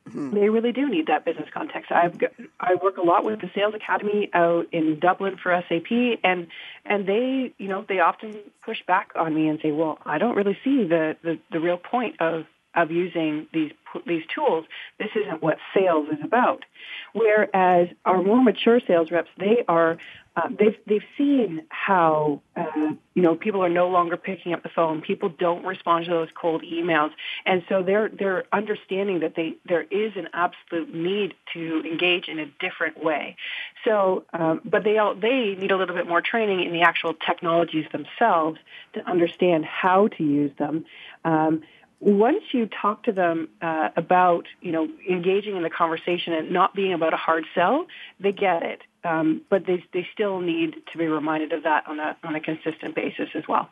Mm-hmm. 0.09 0.33
They 0.33 0.49
really 0.49 0.71
do 0.71 0.89
need 0.89 1.07
that 1.07 1.25
business 1.25 1.47
context. 1.53 1.91
I've 1.91 2.19
I 2.59 2.75
work 2.75 2.97
a 2.97 3.03
lot 3.03 3.23
with 3.23 3.39
the 3.39 3.51
Sales 3.53 3.75
Academy 3.75 4.29
out 4.33 4.67
in 4.71 4.99
Dublin 4.99 5.37
for 5.41 5.51
SAP, 5.69 6.19
and 6.23 6.47
and 6.85 7.07
they 7.07 7.53
you 7.57 7.67
know 7.67 7.85
they 7.87 7.99
often 7.99 8.39
push 8.65 8.79
back 8.87 9.11
on 9.15 9.35
me 9.35 9.47
and 9.47 9.59
say, 9.61 9.71
well, 9.71 9.99
I 10.03 10.17
don't 10.17 10.35
really 10.35 10.57
see 10.63 10.83
the 10.85 11.15
the, 11.21 11.39
the 11.51 11.59
real 11.59 11.77
point 11.77 12.19
of 12.19 12.45
of 12.75 12.91
using 12.91 13.47
these 13.53 13.71
these 14.05 14.23
tools. 14.33 14.65
This 14.99 15.09
isn't 15.15 15.41
what 15.41 15.57
sales 15.73 16.07
is 16.09 16.23
about. 16.23 16.63
Whereas 17.13 17.89
our 18.05 18.21
more 18.21 18.41
mature 18.41 18.79
sales 18.87 19.11
reps, 19.11 19.29
they 19.37 19.63
are 19.67 19.97
uh, 20.33 20.47
they've 20.57 20.77
they've 20.87 21.03
seen 21.17 21.63
how 21.67 22.41
uh, 22.55 22.93
you 23.15 23.21
know 23.21 23.35
people 23.35 23.61
are 23.61 23.69
no 23.69 23.89
longer 23.89 24.15
picking 24.15 24.53
up 24.53 24.63
the 24.63 24.69
phone. 24.69 25.01
People 25.01 25.27
don't 25.27 25.65
respond 25.65 26.05
to 26.05 26.11
those 26.11 26.29
cold 26.33 26.63
emails, 26.63 27.11
and 27.45 27.63
so 27.67 27.83
they're 27.83 28.07
they're 28.07 28.45
understanding 28.53 29.19
that 29.19 29.35
they 29.35 29.55
there 29.65 29.81
is 29.91 30.13
an 30.15 30.29
absolute 30.33 30.95
need 30.95 31.33
to 31.53 31.83
engage 31.85 32.29
in 32.29 32.39
a 32.39 32.45
different 32.61 33.03
way. 33.03 33.35
So, 33.83 34.23
um, 34.31 34.61
but 34.63 34.85
they 34.85 34.97
all 34.97 35.15
they 35.15 35.55
need 35.55 35.71
a 35.71 35.75
little 35.75 35.95
bit 35.95 36.07
more 36.07 36.21
training 36.21 36.63
in 36.63 36.71
the 36.71 36.83
actual 36.83 37.13
technologies 37.13 37.87
themselves 37.91 38.57
to 38.93 39.05
understand 39.05 39.65
how 39.65 40.07
to 40.07 40.23
use 40.23 40.51
them. 40.57 40.85
Um, 41.25 41.63
once 42.01 42.43
you 42.51 42.67
talk 42.67 43.03
to 43.03 43.11
them 43.11 43.47
uh, 43.61 43.89
about 43.95 44.47
you 44.59 44.71
know 44.71 44.89
engaging 45.09 45.55
in 45.55 45.63
the 45.63 45.69
conversation 45.69 46.33
and 46.33 46.51
not 46.51 46.75
being 46.75 46.93
about 46.93 47.13
a 47.13 47.17
hard 47.17 47.45
sell, 47.55 47.85
they 48.19 48.31
get 48.31 48.63
it. 48.63 48.81
Um, 49.03 49.41
but 49.49 49.65
they 49.65 49.83
they 49.93 50.07
still 50.13 50.41
need 50.41 50.75
to 50.91 50.97
be 50.97 51.07
reminded 51.07 51.53
of 51.53 51.63
that 51.63 51.87
on 51.87 51.99
a 51.99 52.17
on 52.23 52.35
a 52.35 52.39
consistent 52.41 52.95
basis 52.95 53.29
as 53.35 53.43
well. 53.47 53.69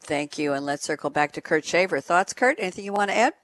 Thank 0.00 0.38
you, 0.38 0.52
and 0.52 0.64
let's 0.64 0.84
circle 0.84 1.10
back 1.10 1.32
to 1.32 1.40
Kurt 1.40 1.64
Shaver. 1.64 2.00
Thoughts, 2.00 2.32
Kurt? 2.32 2.58
Anything 2.58 2.84
you 2.84 2.92
want 2.92 3.10
to 3.10 3.16
add? 3.16 3.34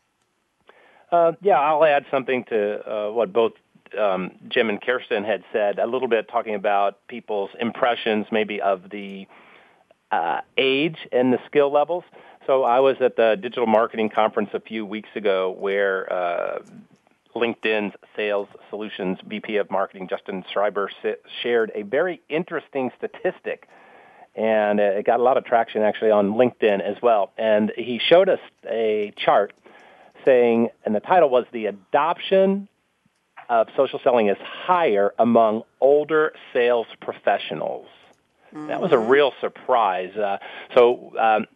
Uh, 1.11 1.33
yeah, 1.41 1.59
I'll 1.59 1.85
add 1.85 2.05
something 2.11 2.45
to 2.45 2.91
uh, 2.91 3.13
what 3.13 3.33
both 3.33 3.53
um, 3.99 4.33
Jim 4.49 4.69
and 4.69 4.81
Kirsten 4.81 5.25
had 5.25 5.43
said. 5.53 5.79
A 5.79 5.87
little 5.87 6.09
bit 6.09 6.29
talking 6.29 6.55
about 6.55 7.07
people's 7.09 7.51
impressions, 7.61 8.27
maybe 8.31 8.61
of 8.61 8.91
the 8.91 9.27
uh, 10.11 10.41
age 10.57 10.99
and 11.13 11.33
the 11.33 11.39
skill 11.47 11.73
levels. 11.73 12.05
So 12.49 12.63
I 12.65 12.81
was 12.81 12.97
at 13.03 13.15
the 13.17 13.37
digital 13.39 13.67
marketing 13.67 14.09
conference 14.09 14.49
a 14.55 14.61
few 14.61 14.87
weeks 14.87 15.11
ago 15.15 15.55
where 15.59 16.11
uh, 16.11 16.61
LinkedIn's 17.37 17.95
sales 18.17 18.49
solutions 18.71 19.19
VP 19.27 19.59
of 19.59 19.71
marketing, 19.71 20.09
Justin 20.09 20.43
Shriber, 20.51 20.89
shared 21.43 21.71
a 21.75 21.83
very 21.83 22.23
interesting 22.31 22.91
statistic. 22.97 23.69
And 24.35 24.81
it 24.81 25.05
got 25.05 25.21
a 25.21 25.23
lot 25.23 25.37
of 25.37 25.45
traction 25.45 25.83
actually 25.83 26.11
on 26.11 26.37
LinkedIn 26.37 26.81
as 26.81 26.97
well. 27.03 27.33
And 27.37 27.71
he 27.77 27.99
showed 27.99 28.31
us 28.31 28.41
a 28.67 29.13
chart 29.15 29.53
saying, 30.25 30.71
and 30.87 30.95
the 30.95 31.01
title 31.01 31.29
was 31.29 31.45
The 31.53 31.67
Adoption 31.67 32.67
of 33.51 33.69
Social 33.77 34.01
Selling 34.03 34.29
is 34.29 34.39
Higher 34.41 35.13
Among 35.19 35.65
Older 35.83 36.33
Sales 36.55 36.87
Professionals. 37.03 37.89
Mm-hmm. 38.55 38.69
That 38.69 38.81
was 38.81 38.93
a 38.93 38.95
mm-hmm. 38.95 39.11
real 39.11 39.33
surprise. 39.39 40.17
Uh, 40.17 40.39
so 40.75 41.13
um, 41.19 41.47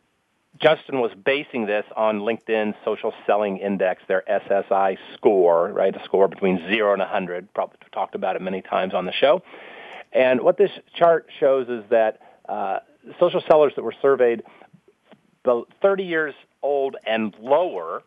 Justin 0.63 1.01
was 1.01 1.11
basing 1.25 1.67
this 1.67 1.85
on 1.97 2.21
LinkedIn's 2.21 2.77
social 2.85 3.13
selling 3.27 3.59
index, 3.59 4.03
their 4.07 4.23
SSI 4.31 4.97
score, 5.15 5.73
right? 5.73 5.95
A 5.95 6.05
score 6.05 6.29
between 6.29 6.59
zero 6.69 6.93
and 6.93 7.01
100. 7.01 7.53
Probably 7.53 7.77
talked 7.91 8.15
about 8.15 8.37
it 8.37 8.43
many 8.43 8.63
times 8.63 8.95
on 8.95 9.05
the 9.05 9.13
show. 9.13 9.43
And 10.13 10.41
what 10.43 10.59
this 10.59 10.71
chart 10.95 11.27
shows 11.41 11.69
is 11.69 11.83
that 11.91 12.21
uh, 12.49 12.79
social 13.19 13.43
sellers 13.49 13.73
that 13.75 13.83
were 13.83 13.95
surveyed, 14.01 14.45
the 15.45 15.65
30 15.81 16.05
years 16.05 16.35
old 16.63 16.97
and 17.05 17.35
lower, 17.41 18.05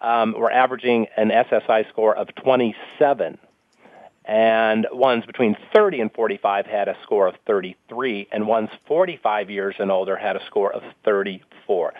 um, 0.00 0.34
were 0.36 0.52
averaging 0.52 1.06
an 1.16 1.30
SSI 1.30 1.88
score 1.88 2.14
of 2.14 2.32
27 2.36 3.38
and 4.24 4.86
ones 4.92 5.26
between 5.26 5.56
30 5.72 6.00
and 6.00 6.12
45 6.12 6.66
had 6.66 6.88
a 6.88 6.96
score 7.02 7.26
of 7.26 7.34
33, 7.46 8.28
and 8.30 8.46
ones 8.46 8.70
45 8.86 9.50
years 9.50 9.74
and 9.78 9.90
older 9.90 10.16
had 10.16 10.36
a 10.36 10.44
score 10.46 10.72
of 10.72 10.82
34. 11.04 11.92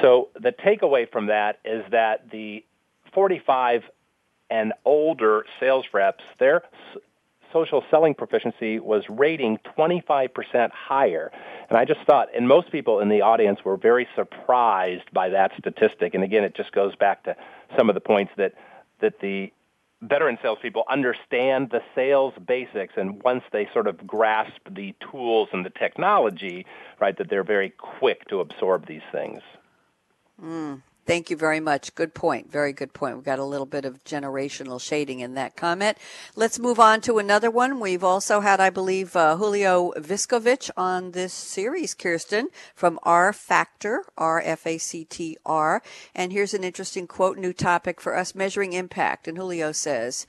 So 0.00 0.28
the 0.34 0.52
takeaway 0.52 1.10
from 1.10 1.26
that 1.26 1.58
is 1.64 1.84
that 1.90 2.30
the 2.30 2.64
45 3.12 3.84
and 4.50 4.72
older 4.84 5.44
sales 5.60 5.84
reps, 5.92 6.24
their 6.38 6.62
social 7.52 7.84
selling 7.90 8.14
proficiency 8.14 8.78
was 8.78 9.04
rating 9.08 9.58
25% 9.76 10.70
higher. 10.72 11.30
And 11.68 11.78
I 11.78 11.84
just 11.84 12.00
thought, 12.06 12.28
and 12.34 12.46
most 12.46 12.70
people 12.70 13.00
in 13.00 13.08
the 13.08 13.22
audience 13.22 13.60
were 13.64 13.76
very 13.76 14.08
surprised 14.14 15.12
by 15.12 15.30
that 15.30 15.52
statistic. 15.58 16.14
And 16.14 16.24
again, 16.24 16.44
it 16.44 16.54
just 16.54 16.72
goes 16.72 16.94
back 16.96 17.24
to 17.24 17.36
some 17.76 17.88
of 17.88 17.94
the 17.94 18.00
points 18.00 18.32
that, 18.36 18.54
that 19.00 19.20
the 19.20 19.52
veteran 20.02 20.38
salespeople 20.42 20.84
understand 20.88 21.70
the 21.70 21.82
sales 21.94 22.34
basics, 22.46 22.94
and 22.96 23.22
once 23.22 23.42
they 23.52 23.68
sort 23.72 23.86
of 23.86 24.06
grasp 24.06 24.60
the 24.70 24.94
tools 25.10 25.48
and 25.52 25.64
the 25.64 25.70
technology, 25.70 26.66
right, 27.00 27.16
that 27.18 27.28
they're 27.28 27.44
very 27.44 27.70
quick 27.70 28.26
to 28.28 28.40
absorb 28.40 28.86
these 28.86 29.02
things. 29.12 29.42
Mm. 30.42 30.82
Thank 31.06 31.30
you 31.30 31.36
very 31.36 31.60
much. 31.60 31.94
Good 31.94 32.14
point. 32.14 32.52
Very 32.52 32.72
good 32.72 32.92
point. 32.92 33.16
We've 33.16 33.24
got 33.24 33.38
a 33.38 33.44
little 33.44 33.66
bit 33.66 33.84
of 33.84 34.04
generational 34.04 34.80
shading 34.80 35.20
in 35.20 35.34
that 35.34 35.56
comment. 35.56 35.98
Let's 36.36 36.58
move 36.58 36.78
on 36.78 37.00
to 37.02 37.18
another 37.18 37.50
one. 37.50 37.80
We've 37.80 38.04
also 38.04 38.40
had, 38.40 38.60
I 38.60 38.70
believe, 38.70 39.16
uh, 39.16 39.36
Julio 39.36 39.92
Viskovich 39.96 40.70
on 40.76 41.12
this 41.12 41.32
series, 41.32 41.94
Kirsten, 41.94 42.48
from 42.74 43.00
RFactr, 43.04 44.02
R 44.16 44.40
F 44.44 44.66
A 44.66 44.78
C 44.78 45.04
T 45.04 45.36
R. 45.44 45.82
And 46.14 46.32
here's 46.32 46.54
an 46.54 46.64
interesting 46.64 47.06
quote, 47.06 47.38
new 47.38 47.52
topic 47.52 48.00
for 48.00 48.16
us 48.16 48.34
measuring 48.34 48.72
impact. 48.74 49.26
And 49.26 49.36
Julio 49.36 49.72
says, 49.72 50.26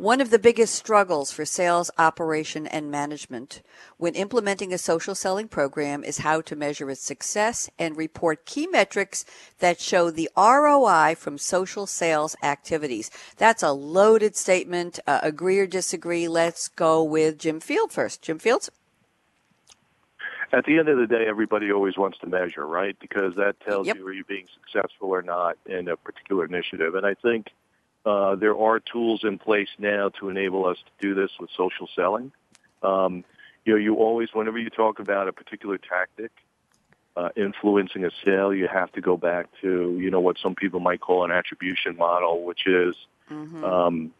one 0.00 0.22
of 0.22 0.30
the 0.30 0.38
biggest 0.38 0.74
struggles 0.74 1.30
for 1.30 1.44
sales 1.44 1.90
operation 1.98 2.66
and 2.66 2.90
management 2.90 3.60
when 3.98 4.14
implementing 4.14 4.72
a 4.72 4.78
social 4.78 5.14
selling 5.14 5.46
program 5.46 6.02
is 6.02 6.16
how 6.16 6.40
to 6.40 6.56
measure 6.56 6.88
its 6.88 7.04
success 7.04 7.68
and 7.78 7.98
report 7.98 8.46
key 8.46 8.66
metrics 8.66 9.26
that 9.58 9.78
show 9.78 10.10
the 10.10 10.30
ROI 10.38 11.14
from 11.18 11.36
social 11.36 11.86
sales 11.86 12.34
activities. 12.42 13.10
That's 13.36 13.62
a 13.62 13.72
loaded 13.72 14.36
statement. 14.36 14.98
Uh, 15.06 15.20
agree 15.22 15.58
or 15.58 15.66
disagree? 15.66 16.28
Let's 16.28 16.68
go 16.68 17.04
with 17.04 17.38
Jim 17.38 17.60
Field 17.60 17.92
first. 17.92 18.22
Jim 18.22 18.38
Fields? 18.38 18.70
At 20.50 20.64
the 20.64 20.78
end 20.78 20.88
of 20.88 20.96
the 20.96 21.06
day, 21.06 21.26
everybody 21.28 21.70
always 21.70 21.98
wants 21.98 22.16
to 22.20 22.26
measure, 22.26 22.66
right? 22.66 22.96
Because 22.98 23.34
that 23.36 23.60
tells 23.60 23.86
yep. 23.86 23.98
you 23.98 24.06
are 24.06 24.14
you 24.14 24.24
being 24.24 24.46
successful 24.64 25.10
or 25.10 25.20
not 25.20 25.58
in 25.66 25.88
a 25.88 25.96
particular 25.98 26.46
initiative. 26.46 26.94
And 26.94 27.04
I 27.04 27.12
think 27.12 27.48
uh, 28.04 28.34
there 28.36 28.56
are 28.56 28.80
tools 28.80 29.20
in 29.24 29.38
place 29.38 29.68
now 29.78 30.08
to 30.20 30.28
enable 30.28 30.66
us 30.66 30.78
to 30.78 31.06
do 31.06 31.14
this 31.14 31.30
with 31.38 31.50
social 31.56 31.88
selling. 31.94 32.32
Um, 32.82 33.24
you 33.64 33.74
know, 33.74 33.78
you 33.78 33.96
always, 33.96 34.30
whenever 34.32 34.58
you 34.58 34.70
talk 34.70 34.98
about 34.98 35.28
a 35.28 35.32
particular 35.32 35.78
tactic 35.78 36.30
uh, 37.16 37.28
influencing 37.36 38.04
a 38.04 38.10
sale, 38.24 38.54
you 38.54 38.68
have 38.68 38.90
to 38.92 39.00
go 39.00 39.16
back 39.16 39.48
to, 39.60 39.98
you 40.00 40.10
know, 40.10 40.20
what 40.20 40.36
some 40.42 40.54
people 40.54 40.80
might 40.80 41.00
call 41.00 41.24
an 41.24 41.30
attribution 41.30 41.96
model, 41.96 42.44
which 42.44 42.66
is, 42.66 42.94
mm-hmm. 43.30 43.62
um, 43.64 44.12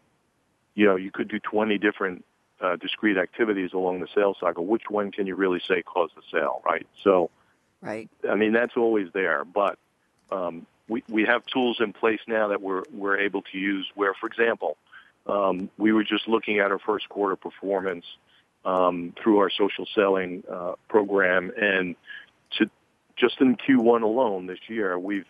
you 0.75 0.85
know, 0.85 0.95
you 0.95 1.09
could 1.11 1.27
do 1.27 1.39
20 1.39 1.77
different 1.79 2.23
uh, 2.59 2.75
discrete 2.75 3.17
activities 3.17 3.71
along 3.73 3.99
the 4.01 4.07
sales 4.13 4.37
cycle. 4.39 4.65
Which 4.65 4.83
one 4.89 5.11
can 5.11 5.25
you 5.25 5.35
really 5.35 5.61
say 5.67 5.81
caused 5.81 6.13
the 6.15 6.21
sale, 6.31 6.61
right? 6.63 6.85
So, 7.03 7.31
right. 7.81 8.09
I 8.29 8.35
mean, 8.35 8.53
that's 8.53 8.77
always 8.77 9.07
there, 9.13 9.43
but 9.43 9.79
um, 10.31 10.67
we, 10.91 11.03
we 11.07 11.23
have 11.23 11.45
tools 11.45 11.77
in 11.79 11.93
place 11.93 12.19
now 12.27 12.49
that 12.49 12.61
we're, 12.61 12.83
we're 12.91 13.17
able 13.17 13.43
to 13.43 13.57
use 13.57 13.89
where, 13.95 14.13
for 14.13 14.27
example, 14.27 14.75
um, 15.25 15.69
we 15.77 15.93
were 15.93 16.03
just 16.03 16.27
looking 16.27 16.59
at 16.59 16.69
our 16.69 16.79
first 16.79 17.07
quarter 17.07 17.37
performance 17.37 18.05
um, 18.65 19.13
through 19.23 19.37
our 19.37 19.49
social 19.49 19.87
selling 19.95 20.43
uh, 20.51 20.73
program, 20.89 21.51
and 21.55 21.95
to 22.57 22.69
just 23.15 23.39
in 23.39 23.55
Q1 23.55 24.01
alone 24.01 24.47
this 24.47 24.59
year, 24.67 24.99
we've 24.99 25.25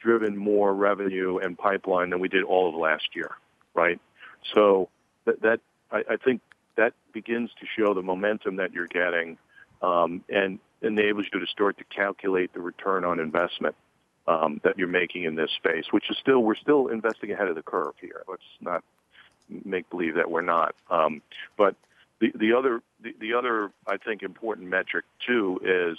driven 0.00 0.36
more 0.36 0.72
revenue 0.72 1.38
and 1.38 1.58
pipeline 1.58 2.10
than 2.10 2.20
we 2.20 2.28
did 2.28 2.44
all 2.44 2.68
of 2.68 2.76
last 2.76 3.08
year, 3.14 3.32
right? 3.74 4.00
So 4.54 4.88
that, 5.24 5.42
that 5.42 5.60
I, 5.90 6.04
I 6.10 6.16
think 6.16 6.42
that 6.76 6.94
begins 7.12 7.50
to 7.60 7.66
show 7.76 7.92
the 7.92 8.02
momentum 8.02 8.56
that 8.56 8.72
you're 8.72 8.86
getting 8.86 9.36
um, 9.82 10.22
and 10.28 10.60
enables 10.80 11.26
you 11.32 11.40
to 11.40 11.46
start 11.46 11.78
to 11.78 11.84
calculate 11.84 12.52
the 12.54 12.60
return 12.60 13.04
on 13.04 13.18
investment 13.18 13.74
um, 14.26 14.60
that 14.64 14.78
you're 14.78 14.88
making 14.88 15.24
in 15.24 15.34
this 15.34 15.50
space, 15.52 15.86
which 15.90 16.10
is 16.10 16.16
still 16.18 16.40
we're 16.40 16.54
still 16.54 16.88
investing 16.88 17.32
ahead 17.32 17.48
of 17.48 17.54
the 17.54 17.62
curve 17.62 17.94
here. 18.00 18.22
Let's 18.28 18.42
not 18.60 18.84
make 19.64 19.88
believe 19.90 20.14
that 20.14 20.30
we're 20.30 20.42
not. 20.42 20.74
Um, 20.90 21.22
but 21.56 21.74
the 22.20 22.32
the 22.34 22.52
other 22.52 22.82
the, 23.02 23.14
the 23.20 23.34
other 23.34 23.70
I 23.86 23.96
think 23.96 24.22
important 24.22 24.68
metric 24.68 25.04
too 25.26 25.60
is 25.64 25.98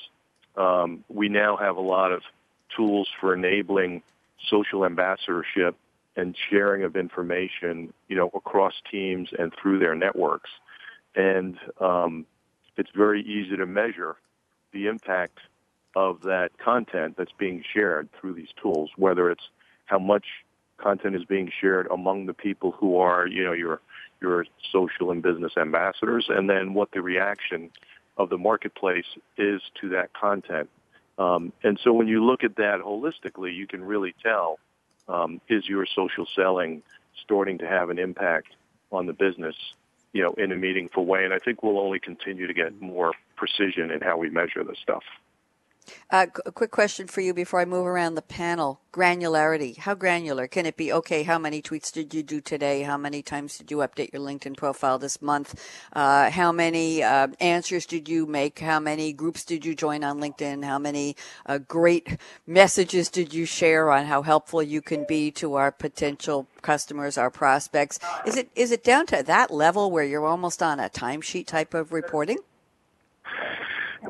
um, 0.55 1.03
we 1.09 1.29
now 1.29 1.57
have 1.57 1.77
a 1.77 1.81
lot 1.81 2.11
of 2.11 2.21
tools 2.75 3.09
for 3.19 3.33
enabling 3.33 4.03
social 4.49 4.85
ambassadorship 4.85 5.75
and 6.15 6.35
sharing 6.49 6.83
of 6.83 6.95
information, 6.95 7.91
you 8.07 8.15
know, 8.15 8.29
across 8.35 8.73
teams 8.91 9.29
and 9.37 9.51
through 9.59 9.79
their 9.79 9.95
networks. 9.95 10.49
And 11.15 11.57
um, 11.79 12.25
it's 12.77 12.89
very 12.95 13.21
easy 13.21 13.57
to 13.57 13.65
measure 13.65 14.15
the 14.71 14.87
impact 14.87 15.39
of 15.95 16.21
that 16.23 16.57
content 16.57 17.15
that's 17.17 17.31
being 17.37 17.63
shared 17.73 18.09
through 18.19 18.33
these 18.33 18.49
tools, 18.61 18.89
whether 18.97 19.29
it's 19.29 19.43
how 19.85 19.99
much 19.99 20.25
content 20.77 21.15
is 21.15 21.23
being 21.25 21.51
shared 21.61 21.87
among 21.91 22.25
the 22.25 22.33
people 22.33 22.71
who 22.71 22.97
are, 22.97 23.27
you 23.27 23.43
know, 23.43 23.53
your 23.53 23.81
your 24.21 24.45
social 24.71 25.11
and 25.11 25.21
business 25.21 25.51
ambassadors, 25.57 26.27
and 26.29 26.49
then 26.49 26.73
what 26.73 26.91
the 26.91 27.01
reaction 27.01 27.69
of 28.17 28.29
the 28.29 28.37
marketplace 28.37 29.05
is 29.37 29.61
to 29.81 29.89
that 29.89 30.13
content. 30.13 30.69
Um, 31.17 31.51
and 31.63 31.79
so 31.83 31.91
when 31.93 32.07
you 32.07 32.23
look 32.23 32.43
at 32.43 32.55
that 32.55 32.79
holistically, 32.79 33.55
you 33.55 33.67
can 33.67 33.83
really 33.83 34.15
tell 34.23 34.59
um, 35.07 35.41
is 35.49 35.67
your 35.67 35.85
social 35.85 36.25
selling 36.35 36.81
starting 37.23 37.57
to 37.59 37.67
have 37.67 37.89
an 37.89 37.99
impact 37.99 38.55
on 38.91 39.05
the 39.05 39.13
business, 39.13 39.55
you 40.13 40.21
know, 40.21 40.33
in 40.33 40.51
a 40.51 40.55
meaningful 40.55 41.05
way. 41.05 41.25
And 41.25 41.33
I 41.33 41.39
think 41.39 41.63
we'll 41.63 41.79
only 41.79 41.99
continue 41.99 42.47
to 42.47 42.53
get 42.53 42.81
more 42.81 43.13
precision 43.35 43.91
in 43.91 44.01
how 44.01 44.17
we 44.17 44.29
measure 44.29 44.63
this 44.63 44.77
stuff. 44.81 45.03
Uh, 46.09 46.27
a 46.45 46.51
quick 46.51 46.71
question 46.71 47.07
for 47.07 47.21
you 47.21 47.33
before 47.33 47.59
I 47.59 47.65
move 47.65 47.85
around 47.85 48.15
the 48.15 48.21
panel. 48.21 48.79
Granularity. 48.91 49.77
How 49.77 49.95
granular 49.95 50.47
can 50.47 50.65
it 50.65 50.77
be? 50.77 50.93
Okay, 50.93 51.23
how 51.23 51.39
many 51.39 51.61
tweets 51.61 51.91
did 51.91 52.13
you 52.13 52.21
do 52.21 52.39
today? 52.39 52.83
How 52.83 52.97
many 52.97 53.23
times 53.23 53.57
did 53.57 53.71
you 53.71 53.77
update 53.77 54.13
your 54.13 54.21
LinkedIn 54.21 54.55
profile 54.55 54.99
this 54.99 55.21
month? 55.21 55.59
Uh, 55.93 56.29
how 56.29 56.51
many 56.51 57.01
uh, 57.01 57.27
answers 57.39 57.87
did 57.87 58.07
you 58.07 58.27
make? 58.27 58.59
How 58.59 58.79
many 58.79 59.11
groups 59.11 59.43
did 59.43 59.65
you 59.65 59.73
join 59.73 60.03
on 60.03 60.19
LinkedIn? 60.19 60.63
How 60.63 60.77
many 60.77 61.15
uh, 61.47 61.57
great 61.57 62.17
messages 62.45 63.09
did 63.09 63.33
you 63.33 63.45
share 63.45 63.89
on 63.89 64.05
how 64.05 64.21
helpful 64.21 64.61
you 64.61 64.81
can 64.81 65.05
be 65.07 65.31
to 65.31 65.55
our 65.55 65.71
potential 65.71 66.47
customers, 66.61 67.17
our 67.17 67.31
prospects? 67.31 67.99
Is 68.27 68.37
it 68.37 68.49
is 68.55 68.71
it 68.71 68.83
down 68.83 69.07
to 69.07 69.23
that 69.23 69.49
level 69.49 69.89
where 69.89 70.03
you're 70.03 70.25
almost 70.25 70.61
on 70.61 70.79
a 70.79 70.89
timesheet 70.89 71.47
type 71.47 71.73
of 71.73 71.91
reporting? 71.91 72.37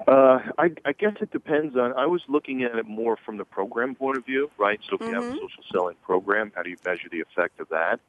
Uh, 0.07 0.39
I, 0.57 0.71
I 0.85 0.93
guess 0.93 1.13
it 1.21 1.31
depends 1.31 1.75
on. 1.77 1.93
I 1.93 2.05
was 2.05 2.21
looking 2.27 2.63
at 2.63 2.75
it 2.75 2.87
more 2.87 3.17
from 3.25 3.37
the 3.37 3.45
program 3.45 3.95
point 3.95 4.17
of 4.17 4.25
view, 4.25 4.49
right? 4.57 4.79
So 4.89 4.95
if 4.95 5.01
mm-hmm. 5.01 5.09
you 5.09 5.15
have 5.15 5.23
a 5.23 5.27
mm-hmm. 5.27 5.35
social 5.35 5.63
selling 5.71 5.95
program, 6.03 6.51
how 6.55 6.63
do 6.63 6.69
you 6.69 6.77
measure 6.85 7.09
the 7.11 7.21
effect 7.21 7.59
of 7.59 7.69
that? 7.69 7.99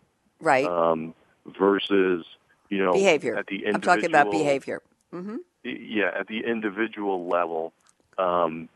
Right. 0.41 0.67
Um, 0.67 1.15
versus, 1.59 2.25
you 2.69 2.85
know, 2.85 2.93
behavior. 2.93 3.37
At 3.37 3.47
the 3.47 3.67
I'm 3.67 3.81
talking 3.81 4.07
about 4.07 4.31
behavior. 4.31 4.83
Mm-hmm. 5.13 5.37
Yeah, 5.63 6.11
at 6.19 6.27
the 6.27 6.41
individual 6.45 7.29
level, 7.29 7.73
um, 8.19 8.69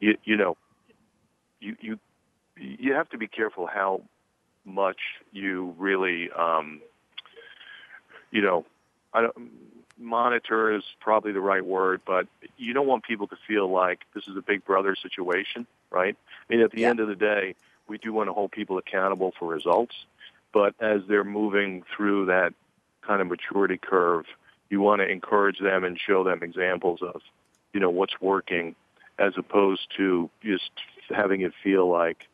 you, 0.00 0.16
you 0.24 0.36
know, 0.36 0.56
you 1.60 1.76
you 1.80 1.98
you 2.56 2.92
have 2.94 3.08
to 3.10 3.18
be 3.18 3.26
careful 3.26 3.66
how 3.66 4.02
much 4.64 4.98
you 5.32 5.74
really, 5.78 6.30
um, 6.38 6.80
you 8.30 8.42
know, 8.42 8.64
I 9.12 9.22
don't 9.22 9.50
monitor 9.98 10.74
is 10.74 10.84
probably 11.00 11.32
the 11.32 11.40
right 11.40 11.64
word, 11.64 12.00
but 12.06 12.26
you 12.56 12.72
don't 12.72 12.86
want 12.86 13.04
people 13.04 13.26
to 13.28 13.36
feel 13.46 13.68
like 13.68 14.00
this 14.14 14.26
is 14.28 14.36
a 14.36 14.42
big 14.42 14.64
brother 14.64 14.94
situation, 14.96 15.66
right? 15.90 16.16
I 16.48 16.54
mean, 16.54 16.62
at 16.62 16.70
the 16.70 16.82
yeah. 16.82 16.90
end 16.90 17.00
of 17.00 17.08
the 17.08 17.16
day, 17.16 17.54
we 17.88 17.98
do 17.98 18.12
want 18.12 18.28
to 18.28 18.32
hold 18.32 18.52
people 18.52 18.78
accountable 18.78 19.32
for 19.38 19.48
results, 19.48 19.94
but 20.52 20.74
as 20.80 21.02
they're 21.08 21.24
moving 21.24 21.84
through 21.94 22.26
that 22.26 22.54
kind 23.02 23.20
of 23.20 23.28
maturity 23.28 23.78
curve, 23.78 24.26
you 24.70 24.80
want 24.80 25.00
to 25.00 25.08
encourage 25.08 25.58
them 25.58 25.84
and 25.84 25.98
show 25.98 26.22
them 26.24 26.42
examples 26.42 27.00
of, 27.02 27.22
you 27.72 27.80
know, 27.80 27.90
what's 27.90 28.20
working 28.20 28.74
as 29.18 29.32
opposed 29.36 29.88
to 29.96 30.30
just 30.42 30.70
having 31.10 31.40
it 31.40 31.52
feel 31.62 31.88
like, 31.88 32.28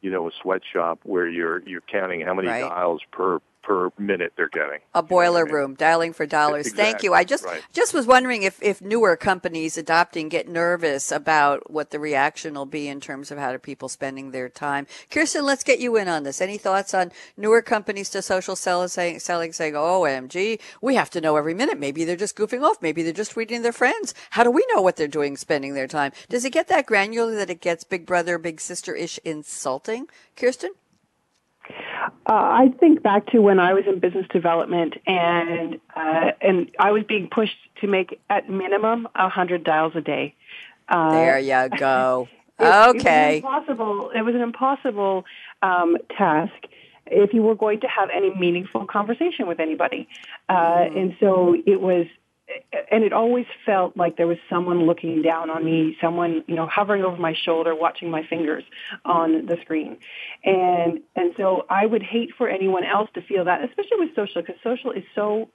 you 0.00 0.10
know, 0.10 0.28
a 0.28 0.30
sweatshop 0.42 1.00
where 1.02 1.26
you're 1.26 1.60
you're 1.66 1.80
counting 1.80 2.20
how 2.20 2.34
many 2.34 2.48
right. 2.48 2.60
dials 2.60 3.00
per 3.10 3.40
per 3.68 3.92
minute 3.98 4.32
they're 4.34 4.48
getting. 4.48 4.78
A 4.94 5.02
boiler 5.02 5.40
you 5.40 5.52
know 5.52 5.52
room, 5.52 5.64
I 5.64 5.68
mean? 5.68 5.76
dialing 5.76 6.12
for 6.14 6.24
dollars. 6.24 6.68
Exactly, 6.68 6.84
Thank 6.84 7.02
you. 7.02 7.12
I 7.12 7.22
just 7.22 7.44
right. 7.44 7.62
just 7.72 7.92
was 7.92 8.06
wondering 8.06 8.42
if, 8.42 8.60
if 8.62 8.80
newer 8.80 9.14
companies 9.14 9.76
adopting 9.76 10.30
get 10.30 10.48
nervous 10.48 11.12
about 11.12 11.70
what 11.70 11.90
the 11.90 12.00
reaction 12.00 12.54
will 12.54 12.64
be 12.64 12.88
in 12.88 12.98
terms 12.98 13.30
of 13.30 13.36
how 13.36 13.52
do 13.52 13.58
people 13.58 13.90
spending 13.90 14.30
their 14.30 14.48
time. 14.48 14.86
Kirsten, 15.10 15.44
let's 15.44 15.62
get 15.62 15.80
you 15.80 15.96
in 15.96 16.08
on 16.08 16.22
this. 16.22 16.40
Any 16.40 16.56
thoughts 16.56 16.94
on 16.94 17.12
newer 17.36 17.60
companies 17.60 18.08
to 18.10 18.22
social 18.22 18.56
selling 18.56 18.88
selling 19.18 19.52
saying, 19.52 19.76
"Oh, 19.76 20.02
MG, 20.02 20.58
we 20.80 20.94
have 20.94 21.10
to 21.10 21.20
know 21.20 21.36
every 21.36 21.54
minute. 21.54 21.78
Maybe 21.78 22.04
they're 22.04 22.16
just 22.16 22.36
goofing 22.36 22.62
off. 22.62 22.80
Maybe 22.80 23.02
they're 23.02 23.12
just 23.12 23.34
tweeting 23.34 23.62
their 23.62 23.72
friends. 23.72 24.14
How 24.30 24.44
do 24.44 24.50
we 24.50 24.64
know 24.74 24.80
what 24.80 24.96
they're 24.96 25.08
doing 25.08 25.36
spending 25.36 25.74
their 25.74 25.88
time?" 25.88 26.12
Does 26.30 26.46
it 26.46 26.54
get 26.54 26.68
that 26.68 26.86
granular 26.86 27.34
that 27.34 27.50
it 27.50 27.60
gets 27.60 27.84
big 27.84 28.06
brother, 28.06 28.38
big 28.38 28.62
sister 28.62 28.94
ish 28.94 29.20
insulting? 29.26 30.08
Kirsten? 30.36 30.70
Uh, 32.26 32.32
I 32.32 32.68
think 32.80 33.02
back 33.02 33.26
to 33.28 33.40
when 33.40 33.58
I 33.58 33.74
was 33.74 33.84
in 33.86 33.98
business 33.98 34.26
development, 34.32 34.94
and 35.06 35.80
uh, 35.94 36.32
and 36.40 36.70
I 36.78 36.90
was 36.92 37.04
being 37.04 37.28
pushed 37.30 37.56
to 37.80 37.86
make 37.86 38.20
at 38.30 38.48
minimum 38.48 39.08
a 39.14 39.28
hundred 39.28 39.64
dials 39.64 39.94
a 39.96 40.00
day. 40.00 40.34
Uh, 40.88 41.12
there 41.12 41.38
you 41.38 41.68
go. 41.78 42.28
it, 42.58 42.64
okay. 42.64 43.38
It 43.38 43.44
was 43.44 43.64
impossible. 43.66 44.10
It 44.14 44.22
was 44.22 44.34
an 44.34 44.40
impossible 44.40 45.24
um, 45.62 45.96
task 46.16 46.54
if 47.10 47.32
you 47.32 47.42
were 47.42 47.54
going 47.54 47.80
to 47.80 47.88
have 47.88 48.10
any 48.14 48.34
meaningful 48.34 48.86
conversation 48.86 49.46
with 49.46 49.60
anybody, 49.60 50.08
uh, 50.48 50.54
mm. 50.54 50.96
and 50.96 51.16
so 51.20 51.56
it 51.66 51.80
was 51.80 52.06
and 52.90 53.04
it 53.04 53.12
always 53.12 53.46
felt 53.66 53.96
like 53.96 54.16
there 54.16 54.26
was 54.26 54.38
someone 54.48 54.86
looking 54.86 55.22
down 55.22 55.50
on 55.50 55.64
me, 55.64 55.96
someone, 56.00 56.44
you 56.46 56.54
know, 56.54 56.66
hovering 56.66 57.02
over 57.02 57.16
my 57.16 57.34
shoulder, 57.34 57.74
watching 57.74 58.10
my 58.10 58.24
fingers 58.26 58.64
on 59.04 59.46
the 59.46 59.58
screen. 59.62 59.98
And, 60.44 61.00
and 61.14 61.34
so 61.36 61.66
I 61.68 61.84
would 61.84 62.02
hate 62.02 62.30
for 62.36 62.48
anyone 62.48 62.84
else 62.84 63.10
to 63.14 63.22
feel 63.22 63.44
that, 63.44 63.62
especially 63.64 63.98
with 63.98 64.14
social, 64.14 64.42
because 64.42 64.56
social 64.62 64.92
is 64.92 65.04
so 65.14 65.48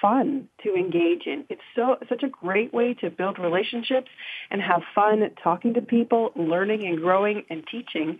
fun 0.00 0.48
to 0.62 0.74
engage 0.74 1.26
in. 1.26 1.44
It's 1.48 1.62
so, 1.74 1.98
such 2.08 2.22
a 2.22 2.28
great 2.28 2.72
way 2.72 2.94
to 2.94 3.10
build 3.10 3.38
relationships 3.38 4.10
and 4.50 4.60
have 4.62 4.82
fun 4.94 5.28
talking 5.42 5.74
to 5.74 5.80
people, 5.80 6.32
learning 6.36 6.86
and 6.86 6.98
growing 6.98 7.44
and 7.50 7.66
teaching 7.66 8.18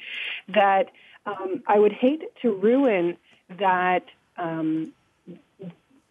that, 0.48 0.90
um, 1.26 1.62
I 1.66 1.78
would 1.78 1.92
hate 1.92 2.22
to 2.42 2.52
ruin 2.52 3.16
that, 3.58 4.04
um, 4.36 4.92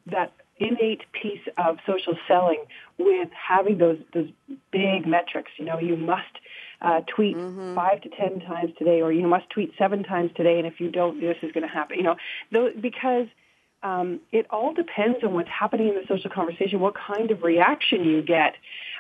that 0.08 0.34
innate 0.58 1.02
piece 1.12 1.42
of 1.58 1.78
social 1.86 2.16
selling 2.28 2.64
with 2.98 3.30
having 3.32 3.78
those 3.78 4.00
those 4.14 4.30
big 4.72 5.06
metrics. 5.06 5.52
You 5.58 5.66
know, 5.66 5.80
you 5.80 5.96
must 5.96 6.24
uh, 6.82 7.02
tweet 7.02 7.38
mm-hmm. 7.38 7.76
five 7.76 8.02
to 8.02 8.10
ten 8.10 8.40
times 8.42 8.72
today, 8.78 9.02
or 9.02 9.12
you 9.12 9.28
must 9.28 9.50
tweet 9.50 9.74
seven 9.78 10.04
times 10.04 10.32
today, 10.36 10.58
and 10.58 10.68
if 10.68 10.80
you 10.80 10.90
don't, 10.90 11.20
this 11.20 11.38
is 11.42 11.52
going 11.52 11.68
to 11.68 11.74
happen. 11.74 11.98
You 11.98 12.04
know, 12.04 12.16
though, 12.52 12.70
because 12.80 13.28
um, 13.84 14.20
it 14.32 14.48
all 14.50 14.74
depends 14.74 15.24
on 15.24 15.34
what's 15.34 15.50
happening 15.50 15.90
in 15.90 15.96
the 15.96 16.04
social 16.08 16.32
conversation, 16.32 16.80
what 16.80 16.96
kind 16.96 17.32
of 17.32 17.44
reaction 17.44 18.04
you 18.04 18.22
get. 18.22 18.56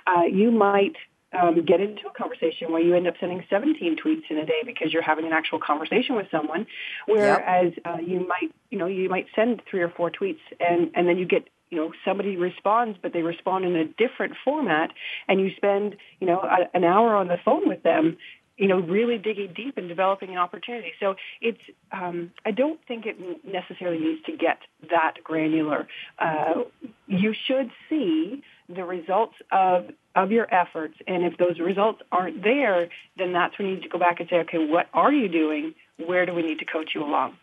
Uh, 0.05 0.23
you 0.23 0.51
might 0.51 0.95
um, 1.39 1.63
get 1.65 1.81
into 1.81 2.07
a 2.07 2.13
conversation 2.17 2.71
where 2.71 2.81
you 2.81 2.95
end 2.95 3.07
up 3.07 3.15
sending 3.19 3.43
17 3.49 3.97
tweets 4.03 4.23
in 4.29 4.37
a 4.37 4.45
day 4.45 4.61
because 4.65 4.93
you're 4.93 5.01
having 5.01 5.25
an 5.25 5.33
actual 5.33 5.59
conversation 5.59 6.15
with 6.15 6.27
someone, 6.31 6.65
whereas 7.07 7.73
yep. 7.77 7.85
uh, 7.85 7.97
you 7.99 8.25
might, 8.27 8.53
you 8.69 8.77
know, 8.77 8.87
you 8.87 9.09
might 9.09 9.27
send 9.35 9.61
three 9.69 9.81
or 9.81 9.89
four 9.89 10.11
tweets 10.11 10.39
and 10.59 10.91
and 10.95 11.07
then 11.07 11.17
you 11.17 11.25
get 11.25 11.47
you 11.69 11.77
know 11.77 11.91
somebody 12.05 12.37
responds 12.37 12.97
but 13.01 13.11
they 13.11 13.21
respond 13.21 13.65
in 13.65 13.75
a 13.75 13.85
different 13.85 14.33
format 14.43 14.91
and 15.27 15.41
you 15.41 15.49
spend 15.57 15.95
you 16.19 16.27
know 16.27 16.39
a, 16.39 16.75
an 16.75 16.83
hour 16.83 17.15
on 17.15 17.27
the 17.27 17.37
phone 17.43 17.67
with 17.67 17.81
them 17.81 18.17
you 18.57 18.67
know 18.67 18.79
really 18.79 19.17
digging 19.17 19.53
deep 19.53 19.77
and 19.77 19.87
developing 19.87 20.29
an 20.29 20.37
opportunity. 20.37 20.93
So 20.99 21.15
it's 21.41 21.59
um, 21.91 22.31
i 22.45 22.51
don't 22.51 22.79
think 22.87 23.05
it 23.05 23.17
necessarily 23.45 23.99
needs 23.99 24.23
to 24.25 24.37
get 24.37 24.59
that 24.89 25.15
granular. 25.23 25.87
Uh, 26.19 26.63
you 27.07 27.33
should 27.47 27.71
see 27.89 28.43
the 28.69 28.83
results 28.83 29.35
of 29.51 29.89
of 30.15 30.31
your 30.31 30.53
efforts. 30.53 30.95
And 31.07 31.23
if 31.25 31.37
those 31.37 31.59
results 31.59 32.01
aren't 32.11 32.41
there, 32.43 32.89
then 33.17 33.33
that's 33.33 33.57
when 33.59 33.67
you 33.67 33.75
need 33.75 33.83
to 33.83 33.89
go 33.89 33.99
back 33.99 34.19
and 34.19 34.29
say, 34.29 34.37
okay, 34.37 34.65
what 34.65 34.87
are 34.93 35.11
you 35.11 35.27
doing? 35.27 35.75
Where 36.05 36.25
do 36.25 36.33
we 36.33 36.41
need 36.41 36.59
to 36.59 36.65
coach 36.65 36.91
you 36.95 37.03
along? 37.03 37.37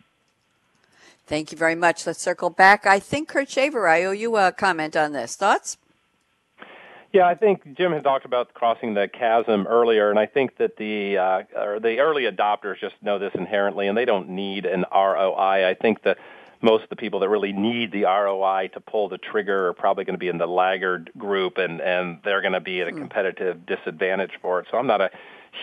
Thank 1.26 1.52
you 1.52 1.58
very 1.58 1.74
much. 1.74 2.06
Let's 2.06 2.20
circle 2.20 2.50
back. 2.50 2.86
I 2.86 2.98
think 2.98 3.28
Kurt 3.28 3.50
Shaver, 3.50 3.86
I 3.86 4.04
owe 4.04 4.12
you 4.12 4.36
a 4.36 4.52
comment 4.52 4.96
on 4.96 5.12
this. 5.12 5.36
Thoughts? 5.36 5.76
Yeah, 7.12 7.26
I 7.26 7.34
think 7.34 7.76
Jim 7.76 7.92
had 7.92 8.02
talked 8.04 8.24
about 8.24 8.54
crossing 8.54 8.94
the 8.94 9.06
chasm 9.06 9.66
earlier, 9.66 10.08
and 10.08 10.18
I 10.18 10.24
think 10.24 10.56
that 10.56 10.78
the 10.78 11.18
uh, 11.18 11.42
or 11.54 11.78
the 11.78 11.98
early 11.98 12.22
adopters 12.22 12.80
just 12.80 12.94
know 13.02 13.18
this 13.18 13.32
inherently, 13.34 13.86
and 13.86 13.96
they 13.96 14.06
don't 14.06 14.30
need 14.30 14.64
an 14.64 14.86
ROI. 14.90 15.68
I 15.68 15.76
think 15.78 16.02
that 16.04 16.16
most 16.62 16.84
of 16.84 16.88
the 16.88 16.96
people 16.96 17.20
that 17.20 17.28
really 17.28 17.52
need 17.52 17.92
the 17.92 18.04
ROI 18.04 18.70
to 18.74 18.80
pull 18.80 19.08
the 19.08 19.18
trigger 19.18 19.68
are 19.68 19.72
probably 19.72 20.04
going 20.04 20.14
to 20.14 20.18
be 20.18 20.28
in 20.28 20.38
the 20.38 20.46
laggard 20.46 21.10
group, 21.18 21.58
and 21.58 21.80
and 21.80 22.18
they're 22.24 22.40
going 22.40 22.52
to 22.52 22.60
be 22.60 22.80
at 22.80 22.88
a 22.88 22.92
competitive 22.92 23.66
disadvantage 23.66 24.32
for 24.40 24.60
it. 24.60 24.66
So 24.70 24.78
I'm 24.78 24.86
not 24.86 25.00
a 25.00 25.10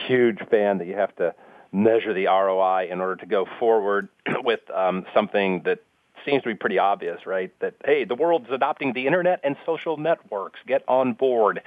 huge 0.07 0.39
fan 0.49 0.77
that 0.79 0.87
you 0.87 0.95
have 0.95 1.15
to 1.15 1.33
measure 1.71 2.13
the 2.13 2.25
ROI 2.25 2.89
in 2.91 2.99
order 2.99 3.15
to 3.15 3.25
go 3.25 3.47
forward 3.59 4.09
with 4.43 4.59
um, 4.73 5.05
something 5.13 5.61
that 5.63 5.79
seems 6.25 6.43
to 6.43 6.49
be 6.49 6.55
pretty 6.55 6.77
obvious, 6.77 7.25
right? 7.25 7.51
That 7.59 7.75
hey, 7.85 8.03
the 8.03 8.15
world's 8.15 8.49
adopting 8.51 8.93
the 8.93 9.07
internet 9.07 9.39
and 9.43 9.55
social 9.65 9.97
networks. 9.97 10.59
Get 10.67 10.83
on 10.87 11.13
board. 11.13 11.61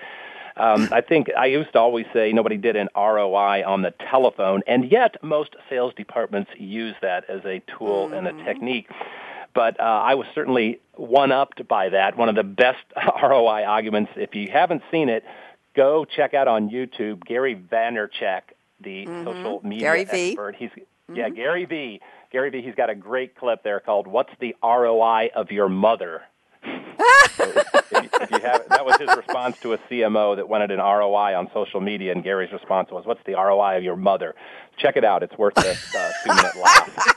Um, 0.56 0.88
I 0.92 1.00
think 1.00 1.30
I 1.36 1.46
used 1.46 1.72
to 1.72 1.78
always 1.78 2.04
say 2.12 2.32
nobody 2.32 2.58
did 2.58 2.76
an 2.76 2.88
ROI 2.94 3.64
on 3.66 3.80
the 3.80 3.92
telephone, 4.10 4.62
and 4.66 4.90
yet 4.90 5.16
most 5.22 5.56
sales 5.70 5.94
departments 5.96 6.50
use 6.58 6.94
that 7.00 7.28
as 7.30 7.40
a 7.46 7.62
tool 7.78 8.08
mm-hmm. 8.08 8.26
and 8.26 8.40
a 8.40 8.44
technique. 8.44 8.88
But 9.54 9.78
uh, 9.78 9.82
I 9.82 10.14
was 10.14 10.26
certainly 10.34 10.80
one-upped 10.94 11.66
by 11.68 11.90
that. 11.90 12.16
One 12.16 12.28
of 12.28 12.34
the 12.34 12.42
best 12.42 12.84
ROI 13.22 13.64
arguments. 13.64 14.12
If 14.16 14.34
you 14.34 14.50
haven't 14.50 14.82
seen 14.90 15.08
it, 15.08 15.24
go 15.74 16.04
check 16.04 16.34
out 16.34 16.48
on 16.48 16.70
YouTube 16.70 17.24
Gary 17.24 17.54
Vaynerchuk, 17.54 18.42
the 18.80 19.06
mm-hmm. 19.06 19.24
social 19.24 19.60
media 19.62 19.80
Gary 19.80 20.00
expert. 20.02 20.56
V. 20.58 20.58
He's 20.58 20.70
mm-hmm. 20.70 21.16
yeah, 21.16 21.28
Gary 21.28 21.64
V. 21.66 22.00
Gary 22.30 22.50
V. 22.50 22.62
He's 22.62 22.74
got 22.74 22.88
a 22.90 22.94
great 22.94 23.36
clip 23.36 23.62
there 23.62 23.80
called 23.80 24.06
"What's 24.06 24.32
the 24.40 24.56
ROI 24.62 25.30
of 25.34 25.50
Your 25.50 25.68
Mother?" 25.68 26.22
so 26.64 27.44
if, 27.90 28.10
if 28.20 28.30
you 28.30 28.38
have, 28.38 28.68
that 28.68 28.86
was 28.86 28.96
his 28.98 29.08
response 29.16 29.58
to 29.60 29.72
a 29.72 29.78
CMO 29.78 30.36
that 30.36 30.48
wanted 30.48 30.70
an 30.70 30.78
ROI 30.78 31.36
on 31.36 31.50
social 31.52 31.80
media, 31.80 32.12
and 32.12 32.22
Gary's 32.22 32.52
response 32.52 32.90
was, 32.90 33.04
"What's 33.04 33.22
the 33.26 33.34
ROI 33.34 33.76
of 33.76 33.82
your 33.82 33.96
mother?" 33.96 34.34
check 34.78 34.96
it 34.96 35.04
out. 35.04 35.22
It's 35.22 35.36
worth 35.36 35.56
a 35.58 35.70
uh, 35.70 36.10
two 36.24 36.34
minute 36.34 36.56
laugh. 36.56 37.11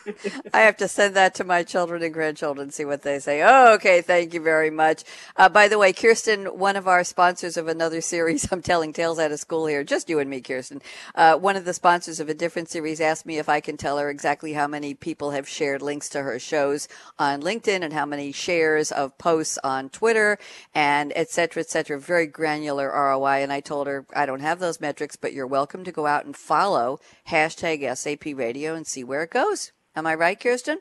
I 0.53 0.61
have 0.61 0.77
to 0.77 0.87
send 0.87 1.15
that 1.15 1.35
to 1.35 1.43
my 1.43 1.63
children 1.63 2.03
and 2.03 2.13
grandchildren, 2.13 2.71
see 2.71 2.85
what 2.85 3.01
they 3.01 3.19
say. 3.19 3.41
Oh, 3.43 3.73
okay. 3.75 4.01
Thank 4.01 4.33
you 4.33 4.41
very 4.41 4.69
much. 4.69 5.03
Uh, 5.35 5.49
by 5.49 5.67
the 5.67 5.77
way, 5.77 5.93
Kirsten, 5.93 6.45
one 6.45 6.75
of 6.75 6.87
our 6.87 7.03
sponsors 7.03 7.57
of 7.57 7.67
another 7.67 8.01
series, 8.01 8.47
I'm 8.51 8.61
telling 8.61 8.93
tales 8.93 9.19
out 9.19 9.31
of 9.31 9.39
school 9.39 9.65
here, 9.67 9.83
just 9.83 10.09
you 10.09 10.19
and 10.19 10.29
me, 10.29 10.41
Kirsten. 10.41 10.81
Uh, 11.15 11.37
one 11.37 11.55
of 11.55 11.65
the 11.65 11.73
sponsors 11.73 12.19
of 12.19 12.29
a 12.29 12.33
different 12.33 12.69
series 12.69 13.01
asked 13.01 13.25
me 13.25 13.37
if 13.37 13.49
I 13.49 13.59
can 13.59 13.77
tell 13.77 13.97
her 13.97 14.09
exactly 14.09 14.53
how 14.53 14.67
many 14.67 14.93
people 14.93 15.31
have 15.31 15.47
shared 15.47 15.81
links 15.81 16.09
to 16.09 16.21
her 16.21 16.39
shows 16.39 16.87
on 17.17 17.41
LinkedIn 17.41 17.83
and 17.83 17.93
how 17.93 18.05
many 18.05 18.31
shares 18.31 18.91
of 18.91 19.17
posts 19.17 19.57
on 19.63 19.89
Twitter 19.89 20.37
and 20.73 21.11
et 21.15 21.29
cetera, 21.29 21.61
et 21.61 21.69
cetera. 21.69 21.99
Very 21.99 22.27
granular 22.27 22.89
ROI. 22.89 23.43
And 23.43 23.51
I 23.51 23.59
told 23.59 23.87
her, 23.87 24.05
I 24.15 24.25
don't 24.25 24.41
have 24.41 24.59
those 24.59 24.81
metrics, 24.81 25.15
but 25.15 25.33
you're 25.33 25.47
welcome 25.47 25.83
to 25.83 25.91
go 25.91 26.05
out 26.05 26.25
and 26.25 26.35
follow 26.35 26.99
hashtag 27.29 27.95
SAP 27.97 28.37
radio 28.37 28.75
and 28.75 28.85
see 28.85 29.03
where 29.03 29.23
it 29.23 29.31
goes. 29.31 29.71
Am 29.95 30.05
I 30.05 30.15
right, 30.15 30.39
Kirsten? 30.39 30.79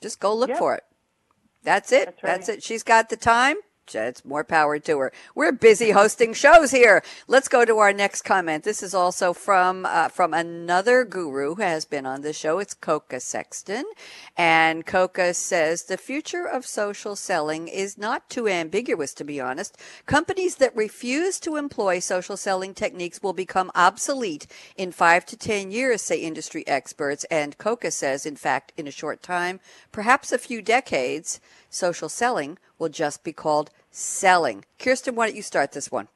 Just 0.00 0.20
go 0.20 0.34
look 0.34 0.50
yep. 0.50 0.58
for 0.58 0.74
it. 0.74 0.84
That's 1.62 1.92
it. 1.92 2.06
That's, 2.06 2.22
right. 2.22 2.30
That's 2.30 2.48
it. 2.48 2.62
She's 2.62 2.82
got 2.82 3.08
the 3.08 3.16
time. 3.16 3.56
It's 3.94 4.24
more 4.24 4.44
power 4.44 4.78
to 4.78 4.98
her. 4.98 5.12
We're 5.34 5.52
busy 5.52 5.90
hosting 5.90 6.34
shows 6.34 6.70
here. 6.70 7.02
Let's 7.26 7.48
go 7.48 7.64
to 7.64 7.78
our 7.78 7.92
next 7.92 8.22
comment. 8.22 8.64
This 8.64 8.82
is 8.82 8.94
also 8.94 9.32
from 9.32 9.86
uh, 9.86 10.08
from 10.08 10.34
another 10.34 11.04
guru 11.04 11.54
who 11.54 11.62
has 11.62 11.84
been 11.84 12.06
on 12.06 12.22
the 12.22 12.32
show. 12.32 12.58
It's 12.58 12.74
Koka 12.74 13.20
Sexton, 13.20 13.84
and 14.36 14.86
Koka 14.86 15.34
says 15.34 15.84
the 15.84 15.96
future 15.96 16.46
of 16.46 16.66
social 16.66 17.16
selling 17.16 17.68
is 17.68 17.98
not 17.98 18.28
too 18.28 18.48
ambiguous, 18.48 19.14
to 19.14 19.24
be 19.24 19.40
honest. 19.40 19.76
Companies 20.06 20.56
that 20.56 20.76
refuse 20.76 21.40
to 21.40 21.56
employ 21.56 21.98
social 21.98 22.36
selling 22.36 22.74
techniques 22.74 23.22
will 23.22 23.32
become 23.32 23.70
obsolete 23.74 24.46
in 24.76 24.92
five 24.92 25.24
to 25.26 25.36
ten 25.36 25.70
years, 25.70 26.02
say 26.02 26.18
industry 26.18 26.66
experts. 26.66 27.24
And 27.30 27.58
Koka 27.58 27.92
says, 27.92 28.26
in 28.26 28.36
fact, 28.36 28.72
in 28.76 28.86
a 28.86 28.92
short 28.92 29.22
time, 29.22 29.60
perhaps 29.92 30.32
a 30.32 30.38
few 30.38 30.62
decades, 30.62 31.40
social 31.70 32.08
selling 32.08 32.58
will 32.78 32.88
just 32.88 33.24
be 33.24 33.32
called 33.32 33.70
selling. 33.90 34.64
Kirsten, 34.78 35.14
why 35.14 35.26
don't 35.26 35.36
you 35.36 35.42
start 35.42 35.72
this 35.72 35.90
one? 35.90 36.08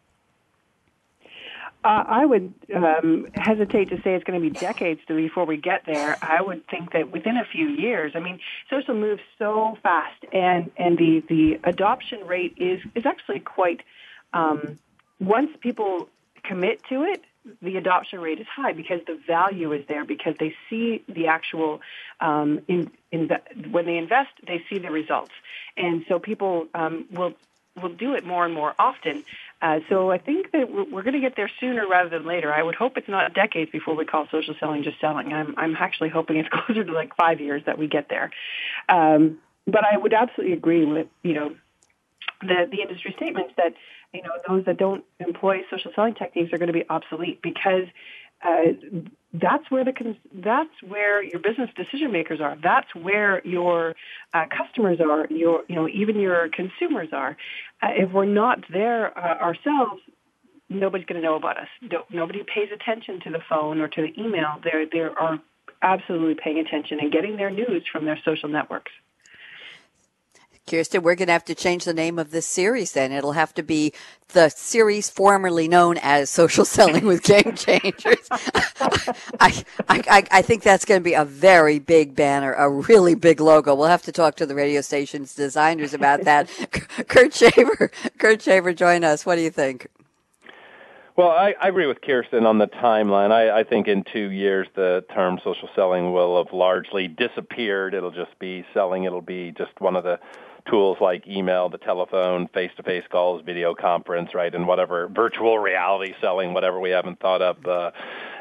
Uh, 1.85 2.05
I 2.07 2.25
would 2.25 2.55
um, 2.77 3.27
hesitate 3.35 3.89
to 3.89 3.97
say 4.03 4.14
it's 4.14 4.23
going 4.23 4.41
to 4.41 4.51
be 4.51 4.57
decades 4.57 5.01
before 5.09 5.45
we 5.47 5.57
get 5.57 5.83
there. 5.85 6.16
I 6.23 6.41
would 6.41 6.64
think 6.68 6.93
that 6.93 7.11
within 7.11 7.37
a 7.37 7.45
few 7.45 7.68
years. 7.68 8.12
I 8.14 8.20
mean, 8.20 8.39
social 8.70 8.95
moves 8.95 9.23
so 9.37 9.77
fast, 9.83 10.25
and 10.33 10.70
and 10.77 10.97
the 10.97 11.25
the 11.29 11.61
adoption 11.64 12.20
rate 12.27 12.55
is 12.57 12.81
is 12.95 13.05
actually 13.05 13.41
quite. 13.41 13.83
Um, 14.33 14.79
once 15.18 15.51
people 15.61 16.09
commit 16.45 16.83
to 16.89 17.03
it, 17.03 17.25
the 17.61 17.77
adoption 17.77 18.20
rate 18.20 18.41
is 18.41 18.47
high 18.47 18.73
because 18.73 19.01
the 19.07 19.18
value 19.27 19.73
is 19.73 19.85
there 19.89 20.05
because 20.05 20.35
they 20.39 20.55
see 20.70 21.03
the 21.09 21.27
actual 21.27 21.81
um, 22.20 22.61
in, 22.68 22.91
in 23.11 23.29
the, 23.29 23.41
when 23.70 23.87
they 23.87 23.97
invest 23.97 24.31
they 24.47 24.62
see 24.70 24.79
the 24.79 24.91
results 24.91 25.33
and 25.77 26.05
so 26.09 26.18
people 26.18 26.66
um, 26.75 27.07
will 27.11 27.35
will 27.81 27.95
do 27.95 28.14
it 28.14 28.25
more 28.25 28.45
and 28.45 28.55
more 28.55 28.75
often. 28.79 29.25
Uh, 29.61 29.81
so 29.89 30.11
I 30.11 30.18
think 30.18 30.51
that 30.53 30.70
we're, 30.70 30.85
we're 30.85 31.03
going 31.03 31.14
to 31.14 31.20
get 31.20 31.37
there 31.37 31.51
sooner 31.61 31.87
rather 31.87 32.11
than 32.11 32.27
later. 32.27 32.53
I 32.53 32.62
would 32.62 32.75
hope 32.75 32.97
it's 32.97 33.09
not 33.09 33.33
decades 33.33 33.70
before 33.70 33.95
we 33.95 34.05
call 34.05 34.27
social 34.31 34.55
selling 34.59 34.83
just 34.83 35.01
selling. 35.01 35.33
I'm, 35.33 35.55
I'm 35.57 35.77
actually 35.77 36.09
hoping 36.09 36.37
it's 36.37 36.49
closer 36.53 36.85
to 36.85 36.93
like 36.93 37.16
five 37.16 37.41
years 37.41 37.62
that 37.66 37.79
we 37.79 37.87
get 37.87 38.09
there. 38.09 38.31
Um, 38.89 39.39
but 39.66 39.85
I 39.85 39.97
would 39.97 40.12
absolutely 40.12 40.55
agree 40.55 40.85
with 40.85 41.07
you 41.23 41.35
know 41.35 41.55
the 42.41 42.68
the 42.70 42.81
industry 42.83 43.14
statements 43.16 43.53
that 43.57 43.75
you 44.12 44.23
know 44.23 44.33
those 44.49 44.64
that 44.64 44.77
don't 44.77 45.05
employ 45.20 45.62
social 45.70 45.93
selling 45.95 46.14
techniques 46.14 46.53
are 46.53 46.59
going 46.59 46.66
to 46.68 46.73
be 46.73 46.85
obsolete 46.89 47.41
because 47.43 47.87
uh, 48.43 48.73
that's 49.33 49.70
where 49.70 49.85
the 49.85 49.93
that's 50.35 50.70
where 50.87 51.22
your 51.22 51.41
business 51.41 51.70
decision 51.74 52.12
makers 52.12 52.41
are. 52.41 52.57
That's 52.62 52.95
where 52.95 53.45
your 53.47 53.95
uh, 54.35 54.45
customers 54.57 54.99
are. 55.01 55.26
Your 55.30 55.62
you 55.68 55.74
know 55.74 55.89
even 55.89 56.20
your 56.20 56.49
consumers 56.49 57.09
are. 57.12 57.37
Uh, 57.83 57.89
if 57.97 58.12
we're 58.12 58.26
not 58.26 58.64
there 58.70 59.16
uh, 59.16 59.39
ourselves, 59.39 60.03
nobody's 60.68 61.07
going 61.07 61.20
to 61.20 61.26
know 61.26 61.37
about 61.37 61.57
us. 61.59 61.68
nobody 62.11 62.41
pays 62.41 62.68
attention 62.74 63.20
to 63.20 63.30
the 63.30 63.41
phone 63.49 63.80
or 63.80 63.89
to 63.89 64.03
the 64.03 64.22
email. 64.22 64.61
They 64.62 64.85
they 64.93 65.01
are 65.01 65.41
absolutely 65.80 66.35
paying 66.35 66.59
attention 66.59 66.99
and 67.01 67.11
getting 67.11 67.37
their 67.37 67.51
news 67.51 67.85
from 67.91 68.05
their 68.05 68.18
social 68.24 68.49
networks. 68.49 68.93
Kirsten, 70.69 71.03
we're 71.03 71.17
going 71.17 71.27
to 71.27 71.33
have 71.33 71.45
to 71.47 71.55
change 71.55 71.85
the 71.85 71.93
name 71.93 72.19
of 72.19 72.31
this 72.31 72.47
series 72.47 72.93
then. 72.93 73.13
It'll 73.13 73.33
have 73.33 73.53
to 73.55 73.63
be 73.63 73.93
the 74.29 74.49
series 74.49 75.11
formerly 75.11 75.69
known 75.69 75.99
as 76.01 76.31
Social 76.31 76.65
Selling 76.77 77.05
with 77.05 77.25
Game 77.25 77.55
Changers. 77.57 78.29
I, 79.41 79.65
I, 79.89 80.25
I 80.31 80.43
think 80.43 80.63
that's 80.63 80.85
going 80.85 81.01
to 81.01 81.05
be 81.05 81.15
a 81.15 81.25
very 81.25 81.79
big 81.79 82.15
banner, 82.15 82.53
a 82.55 82.71
really 82.71 83.15
big 83.15 83.41
logo. 83.41 83.75
We'll 83.75 83.89
have 83.89 84.03
to 84.03 84.13
talk 84.13 84.37
to 84.37 84.47
the 84.47 84.55
radio 84.55 84.81
station's 84.81 85.35
designers 85.35 85.95
about 85.95 86.23
that. 86.25 86.49
Kurt 87.09 87.35
Shaver, 87.35 87.91
Kurt 88.19 88.41
Shaver, 88.41 88.73
join 88.73 89.05
us. 89.05 89.27
What 89.27 89.37
do 89.37 89.43
you 89.43 89.51
think? 89.51 89.89
Well, 91.15 91.29
I, 91.29 91.55
I 91.61 91.69
agree 91.69 91.87
with 91.87 92.01
Kirsten 92.01 92.47
on 92.47 92.57
the 92.57 92.69
timeline. 92.69 93.33
I, 93.33 93.61
I 93.61 93.65
think 93.65 93.87
in 93.87 94.03
two 94.03 94.31
years 94.31 94.67
the 94.75 95.05
term 95.13 95.39
social 95.45 95.69
selling 95.75 96.13
will 96.13 96.43
have 96.43 96.55
largely 96.55 97.07
disappeared. 97.07 97.93
It'll 97.93 98.11
just 98.11 98.39
be 98.39 98.65
selling. 98.73 99.05
It'll 99.05 99.21
be 99.21 99.53
just 99.53 99.79
one 99.79 99.95
of 99.95 100.05
the 100.05 100.19
tools 100.69 100.99
like 101.01 101.27
email, 101.27 101.69
the 101.69 101.79
telephone, 101.79 102.49
face-to-face 102.49 103.05
calls, 103.11 103.43
video 103.45 103.75
conference, 103.75 104.35
right, 104.35 104.55
and 104.55 104.67
whatever 104.67 105.09
virtual 105.09 105.59
reality 105.59 106.15
selling, 106.21 106.55
whatever 106.55 106.81
we 106.81 106.91
haven't 106.91 107.19
thought 107.21 107.43
up 107.43 107.67
uh, 107.67 107.91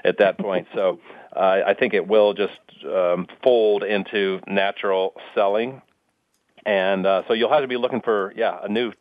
at 0.03 0.17
that 0.19 0.37
point. 0.37 0.67
So 0.73 0.99
uh, 1.35 1.61
I 1.65 1.73
think 1.73 1.93
it 1.93 2.07
will 2.07 2.33
just 2.33 2.59
um, 2.85 3.27
fold 3.43 3.83
into 3.83 4.39
natural 4.47 5.13
selling, 5.33 5.81
and 6.65 7.05
uh, 7.05 7.23
so 7.27 7.33
you'll 7.33 7.51
have 7.51 7.61
to 7.61 7.67
be 7.67 7.77
looking 7.77 8.01
for 8.01 8.33
yeah 8.35 8.59
a 8.61 8.69
new 8.69 8.91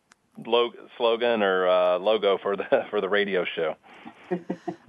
log- 0.46 0.76
slogan 0.96 1.42
or 1.42 1.68
uh, 1.68 1.98
logo 1.98 2.38
for 2.38 2.56
the 2.56 2.86
for 2.90 3.00
the 3.00 3.08
radio 3.08 3.44
show. 3.44 3.76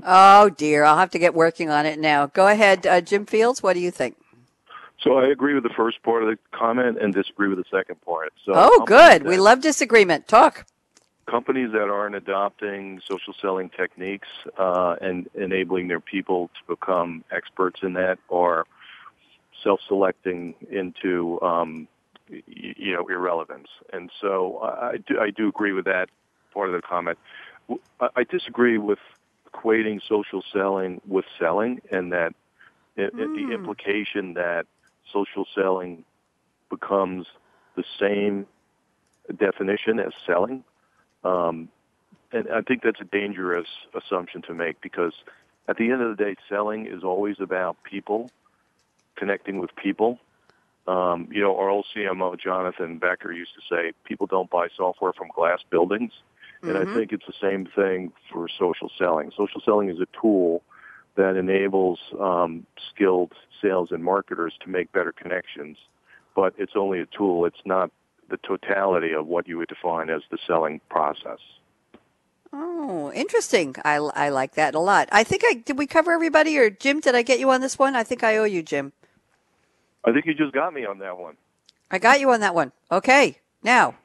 oh 0.03 0.49
dear, 0.49 0.83
I'll 0.83 0.97
have 0.97 1.09
to 1.11 1.19
get 1.19 1.33
working 1.33 1.69
on 1.69 1.85
it 1.85 1.99
now. 1.99 2.27
Go 2.27 2.47
ahead, 2.47 2.85
uh, 2.85 3.01
Jim 3.01 3.25
Fields. 3.25 3.63
What 3.63 3.73
do 3.73 3.79
you 3.79 3.91
think? 3.91 4.17
So 5.01 5.17
I 5.17 5.27
agree 5.27 5.55
with 5.55 5.63
the 5.63 5.73
first 5.75 6.03
part 6.03 6.21
of 6.23 6.29
the 6.29 6.37
comment 6.51 7.01
and 7.01 7.13
disagree 7.13 7.47
with 7.47 7.57
the 7.57 7.65
second 7.71 8.01
part. 8.01 8.33
So 8.45 8.53
oh, 8.55 8.83
good. 8.85 9.23
We 9.23 9.37
love 9.37 9.61
disagreement. 9.61 10.27
Talk. 10.27 10.65
Companies 11.27 11.71
that 11.71 11.89
aren't 11.89 12.15
adopting 12.15 13.01
social 13.07 13.33
selling 13.41 13.69
techniques 13.69 14.27
uh, 14.57 14.95
and 15.01 15.29
enabling 15.33 15.87
their 15.87 15.99
people 15.99 16.49
to 16.49 16.75
become 16.75 17.23
experts 17.31 17.79
in 17.83 17.93
that 17.93 18.19
are 18.29 18.65
self-selecting 19.63 20.55
into 20.69 21.41
um, 21.41 21.87
you 22.27 22.93
know 22.93 23.07
irrelevance. 23.07 23.69
And 23.93 24.11
so 24.19 24.59
I 24.61 24.97
do, 24.97 25.19
I 25.19 25.31
do 25.31 25.47
agree 25.47 25.73
with 25.73 25.85
that 25.85 26.09
part 26.53 26.69
of 26.69 26.75
the 26.75 26.81
comment. 26.81 27.17
I 27.99 28.23
disagree 28.23 28.77
with 28.77 28.99
equating 29.51 30.01
social 30.07 30.43
selling 30.51 31.01
with 31.07 31.25
selling, 31.39 31.81
and 31.91 32.11
that 32.11 32.33
mm. 32.97 33.11
the 33.11 33.53
implication 33.53 34.33
that 34.33 34.65
social 35.11 35.45
selling 35.53 36.03
becomes 36.69 37.27
the 37.75 37.83
same 37.99 38.45
definition 39.37 39.99
as 39.99 40.13
selling. 40.25 40.63
Um, 41.23 41.69
and 42.31 42.47
I 42.51 42.61
think 42.61 42.81
that's 42.83 43.01
a 43.01 43.05
dangerous 43.05 43.67
assumption 43.93 44.41
to 44.43 44.53
make 44.53 44.81
because 44.81 45.13
at 45.67 45.77
the 45.77 45.91
end 45.91 46.01
of 46.01 46.17
the 46.17 46.23
day, 46.23 46.35
selling 46.49 46.87
is 46.87 47.03
always 47.03 47.37
about 47.39 47.77
people, 47.83 48.31
connecting 49.15 49.59
with 49.59 49.75
people. 49.75 50.19
Um, 50.87 51.27
you 51.31 51.41
know, 51.41 51.57
our 51.57 51.69
old 51.69 51.85
CMO 51.95 52.39
Jonathan 52.39 52.97
Becher 52.97 53.31
used 53.31 53.53
to 53.53 53.61
say, 53.69 53.93
"People 54.03 54.25
don't 54.25 54.49
buy 54.49 54.67
software 54.75 55.13
from 55.13 55.27
glass 55.35 55.59
buildings," 55.69 56.11
and 56.63 56.71
Mm-hmm. 56.71 56.91
I 56.91 56.95
think 56.95 57.11
it's 57.11 57.25
the 57.25 57.33
same 57.39 57.65
thing 57.65 58.11
for 58.31 58.47
social 58.47 58.89
selling. 58.97 59.31
Social 59.35 59.61
selling 59.61 59.89
is 59.89 59.99
a 59.99 60.07
tool 60.19 60.63
that 61.15 61.35
enables 61.35 61.99
um, 62.19 62.65
skilled 62.93 63.33
sales 63.61 63.89
and 63.91 64.03
marketers 64.03 64.53
to 64.63 64.69
make 64.69 64.91
better 64.91 65.11
connections, 65.11 65.77
but 66.35 66.53
it's 66.57 66.73
only 66.75 66.99
a 66.99 67.05
tool. 67.05 67.45
It's 67.45 67.61
not 67.65 67.91
the 68.29 68.37
totality 68.37 69.13
of 69.13 69.27
what 69.27 69.47
you 69.47 69.57
would 69.57 69.67
define 69.67 70.09
as 70.09 70.21
the 70.31 70.37
selling 70.47 70.79
process. 70.89 71.39
Oh, 72.53 73.11
interesting. 73.13 73.75
I, 73.85 73.95
I 73.95 74.29
like 74.29 74.55
that 74.55 74.75
a 74.75 74.79
lot. 74.79 75.07
I 75.11 75.23
think 75.23 75.43
I 75.45 75.53
did 75.53 75.77
we 75.77 75.87
cover 75.87 76.11
everybody 76.11 76.57
or 76.57 76.69
Jim, 76.69 76.99
did 76.99 77.15
I 77.15 77.21
get 77.21 77.39
you 77.39 77.49
on 77.49 77.61
this 77.61 77.79
one? 77.79 77.95
I 77.95 78.03
think 78.03 78.23
I 78.23 78.37
owe 78.37 78.43
you, 78.43 78.61
Jim. 78.61 78.91
I 80.03 80.11
think 80.11 80.25
you 80.25 80.33
just 80.33 80.53
got 80.53 80.73
me 80.73 80.85
on 80.85 80.99
that 80.99 81.17
one. 81.17 81.37
I 81.89 81.99
got 81.99 82.19
you 82.19 82.31
on 82.31 82.39
that 82.41 82.55
one. 82.55 82.71
Okay. 82.91 83.37
Now, 83.63 83.95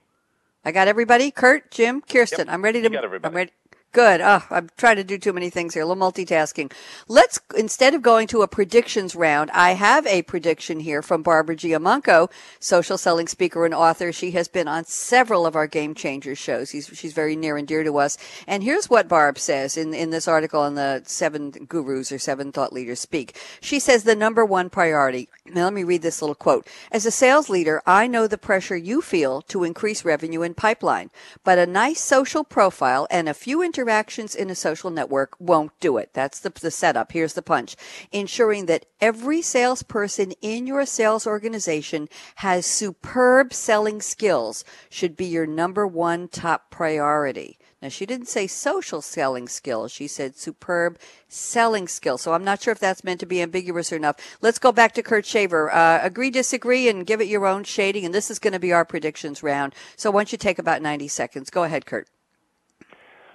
I 0.64 0.72
got 0.72 0.88
everybody. 0.88 1.30
Kurt, 1.30 1.70
Jim, 1.70 2.02
Kirsten. 2.02 2.48
I'm 2.48 2.62
ready 2.62 2.80
to 2.82 2.88
you 2.88 2.94
got 2.94 3.04
everybody. 3.04 3.30
I'm 3.30 3.36
ready. 3.36 3.52
Good. 3.97 4.20
Oh, 4.20 4.42
I'm 4.51 4.68
trying 4.76 4.97
to 4.97 5.05
do 5.05 5.16
too 5.16 5.32
many 5.32 5.49
things 5.49 5.72
here. 5.72 5.82
A 5.82 5.86
little 5.86 6.03
multitasking. 6.03 6.70
Let's, 7.09 7.40
instead 7.57 7.94
of 7.94 8.03
going 8.03 8.26
to 8.26 8.42
a 8.42 8.47
predictions 8.47 9.16
round, 9.16 9.51
I 9.53 9.70
have 9.70 10.07
a 10.07 10.20
prediction 10.20 10.80
here 10.80 11.01
from 11.01 11.22
Barbara 11.22 11.57
Giamanco, 11.57 12.30
social 12.61 12.99
selling 12.99 13.26
speaker 13.26 13.64
and 13.64 13.72
author. 13.72 14.12
She 14.12 14.32
has 14.32 14.49
been 14.49 14.68
on 14.68 14.84
several 14.84 15.47
of 15.47 15.57
our 15.57 15.66
Game 15.66 15.94
Changers 15.94 16.36
shows. 16.36 16.68
She's, 16.68 16.90
she's 16.92 17.14
very 17.14 17.36
near 17.36 17.57
and 17.57 17.66
dear 17.66 17.84
to 17.84 17.97
us. 17.97 18.18
And 18.47 18.62
here's 18.62 18.90
what 18.90 19.09
Barb 19.09 19.38
says 19.38 19.78
in, 19.78 19.94
in 19.94 20.11
this 20.11 20.28
article 20.28 20.61
on 20.61 20.74
the 20.74 21.01
seven 21.07 21.53
gurus 21.66 22.12
or 22.12 22.18
seven 22.18 22.53
thought 22.53 22.74
leaders 22.74 23.01
speak. 23.01 23.40
She 23.62 23.80
says 23.80 24.05
the 24.05 24.14
number 24.14 24.44
one 24.44 24.68
priority. 24.68 25.30
Now 25.47 25.64
let 25.64 25.72
me 25.72 25.84
read 25.84 26.03
this 26.03 26.20
little 26.20 26.34
quote. 26.34 26.68
As 26.92 27.07
a 27.07 27.11
sales 27.11 27.49
leader, 27.49 27.80
I 27.86 28.09
know 28.09 28.26
the 28.26 28.36
pressure 28.36 28.76
you 28.76 29.01
feel 29.01 29.40
to 29.42 29.64
increase 29.64 30.05
revenue 30.05 30.42
and 30.42 30.55
pipeline, 30.55 31.09
but 31.44 31.59
a 31.59 31.64
nice 31.64 32.03
social 32.03 32.44
profile 32.44 33.07
and 33.11 33.26
a 33.26 33.32
few 33.32 33.62
interactions 33.87 34.34
in 34.34 34.51
a 34.51 34.55
social 34.57 34.91
network 34.91 35.37
won't 35.39 35.70
do 35.78 35.97
it. 35.97 36.11
That's 36.12 36.41
the, 36.41 36.51
the 36.51 36.72
setup. 36.72 37.12
Here's 37.12 37.34
the 37.34 37.43
punch. 37.43 37.76
Ensuring 38.11 38.66
that 38.66 38.84
every 39.01 39.43
salesperson 39.43 40.32
in 40.43 40.66
your 40.66 40.84
sales 40.87 41.24
organization 41.24 42.09
has 42.37 42.66
superb 42.66 43.55
selling 43.55 44.03
skills 44.03 44.64
should 44.91 45.16
be 45.16 45.26
your 45.26 45.47
number 45.47 45.87
one 45.87 46.26
top 46.26 46.68
priority. 46.70 47.59
Now, 47.80 47.91
she 47.91 48.07
didn't 48.07 48.26
say 48.26 48.49
social 48.49 49.01
selling 49.01 49.47
skills. 49.47 49.93
She 49.93 50.09
said 50.09 50.37
superb 50.37 50.99
selling 51.28 51.87
skills. 51.87 52.22
So 52.22 52.32
I'm 52.32 52.43
not 52.43 52.61
sure 52.61 52.72
if 52.72 52.80
that's 52.80 53.05
meant 53.05 53.20
to 53.20 53.26
be 53.26 53.41
ambiguous 53.41 53.93
or 53.93 53.97
enough. 53.97 54.16
Let's 54.41 54.59
go 54.59 54.72
back 54.72 54.95
to 54.95 55.03
Kurt 55.03 55.26
Shaver. 55.26 55.72
Uh, 55.72 56.01
agree, 56.03 56.30
disagree, 56.30 56.89
and 56.89 57.07
give 57.07 57.20
it 57.20 57.28
your 57.28 57.47
own 57.47 57.62
shading. 57.62 58.05
And 58.05 58.12
this 58.12 58.32
is 58.32 58.41
going 58.41 58.55
to 58.55 58.59
be 58.59 58.72
our 58.72 58.84
predictions 58.84 59.45
round. 59.45 59.74
So 59.95 60.11
once 60.11 60.32
you 60.32 60.39
take 60.39 60.59
about 60.59 60.82
90 60.82 61.07
seconds? 61.07 61.51
Go 61.51 61.62
ahead, 61.62 61.87
Kurt. 61.87 62.09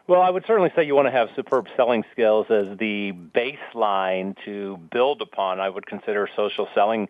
Well, 0.07 0.21
I 0.21 0.29
would 0.29 0.45
certainly 0.45 0.71
say 0.75 0.83
you 0.83 0.95
want 0.95 1.07
to 1.07 1.11
have 1.11 1.29
superb 1.35 1.67
selling 1.77 2.03
skills 2.11 2.47
as 2.49 2.77
the 2.77 3.13
baseline 3.13 4.35
to 4.45 4.77
build 4.91 5.21
upon. 5.21 5.59
I 5.59 5.69
would 5.69 5.85
consider 5.85 6.27
social 6.35 6.67
selling 6.73 7.07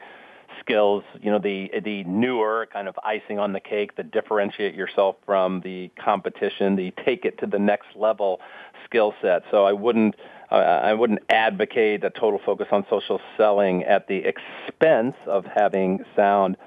skills, 0.59 1.03
you 1.21 1.31
know, 1.31 1.39
the 1.39 1.71
the 1.83 2.03
newer 2.03 2.67
kind 2.71 2.87
of 2.87 2.99
icing 3.03 3.39
on 3.39 3.53
the 3.53 3.59
cake 3.59 3.95
that 3.95 4.11
differentiate 4.11 4.75
yourself 4.75 5.15
from 5.25 5.61
the 5.61 5.89
competition, 5.97 6.75
the 6.75 6.91
take 7.05 7.25
it 7.25 7.39
to 7.39 7.47
the 7.47 7.57
next 7.57 7.87
level 7.95 8.41
skill 8.85 9.13
set. 9.21 9.43
So 9.49 9.65
I 9.65 9.71
wouldn't 9.73 10.15
uh, 10.51 10.55
I 10.55 10.93
wouldn't 10.93 11.21
advocate 11.29 12.03
a 12.03 12.09
total 12.09 12.39
focus 12.45 12.67
on 12.71 12.85
social 12.89 13.21
selling 13.37 13.83
at 13.85 14.07
the 14.07 14.17
expense 14.25 15.15
of 15.25 15.45
having 15.45 16.03
sound 16.15 16.57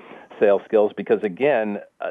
sales 0.40 0.62
skills 0.64 0.92
because 0.96 1.22
again, 1.22 1.80
uh, 2.00 2.10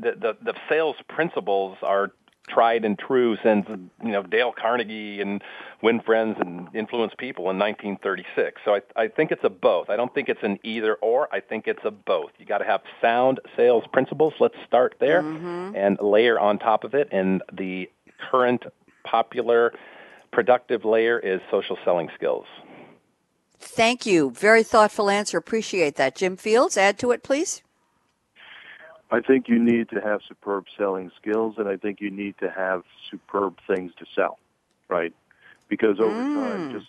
the, 0.00 0.12
the 0.12 0.36
the 0.42 0.54
sales 0.68 0.96
principles 1.08 1.76
are 1.82 2.10
tried 2.48 2.84
and 2.84 2.98
true 2.98 3.36
since 3.42 3.66
you 3.68 4.10
know 4.10 4.22
Dale 4.22 4.52
Carnegie 4.52 5.20
and 5.20 5.42
Win 5.82 6.00
Friends 6.00 6.36
and 6.40 6.68
Influence 6.74 7.12
People 7.18 7.50
in 7.50 7.58
1936. 7.58 8.60
So 8.64 8.74
I, 8.74 8.80
I 8.96 9.08
think 9.08 9.30
it's 9.30 9.44
a 9.44 9.50
both. 9.50 9.90
I 9.90 9.96
don't 9.96 10.12
think 10.14 10.28
it's 10.28 10.42
an 10.42 10.58
either 10.64 10.94
or. 10.96 11.28
I 11.32 11.40
think 11.40 11.66
it's 11.66 11.84
a 11.84 11.90
both. 11.90 12.30
You 12.38 12.46
got 12.46 12.58
to 12.58 12.64
have 12.64 12.80
sound 13.00 13.40
sales 13.56 13.84
principles. 13.92 14.34
Let's 14.40 14.56
start 14.66 14.96
there 15.00 15.22
mm-hmm. 15.22 15.76
and 15.76 15.98
layer 16.00 16.38
on 16.38 16.58
top 16.58 16.84
of 16.84 16.94
it. 16.94 17.08
And 17.12 17.42
the 17.52 17.90
current 18.30 18.64
popular 19.04 19.72
productive 20.32 20.84
layer 20.84 21.18
is 21.18 21.40
social 21.50 21.78
selling 21.84 22.08
skills. 22.14 22.46
Thank 23.60 24.06
you. 24.06 24.30
Very 24.30 24.62
thoughtful 24.62 25.10
answer. 25.10 25.36
Appreciate 25.36 25.96
that. 25.96 26.14
Jim 26.14 26.36
Fields, 26.36 26.76
add 26.76 26.98
to 27.00 27.10
it, 27.10 27.22
please. 27.22 27.62
I 29.10 29.20
think 29.20 29.48
you 29.48 29.58
need 29.58 29.88
to 29.90 30.00
have 30.00 30.20
superb 30.28 30.66
selling 30.76 31.10
skills, 31.20 31.54
and 31.56 31.68
I 31.68 31.76
think 31.76 32.00
you 32.00 32.10
need 32.10 32.36
to 32.40 32.50
have 32.50 32.82
superb 33.10 33.56
things 33.66 33.92
to 33.98 34.06
sell, 34.14 34.38
right? 34.88 35.14
Because 35.68 35.98
over 35.98 36.24
time, 36.34 36.68
just 36.70 36.86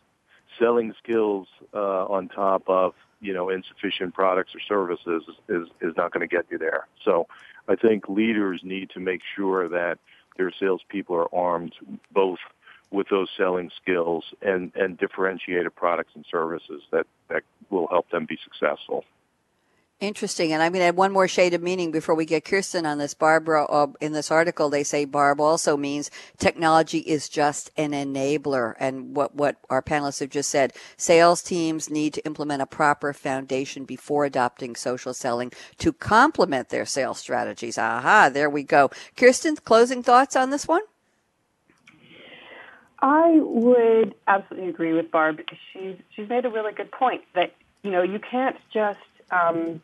selling 0.58 0.94
skills 1.02 1.48
uh, 1.74 2.06
on 2.06 2.28
top 2.28 2.64
of 2.68 2.94
you 3.22 3.34
know 3.34 3.50
insufficient 3.50 4.14
products 4.14 4.54
or 4.54 4.60
services 4.60 5.24
is 5.48 5.68
is 5.82 5.96
not 5.96 6.12
going 6.12 6.28
to 6.28 6.36
get 6.36 6.46
you 6.50 6.58
there. 6.58 6.88
So 7.04 7.28
I 7.68 7.76
think 7.76 8.10
leaders 8.10 8.62
need 8.64 8.90
to 8.92 9.00
make 9.00 9.22
sure 9.36 9.70
that 9.70 10.00
their 10.38 10.52
salespeople 10.58 11.16
are 11.16 11.34
armed 11.34 11.74
both 12.12 12.40
with 12.92 13.08
those 13.10 13.30
selling 13.38 13.72
skills 13.82 14.26
and 14.42 14.72
and 14.76 14.98
differentiated 14.98 15.74
products 15.76 16.12
and 16.16 16.26
services 16.30 16.82
that 16.92 17.06
that 17.30 17.44
will 17.70 17.88
help 17.88 18.10
them 18.10 18.26
be 18.26 18.38
successful. 18.44 19.06
Interesting. 20.02 20.54
And 20.54 20.64
I'm 20.64 20.72
going 20.72 20.80
to 20.80 20.86
add 20.86 20.96
one 20.96 21.12
more 21.12 21.28
shade 21.28 21.54
of 21.54 21.62
meaning 21.62 21.92
before 21.92 22.16
we 22.16 22.24
get 22.24 22.46
Kirsten 22.46 22.86
on 22.86 23.00
this. 23.00 23.14
Barbara, 23.14 23.66
uh, 23.66 23.88
in 24.00 24.14
this 24.14 24.32
article, 24.32 24.70
they 24.70 24.84
say 24.84 25.04
Barb 25.04 25.42
also 25.42 25.76
means 25.76 26.10
technology 26.38 27.00
is 27.00 27.28
just 27.28 27.70
an 27.76 27.92
enabler. 27.92 28.76
And 28.80 29.14
what, 29.14 29.36
what 29.36 29.58
our 29.70 29.82
panelists 29.82 30.22
have 30.22 30.30
just 30.30 30.50
said, 30.50 30.72
sales 30.96 31.42
teams 31.42 31.90
need 31.90 32.14
to 32.14 32.26
implement 32.26 32.62
a 32.62 32.66
proper 32.66 33.12
foundation 33.12 33.84
before 33.84 34.24
adopting 34.24 34.78
social 34.78 35.14
selling 35.14 35.52
to 35.80 35.92
complement 35.92 36.70
their 36.70 36.86
sales 36.86 37.20
strategies. 37.20 37.78
Aha, 37.78 38.30
there 38.30 38.50
we 38.50 38.64
go. 38.64 38.90
Kirsten, 39.18 39.58
closing 39.58 40.02
thoughts 40.02 40.38
on 40.38 40.50
this 40.50 40.66
one? 40.66 40.84
I 43.02 43.40
would 43.42 44.16
absolutely 44.28 44.70
agree 44.70 44.94
with 44.94 45.12
Barb. 45.12 45.42
She's 45.74 45.96
she's 46.10 46.28
made 46.28 46.46
a 46.46 46.50
really 46.50 46.74
good 46.74 46.92
point 46.92 47.22
that 47.34 47.54
you 47.82 47.92
know 47.92 48.02
you 48.02 48.20
can't 48.20 48.58
just 48.74 49.00
um, 49.32 49.82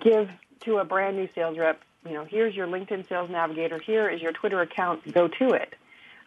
give 0.00 0.28
to 0.60 0.78
a 0.78 0.84
brand 0.84 1.16
new 1.16 1.28
sales 1.34 1.58
rep. 1.58 1.80
You 2.06 2.14
know, 2.14 2.24
here's 2.24 2.54
your 2.54 2.66
LinkedIn 2.66 3.08
Sales 3.08 3.30
Navigator. 3.30 3.78
Here 3.78 4.08
is 4.08 4.20
your 4.20 4.32
Twitter 4.32 4.60
account. 4.60 5.12
Go 5.12 5.28
to 5.28 5.50
it. 5.50 5.74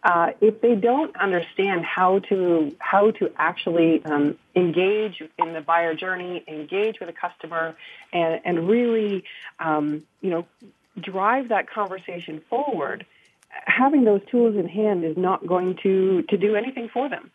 Uh, 0.03 0.31
if 0.39 0.61
they 0.61 0.75
don't 0.75 1.15
understand 1.17 1.83
how 1.83 2.19
to 2.19 2.75
how 2.79 3.09
to 3.09 3.31
actually 3.37 4.05
um, 4.05 4.37
engage 4.55 5.21
in 5.39 5.53
the 5.53 5.61
buyer 5.61 5.95
journey, 5.95 6.43
engage 6.47 6.99
with 6.99 7.09
a 7.09 7.13
customer, 7.13 7.75
and 8.13 8.39
and 8.45 8.69
really 8.69 9.23
um, 9.59 10.03
you 10.21 10.29
know 10.29 10.45
drive 11.01 11.49
that 11.49 11.69
conversation 11.69 12.41
forward, 12.49 13.05
having 13.49 14.03
those 14.03 14.21
tools 14.29 14.55
in 14.55 14.67
hand 14.67 15.03
is 15.03 15.17
not 15.17 15.45
going 15.45 15.75
to 15.81 16.21
to 16.29 16.37
do 16.37 16.55
anything 16.55 16.87
for 16.87 17.09
them. 17.09 17.31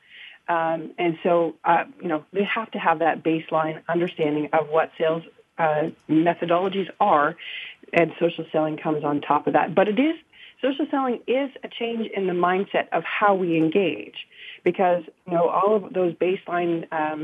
Um, 0.48 0.92
and 0.98 1.16
so, 1.22 1.54
uh, 1.64 1.84
you 2.00 2.08
know, 2.08 2.24
they 2.32 2.42
have 2.42 2.70
to 2.72 2.78
have 2.78 2.98
that 3.00 3.22
baseline 3.22 3.82
understanding 3.88 4.48
of 4.52 4.68
what 4.68 4.90
sales 4.98 5.22
uh, 5.62 5.82
methodologies 6.08 6.88
are, 7.12 7.28
and 7.98 8.08
social 8.24 8.44
selling 8.52 8.76
comes 8.86 9.02
on 9.10 9.14
top 9.20 9.42
of 9.48 9.52
that. 9.58 9.68
But 9.78 9.86
it 9.92 9.98
is 10.08 10.16
social 10.66 10.86
selling 10.90 11.18
is 11.26 11.50
a 11.66 11.68
change 11.80 12.04
in 12.18 12.24
the 12.26 12.38
mindset 12.48 12.86
of 12.98 13.02
how 13.18 13.32
we 13.42 13.48
engage, 13.64 14.18
because 14.68 15.02
you 15.26 15.34
know 15.34 15.46
all 15.58 15.72
of 15.78 15.82
those 15.98 16.12
baseline 16.26 16.76
um, 17.02 17.22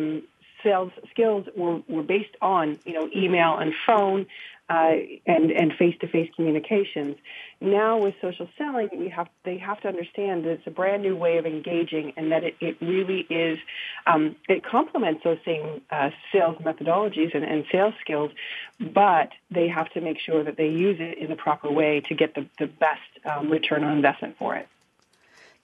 sales 0.62 0.92
skills 1.12 1.44
were, 1.60 1.78
were 1.94 2.02
based 2.02 2.36
on 2.40 2.64
you 2.88 2.94
know 2.96 3.08
email 3.22 3.52
and 3.62 3.70
phone 3.86 4.20
uh, 4.68 4.94
and 5.34 5.44
and 5.60 5.68
face-to-face 5.80 6.30
communications. 6.36 7.14
Now 7.60 7.92
with 8.04 8.14
social 8.20 8.48
selling, 8.58 8.88
we 9.02 9.08
have 9.18 9.28
they 9.44 9.58
have 9.58 9.78
to 9.82 9.88
understand 9.88 10.44
that 10.44 10.50
it's 10.56 10.66
a 10.66 10.74
brand 10.80 11.02
new 11.02 11.16
way 11.24 11.38
of 11.38 11.46
engaging, 11.46 12.06
and 12.16 12.32
that 12.32 12.42
it, 12.48 12.54
it 12.60 12.76
really 12.80 13.20
is 13.30 13.58
um, 14.06 14.36
it 14.48 14.64
complements 14.64 15.24
those 15.24 15.38
same 15.44 15.80
uh, 15.90 16.10
sales 16.32 16.56
methodologies 16.58 17.34
and, 17.34 17.44
and 17.44 17.64
sales 17.70 17.94
skills, 18.00 18.30
but 18.78 19.30
they 19.50 19.68
have 19.68 19.90
to 19.90 20.00
make 20.00 20.18
sure 20.20 20.44
that 20.44 20.56
they 20.56 20.68
use 20.68 20.98
it 21.00 21.18
in 21.18 21.28
the 21.28 21.36
proper 21.36 21.70
way 21.70 22.00
to 22.00 22.14
get 22.14 22.34
the, 22.34 22.46
the 22.58 22.66
best 22.66 23.00
um, 23.24 23.50
return 23.50 23.82
on 23.82 23.96
investment 23.96 24.36
for 24.38 24.54
it. 24.54 24.68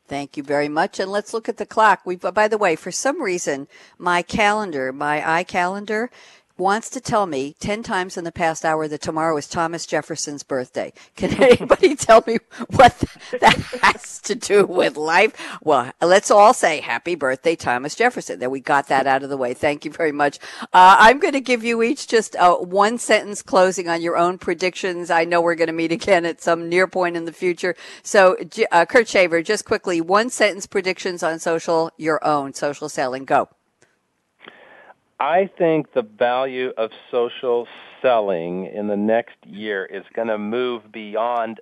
Thank 0.08 0.36
you 0.36 0.42
very 0.42 0.68
much. 0.68 0.98
And 0.98 1.10
let's 1.10 1.32
look 1.32 1.48
at 1.48 1.56
the 1.56 1.64
clock. 1.64 2.00
We, 2.04 2.16
by 2.16 2.48
the 2.48 2.58
way, 2.58 2.76
for 2.76 2.90
some 2.90 3.22
reason, 3.22 3.68
my 3.98 4.22
calendar, 4.22 4.92
my 4.92 5.20
iCalendar, 5.20 6.08
wants 6.62 6.88
to 6.90 7.00
tell 7.00 7.26
me 7.26 7.54
10 7.58 7.82
times 7.82 8.16
in 8.16 8.24
the 8.24 8.32
past 8.32 8.64
hour 8.64 8.86
that 8.86 9.02
tomorrow 9.02 9.36
is 9.36 9.48
Thomas 9.48 9.84
Jefferson's 9.84 10.44
birthday. 10.44 10.92
Can 11.16 11.30
anybody 11.42 11.96
tell 11.96 12.22
me 12.26 12.38
what 12.68 12.96
that 13.40 13.56
has 13.82 14.20
to 14.20 14.34
do 14.34 14.64
with 14.64 14.96
life. 14.96 15.58
Well, 15.62 15.92
let's 16.00 16.30
all 16.30 16.54
say 16.54 16.80
happy 16.80 17.14
birthday, 17.14 17.56
Thomas 17.56 17.94
Jefferson. 17.94 18.38
There, 18.38 18.48
we 18.48 18.60
got 18.60 18.88
that 18.88 19.06
out 19.06 19.22
of 19.22 19.28
the 19.28 19.36
way. 19.36 19.54
Thank 19.54 19.84
you 19.84 19.90
very 19.90 20.12
much. 20.12 20.38
Uh, 20.72 20.96
I'm 20.98 21.18
going 21.18 21.34
to 21.34 21.40
give 21.40 21.64
you 21.64 21.82
each 21.82 22.06
just 22.06 22.36
uh, 22.36 22.56
one 22.56 22.98
sentence 22.98 23.42
closing 23.42 23.88
on 23.88 24.00
your 24.00 24.16
own 24.16 24.38
predictions. 24.38 25.10
I 25.10 25.24
know 25.24 25.40
we're 25.40 25.56
going 25.56 25.66
to 25.66 25.72
meet 25.72 25.92
again 25.92 26.24
at 26.24 26.40
some 26.40 26.68
near 26.68 26.86
point 26.86 27.16
in 27.16 27.24
the 27.24 27.32
future. 27.32 27.74
So, 28.02 28.36
uh, 28.70 28.86
Kurt 28.86 29.08
Shaver, 29.08 29.42
just 29.42 29.64
quickly, 29.64 30.00
one 30.00 30.30
sentence 30.30 30.66
predictions 30.66 31.22
on 31.22 31.38
social, 31.38 31.90
your 31.96 32.24
own 32.24 32.54
social 32.54 32.88
selling. 32.88 33.24
Go. 33.24 33.48
I 35.22 35.48
think 35.56 35.92
the 35.92 36.02
value 36.02 36.72
of 36.76 36.90
social 37.12 37.68
selling 38.02 38.66
in 38.66 38.88
the 38.88 38.96
next 38.96 39.36
year 39.46 39.86
is 39.86 40.02
going 40.14 40.26
to 40.26 40.36
move 40.36 40.90
beyond 40.90 41.60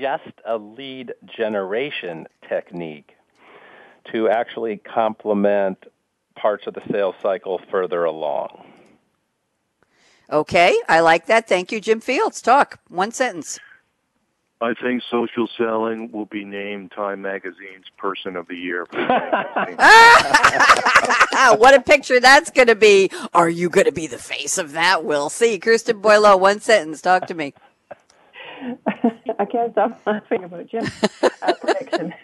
just 0.00 0.32
a 0.46 0.56
lead 0.56 1.12
generation 1.26 2.26
technique 2.48 3.12
to 4.10 4.30
actually 4.30 4.78
complement 4.78 5.84
parts 6.34 6.66
of 6.66 6.72
the 6.72 6.80
sales 6.90 7.14
cycle 7.20 7.60
further 7.70 8.04
along. 8.04 8.64
Okay, 10.32 10.74
I 10.88 11.00
like 11.00 11.26
that. 11.26 11.46
Thank 11.46 11.72
you, 11.72 11.82
Jim 11.82 12.00
Fields. 12.00 12.40
Talk 12.40 12.80
one 12.88 13.12
sentence. 13.12 13.60
I 14.64 14.72
think 14.72 15.02
social 15.10 15.46
selling 15.58 16.10
will 16.10 16.24
be 16.24 16.42
named 16.42 16.92
Time 16.92 17.20
Magazine's 17.20 17.84
Person 17.98 18.34
of 18.34 18.48
the 18.48 18.56
Year. 18.56 18.86
what 21.58 21.74
a 21.74 21.82
picture 21.82 22.18
that's 22.18 22.50
going 22.50 22.68
to 22.68 22.74
be. 22.74 23.10
Are 23.34 23.50
you 23.50 23.68
going 23.68 23.84
to 23.84 23.92
be 23.92 24.06
the 24.06 24.16
face 24.16 24.56
of 24.56 24.72
that? 24.72 25.04
We'll 25.04 25.28
see. 25.28 25.58
Kirsten 25.58 26.00
Boileau, 26.00 26.38
one 26.38 26.60
sentence. 26.60 27.02
Talk 27.02 27.26
to 27.26 27.34
me. 27.34 27.52
I 29.38 29.44
can't 29.44 29.72
stop 29.72 30.00
laughing 30.06 30.44
about 30.44 30.66
Jim's 30.68 30.90
uh, 31.42 31.52
prediction. 31.60 32.14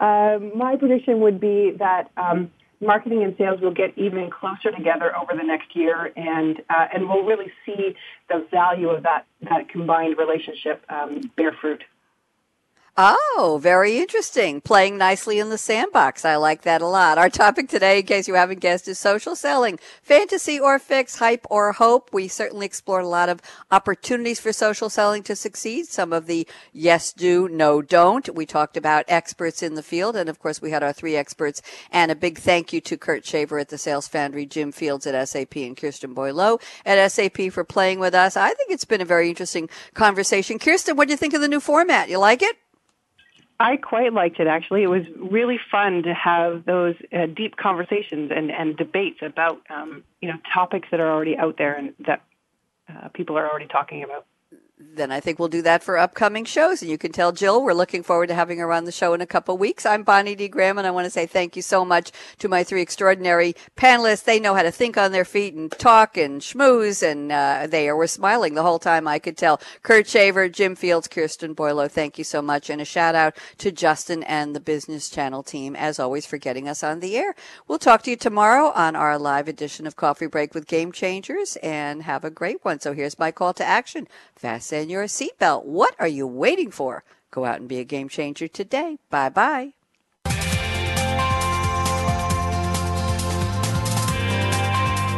Um, 0.00 0.58
my 0.58 0.76
prediction 0.76 1.20
would 1.20 1.40
be 1.40 1.70
that 1.78 2.10
um, 2.18 2.50
marketing 2.80 3.22
and 3.22 3.36
sales 3.36 3.60
will 3.60 3.72
get 3.72 3.96
even 3.96 4.30
closer 4.30 4.70
together 4.70 5.16
over 5.16 5.32
the 5.36 5.42
next 5.44 5.74
year, 5.74 6.12
and 6.16 6.60
uh, 6.70 6.86
and 6.92 7.08
we'll 7.08 7.24
really 7.24 7.52
see 7.64 7.96
the 8.28 8.46
value 8.50 8.88
of 8.88 9.02
that 9.02 9.26
that 9.42 9.68
combined 9.68 10.16
relationship 10.18 10.84
um, 10.88 11.20
bear 11.36 11.52
fruit. 11.52 11.82
Oh, 12.96 13.58
very 13.60 13.98
interesting. 13.98 14.60
Playing 14.60 14.96
nicely 14.96 15.40
in 15.40 15.50
the 15.50 15.58
sandbox. 15.58 16.24
I 16.24 16.36
like 16.36 16.62
that 16.62 16.80
a 16.80 16.86
lot. 16.86 17.18
Our 17.18 17.28
topic 17.28 17.68
today, 17.68 17.98
in 17.98 18.06
case 18.06 18.28
you 18.28 18.34
haven't 18.34 18.60
guessed, 18.60 18.86
is 18.86 19.00
social 19.00 19.34
selling. 19.34 19.80
Fantasy 20.00 20.60
or 20.60 20.78
fix, 20.78 21.18
hype 21.18 21.44
or 21.50 21.72
hope. 21.72 22.10
We 22.12 22.28
certainly 22.28 22.66
explored 22.66 23.02
a 23.02 23.08
lot 23.08 23.28
of 23.28 23.42
opportunities 23.72 24.38
for 24.38 24.52
social 24.52 24.88
selling 24.88 25.24
to 25.24 25.34
succeed. 25.34 25.86
Some 25.86 26.12
of 26.12 26.26
the 26.26 26.46
yes 26.72 27.12
do, 27.12 27.48
no 27.48 27.82
don't. 27.82 28.32
We 28.32 28.46
talked 28.46 28.76
about 28.76 29.06
experts 29.08 29.60
in 29.60 29.74
the 29.74 29.82
field. 29.82 30.14
And 30.14 30.28
of 30.28 30.38
course, 30.38 30.62
we 30.62 30.70
had 30.70 30.84
our 30.84 30.92
three 30.92 31.16
experts. 31.16 31.62
And 31.90 32.12
a 32.12 32.14
big 32.14 32.38
thank 32.38 32.72
you 32.72 32.80
to 32.82 32.96
Kurt 32.96 33.26
Shaver 33.26 33.58
at 33.58 33.70
the 33.70 33.78
Sales 33.78 34.06
Foundry, 34.06 34.46
Jim 34.46 34.70
Fields 34.70 35.04
at 35.04 35.28
SAP, 35.28 35.56
and 35.56 35.76
Kirsten 35.76 36.14
Boileau 36.14 36.60
at 36.86 37.10
SAP 37.10 37.50
for 37.50 37.64
playing 37.64 37.98
with 37.98 38.14
us. 38.14 38.36
I 38.36 38.54
think 38.54 38.70
it's 38.70 38.84
been 38.84 39.00
a 39.00 39.04
very 39.04 39.28
interesting 39.28 39.68
conversation. 39.94 40.60
Kirsten, 40.60 40.96
what 40.96 41.08
do 41.08 41.12
you 41.12 41.18
think 41.18 41.34
of 41.34 41.40
the 41.40 41.48
new 41.48 41.58
format? 41.58 42.08
You 42.08 42.18
like 42.18 42.40
it? 42.40 42.63
I 43.60 43.76
quite 43.76 44.12
liked 44.12 44.40
it 44.40 44.46
actually. 44.46 44.82
It 44.82 44.88
was 44.88 45.04
really 45.16 45.58
fun 45.70 46.02
to 46.02 46.14
have 46.14 46.64
those 46.64 46.96
uh, 47.12 47.26
deep 47.26 47.56
conversations 47.56 48.32
and, 48.34 48.50
and 48.50 48.76
debates 48.76 49.20
about 49.22 49.60
um, 49.70 50.02
you 50.20 50.28
know 50.28 50.38
topics 50.52 50.88
that 50.90 51.00
are 51.00 51.10
already 51.10 51.36
out 51.36 51.56
there 51.56 51.74
and 51.74 51.94
that 52.06 52.22
uh, 52.88 53.08
people 53.08 53.38
are 53.38 53.48
already 53.48 53.66
talking 53.66 54.02
about 54.02 54.26
then 54.76 55.12
I 55.12 55.20
think 55.20 55.38
we'll 55.38 55.48
do 55.48 55.62
that 55.62 55.84
for 55.84 55.96
upcoming 55.96 56.44
shows. 56.44 56.82
And 56.82 56.90
you 56.90 56.98
can 56.98 57.12
tell 57.12 57.30
Jill 57.30 57.62
we're 57.62 57.74
looking 57.74 58.02
forward 58.02 58.26
to 58.26 58.34
having 58.34 58.58
her 58.58 58.72
on 58.72 58.84
the 58.84 58.92
show 58.92 59.14
in 59.14 59.20
a 59.20 59.26
couple 59.26 59.56
weeks. 59.56 59.86
I'm 59.86 60.02
Bonnie 60.02 60.34
D. 60.34 60.48
Graham, 60.48 60.78
and 60.78 60.86
I 60.86 60.90
want 60.90 61.04
to 61.04 61.10
say 61.10 61.26
thank 61.26 61.54
you 61.54 61.62
so 61.62 61.84
much 61.84 62.10
to 62.38 62.48
my 62.48 62.64
three 62.64 62.82
extraordinary 62.82 63.54
panelists. 63.76 64.24
They 64.24 64.40
know 64.40 64.54
how 64.54 64.64
to 64.64 64.72
think 64.72 64.98
on 64.98 65.12
their 65.12 65.24
feet 65.24 65.54
and 65.54 65.70
talk 65.70 66.16
and 66.16 66.40
schmooze, 66.40 67.08
and 67.08 67.30
uh, 67.30 67.68
they 67.68 67.90
were 67.92 68.08
smiling 68.08 68.54
the 68.54 68.64
whole 68.64 68.80
time. 68.80 69.06
I 69.06 69.20
could 69.20 69.36
tell. 69.36 69.60
Kurt 69.82 70.08
Shaver, 70.08 70.48
Jim 70.48 70.74
Fields, 70.74 71.06
Kirsten 71.06 71.54
Boileau, 71.54 71.88
thank 71.88 72.18
you 72.18 72.24
so 72.24 72.42
much, 72.42 72.68
and 72.68 72.80
a 72.80 72.84
shout 72.84 73.14
out 73.14 73.36
to 73.58 73.70
Justin 73.70 74.24
and 74.24 74.56
the 74.56 74.60
Business 74.60 75.08
Channel 75.08 75.44
team, 75.44 75.76
as 75.76 76.00
always, 76.00 76.26
for 76.26 76.36
getting 76.36 76.68
us 76.68 76.82
on 76.82 76.98
the 76.98 77.16
air. 77.16 77.36
We'll 77.68 77.78
talk 77.78 78.02
to 78.02 78.10
you 78.10 78.16
tomorrow 78.16 78.72
on 78.74 78.96
our 78.96 79.18
live 79.20 79.46
edition 79.46 79.86
of 79.86 79.94
Coffee 79.94 80.26
Break 80.26 80.52
with 80.52 80.66
Game 80.66 80.90
Changers, 80.90 81.56
and 81.62 82.02
have 82.02 82.24
a 82.24 82.30
great 82.30 82.64
one. 82.64 82.80
So 82.80 82.92
here's 82.92 83.20
my 83.20 83.30
call 83.30 83.54
to 83.54 83.64
action: 83.64 84.08
fasten 84.34 84.64
fasten 84.74 84.90
your 84.90 85.04
seatbelt. 85.04 85.64
What 85.64 85.94
are 85.98 86.08
you 86.08 86.26
waiting 86.26 86.70
for? 86.70 87.04
Go 87.30 87.44
out 87.44 87.60
and 87.60 87.68
be 87.68 87.78
a 87.80 87.84
game 87.84 88.08
changer 88.08 88.48
today. 88.48 88.98
Bye 89.10 89.28
bye. 89.30 89.72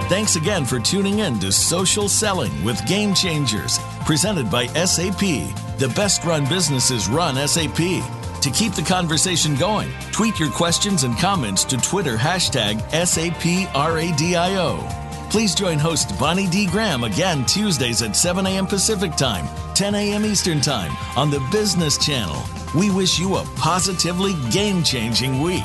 Thanks 0.09 0.37
again 0.37 0.65
for 0.65 0.79
tuning 0.79 1.19
in 1.19 1.41
to 1.41 1.51
Social 1.51 2.09
Selling 2.09 2.65
with 2.65 2.87
Game 2.87 3.13
Changers, 3.13 3.81
presented 4.05 4.49
by 4.49 4.69
SAP. 4.69 5.19
The 5.79 5.93
best 5.97 6.25
run 6.25 6.47
businesses 6.49 7.09
run 7.09 7.35
SAP. 7.49 7.77
To 7.77 8.51
keep 8.53 8.75
the 8.75 8.85
conversation 8.87 9.57
going, 9.57 9.91
tweet 10.13 10.39
your 10.39 10.51
questions 10.51 11.03
and 11.03 11.19
comments 11.19 11.65
to 11.65 11.77
Twitter 11.79 12.17
hashtag 12.17 12.81
SAPRADIO. 12.93 13.77
Please 15.31 15.55
join 15.55 15.79
host 15.79 16.19
Bonnie 16.19 16.49
D. 16.49 16.67
Graham 16.67 17.05
again 17.05 17.45
Tuesdays 17.45 18.01
at 18.03 18.17
7 18.17 18.47
a.m. 18.47 18.67
Pacific 18.67 19.17
Time, 19.17 19.47
10 19.75 19.95
a.m. 19.95 20.25
Eastern 20.25 20.61
Time 20.61 20.93
on 21.17 21.31
the 21.31 21.41
Business 21.51 21.99
Channel. 21.99 22.43
We 22.75 22.91
wish 22.91 23.19
you 23.19 23.37
a 23.37 23.45
positively 23.57 24.35
game 24.51 24.83
changing 24.83 25.43
week. 25.43 25.65